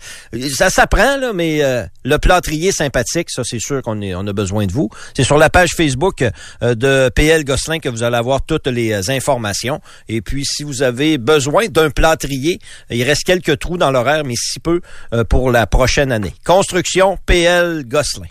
ça 0.54 0.70
s'apprend 0.70 1.16
là 1.16 1.32
mais 1.32 1.62
euh, 1.62 1.84
le 2.04 2.18
plâtrier 2.18 2.72
sympathique 2.72 3.30
ça 3.30 3.42
c'est 3.44 3.60
sûr 3.60 3.82
qu'on 3.82 4.00
on 4.02 4.26
a 4.26 4.32
besoin 4.32 4.66
de 4.66 4.72
vous. 4.72 4.90
C'est 5.16 5.24
sur 5.24 5.38
la 5.38 5.50
page 5.50 5.70
Facebook 5.76 6.22
euh, 6.62 6.74
de 6.74 7.10
PL 7.14 7.44
Gosselin 7.44 7.78
que 7.78 7.88
vous 7.88 8.02
allez 8.02 8.16
avoir 8.16 8.42
toutes 8.42 8.66
les 8.66 8.92
euh, 8.92 9.14
informations. 9.14 9.80
Et 10.08 10.20
puis 10.20 10.44
si 10.44 10.62
vous 10.62 10.82
avez 10.82 11.18
besoin 11.18 11.66
d'un 11.68 11.90
plâtrier 11.90 12.58
il 12.90 13.02
reste 13.02 13.24
quelques 13.24 13.58
trous 13.58 13.76
dans 13.76 13.90
l'horaire 13.90 14.24
mais 14.24 14.34
si 14.36 14.60
peu 14.60 14.80
euh, 15.12 15.24
pour 15.24 15.50
la 15.50 15.66
prochaine 15.66 16.12
année. 16.12 16.34
Construction 16.44 17.18
PL 17.26 17.84
Gosselin. 17.86 18.26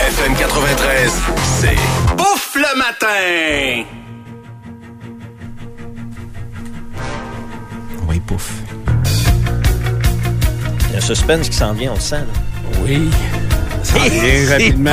FM 0.00 0.36
93, 0.36 1.12
c'est 1.60 2.16
Bouffe 2.16 2.54
le 2.54 2.78
matin! 2.78 4.07
Pouf. 8.28 8.52
il 10.86 10.92
y 10.92 10.94
a 10.94 10.98
un 10.98 11.00
suspense 11.00 11.48
qui 11.48 11.56
s'en 11.56 11.72
vient 11.72 11.92
on 11.92 11.94
le 11.94 12.00
sent 12.00 12.16
là. 12.16 12.78
Oui. 12.82 13.10
Ça 13.82 13.98
vient 14.08 14.50
rapidement. 14.50 14.90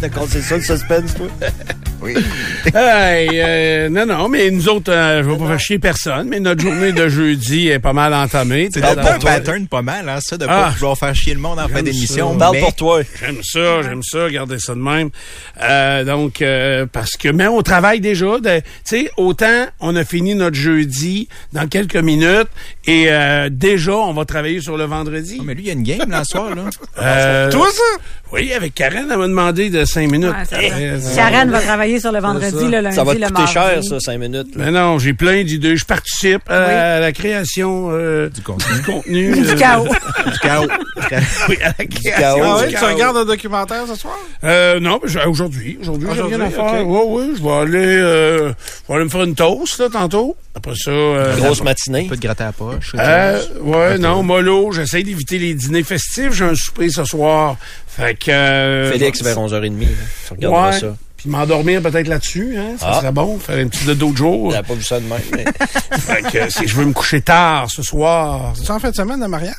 D'accord, 0.00 0.26
c'est 0.28 0.42
ça 0.42 0.56
le 0.56 0.62
suspense, 0.62 1.14
toi? 1.14 1.26
Oui. 2.02 2.14
Hey, 2.74 3.28
euh, 3.32 3.88
non, 3.88 4.04
non, 4.06 4.28
mais 4.28 4.50
nous 4.50 4.68
autres, 4.68 4.92
euh, 4.92 5.22
je 5.22 5.30
vais 5.30 5.38
pas 5.38 5.46
faire 5.46 5.60
chier 5.60 5.78
personne, 5.78 6.28
mais 6.28 6.40
notre 6.40 6.60
journée 6.62 6.92
de 6.92 7.08
jeudi 7.08 7.68
est 7.68 7.78
pas 7.78 7.92
mal 7.92 8.12
entamée. 8.12 8.68
C'est 8.72 8.84
un 8.84 8.94
dans- 8.96 9.18
pattern 9.18 9.66
pas 9.68 9.82
mal, 9.82 10.08
hein, 10.08 10.18
ça, 10.20 10.36
de 10.36 10.44
Ah. 10.48 10.64
pas 10.64 10.68
vouloir 10.70 10.98
faire 10.98 11.14
chier 11.14 11.32
le 11.32 11.40
monde 11.40 11.58
en 11.60 11.68
fin 11.68 11.82
d'émission. 11.84 12.32
ça. 12.32 12.50
mais- 12.52 12.60
J'aime 13.20 13.38
ça, 13.42 13.82
j'aime 13.82 14.02
ça, 14.02 14.28
gardez 14.30 14.58
ça 14.58 14.74
de 14.74 14.80
même. 14.80 15.10
Euh, 15.62 16.04
donc, 16.04 16.42
euh, 16.42 16.86
parce 16.92 17.12
que, 17.12 17.28
mais 17.28 17.46
on 17.46 17.62
travaille 17.62 18.00
déjà. 18.00 18.38
de- 18.40 18.58
Tu 18.58 18.64
sais, 18.84 19.10
autant 19.16 19.66
on 19.80 19.94
a 19.94 20.04
fini 20.04 20.34
notre 20.34 20.56
jeudi 20.56 21.28
dans 21.52 21.68
quelques 21.68 21.96
minutes 21.96 22.48
et 22.86 23.06
euh, 23.08 23.48
déjà, 23.50 23.92
on 23.94 24.12
va 24.12 24.24
travailler 24.24 24.60
sur 24.60 24.76
le 24.76 24.84
vendredi. 24.84 25.38
Ah, 25.40 25.44
mais 25.46 25.54
lui, 25.54 25.62
il 25.62 25.66
y 25.68 25.70
a 25.70 25.74
une 25.74 25.82
game, 25.84 26.10
là, 26.10 26.24
ce 26.24 26.32
soir, 26.32 26.54
là. 26.54 26.64
Euh, 27.00 27.50
Toi, 27.50 27.68
ça? 27.72 27.82
Oui, 28.32 28.52
avec 28.52 28.74
Karen, 28.74 29.06
elle 29.10 29.18
m'a 29.18 29.28
demandé 29.28 29.70
de 29.70 29.84
cinq 29.84 30.10
minutes. 30.10 30.30
Ouais, 30.36 30.44
ça 30.44 30.56
va. 30.56 30.62
Euh, 30.76 30.98
Karen 31.14 31.48
va 31.50 31.60
travailler 31.60 31.85
sur 32.00 32.12
le 32.12 32.20
vendredi, 32.20 32.50
ça. 32.58 32.64
le 32.64 32.80
lundi, 32.80 32.96
ça 32.96 33.04
va 33.04 33.14
te 33.14 33.18
le 33.18 33.26
coûter 33.26 33.38
mardi. 33.40 33.52
cher 33.52 33.84
ça 33.84 34.00
cinq 34.00 34.18
minutes 34.18 34.54
là. 34.56 34.64
Mais 34.64 34.70
non, 34.70 34.98
j'ai 34.98 35.12
plein 35.14 35.42
d'idées. 35.44 35.76
Je 35.76 35.84
participe 35.84 36.48
à 36.50 37.00
la 37.00 37.12
création 37.12 37.88
euh, 37.92 38.28
du 38.28 38.40
contenu. 38.42 38.74
Du, 38.76 38.82
contenu, 38.82 39.32
Du 39.32 39.48
euh, 39.48 39.54
chaos. 39.56 39.86
Du 40.32 40.38
chaos. 40.40 40.66
oui, 41.48 41.56
à 41.62 41.68
la 41.78 41.84
création. 41.84 42.42
Ah 42.42 42.58
du 42.58 42.64
ouais, 42.64 42.68
tu 42.68 42.74
chaos. 42.74 42.86
regardes 42.94 43.16
un 43.18 43.24
documentaire 43.24 43.84
ce 43.88 43.94
soir? 43.94 44.14
Euh, 44.44 44.80
non, 44.80 45.00
aujourd'hui, 45.26 45.78
aujourd'hui, 45.80 46.08
j'ai 46.14 46.22
rien 46.22 46.40
à 46.40 46.50
faire. 46.50 46.64
ok. 46.64 46.72
Ouais, 46.88 47.04
ouais, 47.20 47.26
je 47.36 47.42
vais 47.42 47.50
aller, 47.52 47.96
euh, 47.96 48.48
je 48.48 48.88
vais 48.88 48.94
aller 48.94 49.04
me 49.04 49.08
faire 49.10 49.22
une 49.24 49.34
toast, 49.34 49.78
là, 49.80 49.88
tantôt. 49.90 50.36
Après 50.54 50.72
ça, 50.74 50.90
euh, 50.90 51.36
grosse 51.36 51.62
matinée 51.62 52.06
Un 52.06 52.08
peu 52.08 52.16
de 52.16 52.20
gratter 52.22 52.44
à 52.44 52.46
la 52.46 52.52
poche. 52.52 52.92
euh, 52.98 53.40
ouais, 53.60 53.98
non, 53.98 54.22
mollo, 54.22 54.72
j'essaie 54.72 55.02
d'éviter 55.02 55.38
les 55.38 55.52
dîners 55.54 55.82
festifs. 55.82 56.32
J'ai 56.32 56.44
un 56.44 56.54
souper 56.54 56.88
ce 56.88 57.04
soir. 57.04 57.56
Fait 57.86 58.14
que... 58.18 58.30
euh, 58.30 58.92
Félix 58.92 59.22
vers 59.22 59.36
11h30 59.38 59.80
là. 59.80 59.86
tu 60.26 60.32
regarderas 60.34 60.70
Ouais. 60.70 60.80
ça 60.80 60.96
Puis 61.16 61.30
m'endormir 61.30 61.80
peut-être 61.82 62.08
là-dessus, 62.08 62.56
hein. 62.58 62.76
Ça 62.78 62.88
Ah. 62.92 63.00
serait 63.00 63.12
bon. 63.12 63.38
Faire 63.38 63.58
un 63.64 63.68
petit 63.68 63.84
dodo 63.86 64.12
de 64.12 64.16
jour. 64.16 64.50
J'avais 64.50 64.66
pas 64.68 64.74
vu 64.74 64.82
ça 64.84 65.00
de 65.00 65.06
même 65.06 65.20
mais... 65.32 65.44
fait 65.98 66.22
que 66.30 66.50
si 66.52 66.68
je 66.68 66.74
veux 66.76 66.84
me 66.84 66.92
coucher 66.92 67.20
tard 67.22 67.70
ce 67.70 67.82
soir. 67.82 68.52
C'est 68.54 68.70
en 68.70 68.78
fin 68.78 68.90
de 68.90 68.94
semaine 68.96 69.20
de 69.20 69.26
mariage? 69.26 69.54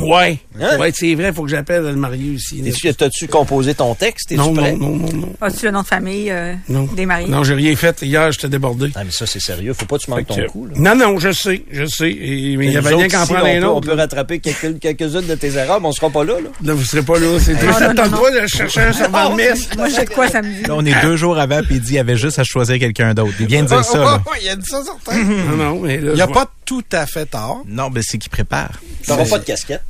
Ouais. 0.00 0.38
Hein? 0.60 0.78
Ouais, 0.78 0.92
c'est 0.94 1.14
vrai, 1.14 1.32
faut 1.32 1.42
que 1.42 1.48
j'appelle 1.50 1.82
le 1.82 1.96
marié 1.96 2.34
aussi. 2.34 2.62
T'as-tu 2.96 3.26
composé 3.26 3.74
ton 3.74 3.94
texte? 3.94 4.30
Non, 4.32 4.52
prêt? 4.54 4.72
non, 4.72 4.90
non, 4.90 4.96
non, 4.96 5.12
non. 5.18 5.32
As-tu 5.40 5.66
le 5.66 5.72
nom 5.72 5.82
de 5.82 5.86
famille 5.86 6.30
euh, 6.30 6.54
Non. 6.68 6.84
des 6.94 7.04
mariés? 7.06 7.28
Non, 7.28 7.42
j'ai 7.44 7.54
rien 7.54 7.74
fait. 7.74 8.02
Hier, 8.02 8.30
j'étais 8.32 8.48
débordé. 8.48 8.90
Ah, 8.94 9.02
mais 9.04 9.10
ça, 9.10 9.26
c'est 9.26 9.40
sérieux. 9.40 9.72
Faut 9.74 9.86
pas 9.86 9.98
que 9.98 10.04
tu 10.04 10.10
manques 10.10 10.26
ton 10.26 10.40
coup. 10.46 10.66
Là. 10.66 10.72
Non, 10.76 10.94
non, 10.94 11.18
je 11.18 11.32
sais, 11.32 11.64
je 11.70 11.84
sais. 11.86 12.10
Et- 12.10 12.56
mais 12.56 12.66
il 12.66 12.72
y 12.72 12.76
avait 12.76 12.94
rien 12.94 13.08
qu'en 13.08 13.26
prendre 13.26 13.44
on 13.44 13.46
un 13.56 13.60
peut- 13.60 13.66
autre. 13.66 13.76
On 13.76 13.80
peut 13.80 13.92
rattraper 13.94 14.38
quelques- 14.38 14.78
quelques-unes 14.78 15.26
de 15.26 15.34
tes 15.34 15.54
erreurs, 15.56 15.80
mais 15.80 15.88
on 15.88 15.92
sera 15.92 16.10
pas 16.10 16.24
là. 16.24 16.34
là. 16.34 16.48
Là, 16.64 16.74
vous 16.74 16.84
serez 16.84 17.02
pas 17.02 17.18
là. 17.18 17.26
C'est 17.40 17.54
tente 17.54 18.10
non, 18.10 18.18
pas 18.18 18.30
de 18.40 18.46
chercher 18.46 18.80
un 18.82 18.92
servant 18.92 19.30
de 19.30 19.34
messe. 19.36 19.68
Moi, 19.76 19.88
j'ai 19.88 20.04
de 20.04 20.10
quoi 20.10 20.28
samedi. 20.28 20.62
Là, 20.62 20.74
on 20.76 20.84
est 20.84 21.02
deux 21.02 21.16
jours 21.16 21.38
avant, 21.38 21.60
puis 21.62 21.76
il 21.76 21.80
dit 21.80 21.88
qu'il 21.90 21.98
avait 21.98 22.16
juste 22.16 22.38
à 22.38 22.44
choisir 22.44 22.78
quelqu'un 22.78 23.14
d'autre. 23.14 23.34
Il 23.40 23.46
vient 23.46 23.62
de 23.62 23.68
dire 23.68 23.84
ça, 23.84 23.98
là. 23.98 24.22
Il 24.42 24.48
a 24.48 24.56
dit 24.56 24.66
ça, 24.68 24.80
certain. 24.84 25.24
Non, 25.24 25.56
non, 25.56 25.80
mais 25.80 25.98
là, 26.00 26.10
Il 26.12 26.14
n'y 26.16 26.20
a 26.20 26.26
pas 26.28 26.46
tout 26.68 26.84
à 26.92 27.06
fait 27.06 27.24
tard. 27.24 27.62
Non, 27.66 27.88
mais 27.88 28.02
c'est 28.02 28.18
qu'il 28.18 28.30
prépare. 28.30 28.78
T'auras 29.06 29.24
pas 29.24 29.38
de 29.38 29.44
casquette. 29.44 29.82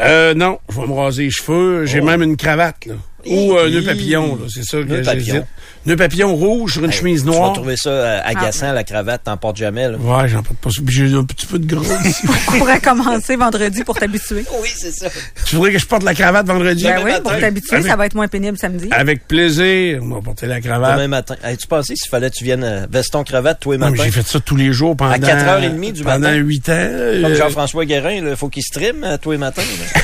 Euh, 0.00 0.34
non, 0.34 0.58
je 0.70 0.80
vais 0.80 0.86
me 0.86 0.92
raser 0.94 1.24
les 1.24 1.30
cheveux. 1.30 1.86
J'ai 1.86 2.00
même 2.00 2.22
une 2.22 2.36
cravate, 2.36 2.86
là. 2.86 2.94
Ou 3.24 3.56
un 3.56 3.70
nœud 3.70 3.82
papillon, 3.82 4.34
là. 4.34 4.46
C'est 4.52 4.64
ça 4.64 4.78
que 4.78 4.82
Nœud 4.84 5.02
papillon. 5.02 5.46
Nœud 5.86 5.94
papillon 5.96 6.34
rouge 6.34 6.72
sur 6.74 6.84
une 6.84 6.90
chemise 6.90 7.22
Tu 7.22 7.28
vas 7.28 7.34
noire. 7.36 7.52
trouver 7.52 7.76
ça 7.76 7.90
euh, 7.90 8.20
agaçant, 8.24 8.72
la 8.72 8.82
cravate, 8.82 9.22
t'en 9.24 9.36
portes 9.36 9.56
jamais. 9.58 9.88
Là. 9.88 9.96
Ouais, 9.96 10.28
j'en 10.28 10.42
porte 10.42 10.58
pas 10.58 10.70
j'ai 10.88 11.04
un 11.14 11.22
petit 11.24 11.46
peu 11.46 11.60
de 11.60 11.72
gros 11.72 11.84
ici. 12.04 12.26
On 12.26 12.58
pourrait 12.58 12.80
commencer 12.80 13.36
vendredi 13.36 13.84
pour 13.84 13.96
t'habituer. 13.96 14.44
Oui, 14.60 14.68
c'est 14.74 14.90
ça. 14.90 15.06
tu 15.46 15.54
voudrais 15.54 15.72
que 15.72 15.78
je 15.78 15.86
porte 15.86 16.02
la 16.02 16.14
cravate 16.14 16.46
vendredi? 16.48 16.82
Ben 16.82 17.00
oui, 17.04 17.12
pour 17.22 17.36
t'habituer, 17.38 17.76
Avec- 17.76 17.86
ça 17.86 17.94
va 17.96 18.06
être 18.06 18.14
moins 18.16 18.26
pénible 18.26 18.58
samedi. 18.58 18.88
Avec 18.90 19.28
plaisir. 19.28 20.00
On 20.02 20.14
va 20.16 20.20
porter 20.20 20.46
la 20.48 20.60
cravate. 20.60 20.94
Demain 20.96 21.08
matin. 21.08 21.36
Hey, 21.44 21.56
tu 21.56 21.68
pensais 21.68 21.94
s'il 21.94 22.10
fallait 22.10 22.30
que 22.30 22.34
tu 22.36 22.42
viennes 22.44 22.64
euh, 22.64 22.86
veston 22.90 23.22
cravate 23.22 23.58
tous 23.60 23.70
les 23.72 23.78
matins? 23.78 24.02
j'ai 24.04 24.10
fait 24.10 24.26
ça 24.26 24.40
tous 24.40 24.56
les 24.56 24.72
jours 24.72 24.96
pendant... 24.96 25.12
À 25.12 25.18
4h30 25.18 25.92
du 25.92 26.02
Pendant 26.02 26.18
matin. 26.18 26.34
8 26.34 26.68
ans. 26.70 26.72
Comme 26.72 27.24
euh, 27.32 27.36
Jean-François 27.36 27.84
Guérin, 27.84 28.14
il 28.30 28.34
faut 28.36 28.48
qu'il 28.48 28.62
stream 28.64 29.04
euh, 29.04 29.16
tous 29.20 29.30
les 29.30 29.38
matins. 29.38 29.41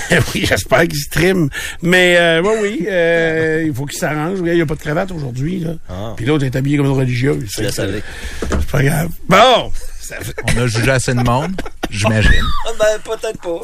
oui, 0.34 0.44
j'espère 0.46 0.82
qu'il 0.88 0.98
se 0.98 1.08
trime. 1.10 1.48
Mais 1.82 2.16
euh, 2.18 2.42
oui, 2.42 2.50
oui, 2.62 2.86
euh, 2.90 3.64
il 3.66 3.74
faut 3.74 3.86
qu'il 3.86 3.98
s'arrange. 3.98 4.38
Il 4.44 4.52
n'y 4.52 4.60
a 4.60 4.66
pas 4.66 4.74
de 4.74 4.80
cravate 4.80 5.10
aujourd'hui. 5.12 5.60
Là. 5.60 5.74
Ah. 5.88 6.14
Puis 6.16 6.26
l'autre 6.26 6.44
est 6.44 6.56
habillé 6.56 6.76
comme 6.78 6.86
une 6.86 6.92
religieuse. 6.92 7.44
Je 7.56 7.62
laisse 7.62 7.78
aller. 7.78 8.02
C'est 8.50 8.66
pas 8.66 8.82
grave. 8.82 9.08
Bon! 9.28 9.72
Ça 10.00 10.16
fait- 10.20 10.34
On 10.44 10.62
a 10.62 10.66
jugé 10.66 10.90
assez 10.90 11.12
de 11.12 11.22
monde, 11.22 11.52
j'imagine. 11.90 12.42
Ah, 12.66 12.70
ben, 12.78 12.86
peut-être 13.04 13.40
pas. 13.42 13.60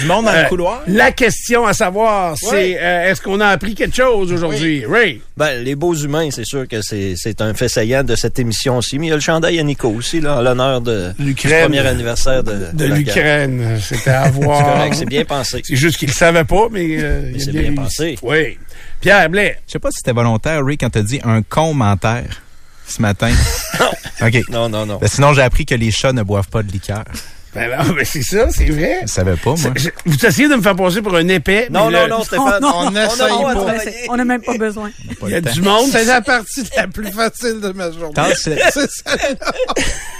Du 0.00 0.06
monde 0.06 0.24
dans 0.24 0.32
Euh, 0.32 0.42
le 0.42 0.48
couloir? 0.48 0.82
La 0.88 1.12
question 1.12 1.64
à 1.66 1.72
savoir, 1.72 2.36
c'est 2.36 2.76
euh, 2.80 3.10
est-ce 3.10 3.20
qu'on 3.22 3.38
a 3.40 3.46
appris 3.48 3.74
quelque 3.74 3.94
chose 3.96 4.32
aujourd'hui? 4.32 4.84
Ray? 4.86 5.20
Ben, 5.36 5.62
les 5.62 5.74
beaux 5.76 5.94
humains, 5.94 6.28
c'est 6.32 6.44
sûr 6.44 6.66
que 6.66 6.82
c'est 6.82 7.14
c'est 7.16 7.40
un 7.40 7.54
fait 7.54 7.68
saillant 7.68 8.02
de 8.02 8.16
cette 8.16 8.38
émission-ci. 8.38 8.98
Mais 8.98 9.06
il 9.06 9.08
y 9.10 9.12
a 9.12 9.16
le 9.16 9.20
chandail 9.20 9.58
à 9.60 9.62
Nico 9.62 9.88
aussi, 9.88 10.20
là, 10.20 10.38
en 10.38 10.40
l'honneur 10.42 10.80
de 10.80 11.12
du 11.18 11.26
L'Ukraine. 11.26 11.62
premier 11.66 11.86
anniversaire 11.86 12.42
de, 12.42 12.84
l'Ukraine. 12.84 13.78
C'était 13.80 14.10
à 14.10 14.24
C'est 14.30 14.30
voir. 14.32 14.64
correct, 14.74 14.94
c'est 14.98 15.04
bien 15.06 15.24
pensé. 15.24 15.62
C'est 15.64 15.76
juste 15.76 15.98
qu'il 15.98 16.08
le 16.08 16.14
savait 16.14 16.44
pas, 16.44 16.66
mais, 16.70 16.86
euh, 16.98 17.32
c'est 17.38 17.52
bien, 17.52 17.72
pensé. 17.74 18.16
Oui. 18.22 18.58
Pierre 19.00 19.28
Blais. 19.30 19.58
Je 19.66 19.72
sais 19.72 19.78
pas 19.78 19.90
si 19.90 19.98
c'était 19.98 20.12
volontaire, 20.12 20.64
Ray, 20.64 20.76
quand 20.78 20.90
t'as 20.90 21.02
dit 21.02 21.20
un 21.24 21.42
commentaire 21.42 22.42
ce 22.86 23.00
matin. 23.00 23.30
OK. 24.22 24.42
Non, 24.50 24.68
non, 24.68 24.84
non. 24.84 24.96
Ben, 24.98 25.08
sinon, 25.08 25.32
j'ai 25.32 25.42
appris 25.42 25.64
que 25.64 25.74
les 25.76 25.90
chats 25.92 26.12
ne 26.12 26.22
boivent 26.22 26.48
pas 26.48 26.62
de 26.64 26.72
liqueur. 26.72 27.04
Ben 27.52 27.68
non, 27.76 27.94
mais 27.94 28.04
c'est 28.04 28.22
ça, 28.22 28.48
c'est 28.50 28.66
vrai. 28.70 29.00
Je 29.02 29.06
savais 29.08 29.34
pas, 29.36 29.50
moi. 29.56 29.72
Je- 29.74 29.88
Vous 30.06 30.24
essayez 30.24 30.48
de 30.48 30.54
me 30.54 30.62
faire 30.62 30.76
passer 30.76 31.02
pour 31.02 31.16
un 31.16 31.26
épais. 31.26 31.66
Non, 31.70 31.90
non, 31.90 32.02
le- 32.04 32.08
non, 32.08 32.22
Stéphane. 32.22 32.60
non, 32.62 32.86
On 32.86 32.92
pas. 32.92 33.74
on 34.08 34.16
n'a 34.16 34.24
même 34.24 34.40
pas 34.42 34.56
besoin. 34.56 34.90
Pas 35.18 35.26
Il 35.26 35.32
y 35.32 35.34
a 35.34 35.42
temps. 35.42 35.50
du 35.52 35.62
monde. 35.62 35.88
C'est 35.90 36.04
la 36.04 36.20
partie 36.20 36.62
la 36.76 36.86
plus 36.86 37.10
facile 37.10 37.60
de 37.60 37.72
ma 37.72 37.90
journée. 37.90 38.14
Tasse, 38.14 38.42
C'est 38.72 38.90
ça. 38.90 39.16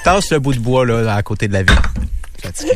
tasse 0.02 0.30
le 0.32 0.40
bout 0.40 0.54
de 0.54 0.58
bois, 0.58 0.84
là, 0.84 1.14
à 1.14 1.22
côté 1.22 1.46
de 1.46 1.52
la 1.52 1.62
ville. 1.62 1.78
Fatigant. 2.42 2.72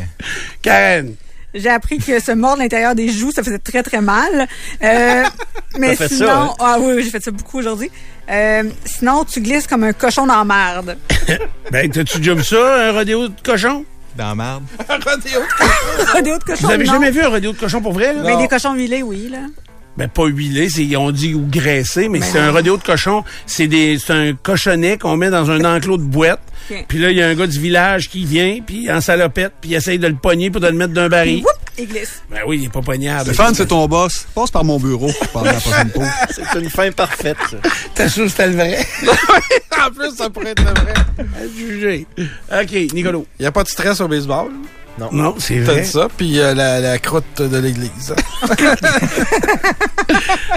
Karen. 0.63 1.15
J'ai 1.57 1.71
appris 1.71 1.99
que 1.99 2.19
se 2.21 2.33
mordre 2.33 2.63
l'intérieur 2.63 2.95
des 2.97 3.09
joues, 3.13 3.31
ça 3.31 3.43
faisait 3.45 3.59
très, 3.61 3.83
très 3.85 4.01
mal. 4.01 4.47
Euh, 4.83 5.23
mais 5.79 5.95
fait 5.95 6.09
ça, 6.09 6.15
sinon... 6.17 6.31
hein? 6.31 6.55
Ah 6.59 6.77
oui, 6.81 6.95
oui, 6.97 7.03
j'ai 7.05 7.11
fait 7.11 7.23
ça 7.23 7.31
beaucoup 7.31 7.59
aujourd'hui. 7.59 7.91
Euh, 8.31 8.65
sinon, 8.85 9.25
tu 9.25 9.41
glisses 9.41 9.67
comme 9.69 9.85
un 9.85 9.93
cochon 9.93 10.27
dans 10.27 10.39
la 10.39 10.45
merde. 10.45 10.97
Ben, 11.71 11.91
t'as-tu 11.91 12.19
déjà 12.19 12.35
vu 12.35 12.45
ça, 12.45 12.89
un 12.89 12.93
rodéo 12.93 13.29
de 13.29 13.35
cochon? 13.43 13.85
Dans 14.17 14.29
la 14.29 14.35
marde. 14.35 14.65
Un 14.89 14.95
rodéo. 14.95 15.41
rodéo 16.15 16.39
de 16.39 16.45
cochon, 16.45 16.67
Vous 16.67 16.73
avez 16.73 16.85
non? 16.85 16.93
jamais 16.93 17.11
vu 17.11 17.23
un 17.23 17.29
rodéo 17.29 17.53
de 17.53 17.59
cochon 17.59 17.81
pour 17.81 17.93
vrai, 17.93 18.15
là? 18.15 18.23
Mais 18.25 18.37
des 18.37 18.49
cochons 18.49 18.75
huilés, 18.75 19.03
oui, 19.03 19.29
là. 19.31 19.39
Ben, 19.97 20.09
pas 20.09 20.25
huilé, 20.27 20.69
c'est, 20.71 20.97
on 20.97 21.12
dit 21.12 21.35
ou 21.35 21.47
graissé, 21.49 22.09
mais 22.09 22.19
Ben 22.19 22.27
c'est 22.31 22.39
un 22.41 22.51
rodéo 22.51 22.77
de 22.77 22.83
cochon. 22.83 23.23
C'est 23.47 23.69
des, 23.69 23.97
c'est 23.99 24.12
un 24.12 24.33
cochonnet 24.35 24.99
qu'on 24.99 25.17
met 25.17 25.31
dans 25.31 25.51
un 25.53 25.65
enclos 25.65 25.99
de 25.99 26.03
boîte. 26.03 26.41
Puis 26.89 26.99
là, 26.99 27.11
il 27.11 27.17
y 27.17 27.23
a 27.23 27.29
un 27.29 27.35
gars 27.35 27.47
du 27.47 27.61
village 27.61 28.09
qui 28.09 28.25
vient, 28.25 28.59
puis 28.65 28.91
en 28.91 29.01
salopette, 29.01 29.53
puis 29.61 29.71
il 29.71 29.75
essaye 29.75 29.99
de 29.99 30.07
le 30.09 30.15
pogner 30.17 30.51
pour 30.51 30.61
de 30.61 30.67
le 30.67 30.73
mettre 30.73 30.95
d'un 30.95 31.09
baril. 31.09 31.45
Whoop, 31.45 31.64
il 31.79 31.89
glisse. 31.89 32.22
Ben 32.31 32.41
oui, 32.47 32.59
il 32.61 32.64
est 32.66 32.72
pas 32.72 32.83
pognable. 32.83 33.25
Stéphane, 33.25 33.55
c'est 33.55 33.66
ton 33.66 33.87
boss. 33.89 34.27
Passe 34.35 34.51
par 34.51 34.64
mon 34.64 34.79
bureau 34.79 35.11
pendant 35.33 35.47
la 35.47 35.55
prochaine 35.55 35.91
pause. 35.91 36.05
C'est 36.31 36.61
une 36.61 36.70
fin 36.70 36.91
parfaite, 36.93 37.37
ça. 37.51 37.57
T'es 37.95 38.09
sûr 38.09 38.25
que 38.25 38.31
c'était 38.31 38.49
le 38.49 38.55
vrai? 38.57 38.79
en 39.87 39.91
plus, 39.91 40.14
ça 40.16 40.31
pourrait 40.31 40.51
être 40.51 40.62
le 40.62 40.70
vrai. 40.83 40.95
À 41.18 41.47
juger. 41.57 42.07
OK, 42.53 42.93
Nicolo. 42.95 43.27
Il 43.39 43.43
n'y 43.43 43.47
a 43.47 43.53
pas 43.53 43.62
de 43.62 43.68
stress 43.68 44.01
au 44.01 44.09
baseball? 44.09 44.51
Non. 44.97 45.09
Non, 45.11 45.35
c'est 45.39 45.57
T'as 45.64 45.72
vrai. 45.72 45.81
dit 45.81 45.89
ça, 45.89 46.07
puis 46.16 46.39
euh, 46.39 46.55
la, 46.55 46.79
la 46.79 46.99
croûte 47.01 47.43
de 47.43 47.57
l'église. 47.59 48.14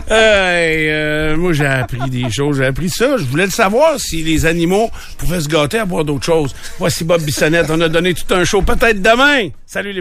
Hey, 0.09 0.87
euh, 0.89 1.35
moi, 1.35 1.51
j'ai 1.51 1.65
appris 1.65 2.09
des 2.09 2.29
choses. 2.31 2.57
J'ai 2.57 2.65
appris 2.65 2.89
ça. 2.89 3.17
Je 3.17 3.23
voulais 3.23 3.45
le 3.45 3.51
savoir 3.51 3.99
si 3.99 4.23
les 4.23 4.45
animaux 4.45 4.89
pouvaient 5.17 5.41
se 5.41 5.49
gâter 5.49 5.79
à 5.79 5.85
boire 5.85 6.05
d'autres 6.05 6.25
choses. 6.25 6.55
Voici 6.79 7.03
Bob 7.03 7.21
Bissonnette. 7.23 7.65
On 7.69 7.81
a 7.81 7.89
donné 7.89 8.13
tout 8.13 8.33
un 8.33 8.45
show. 8.45 8.61
Peut-être 8.61 9.01
demain. 9.01 9.49
Salut 9.65 9.91
les 9.91 9.95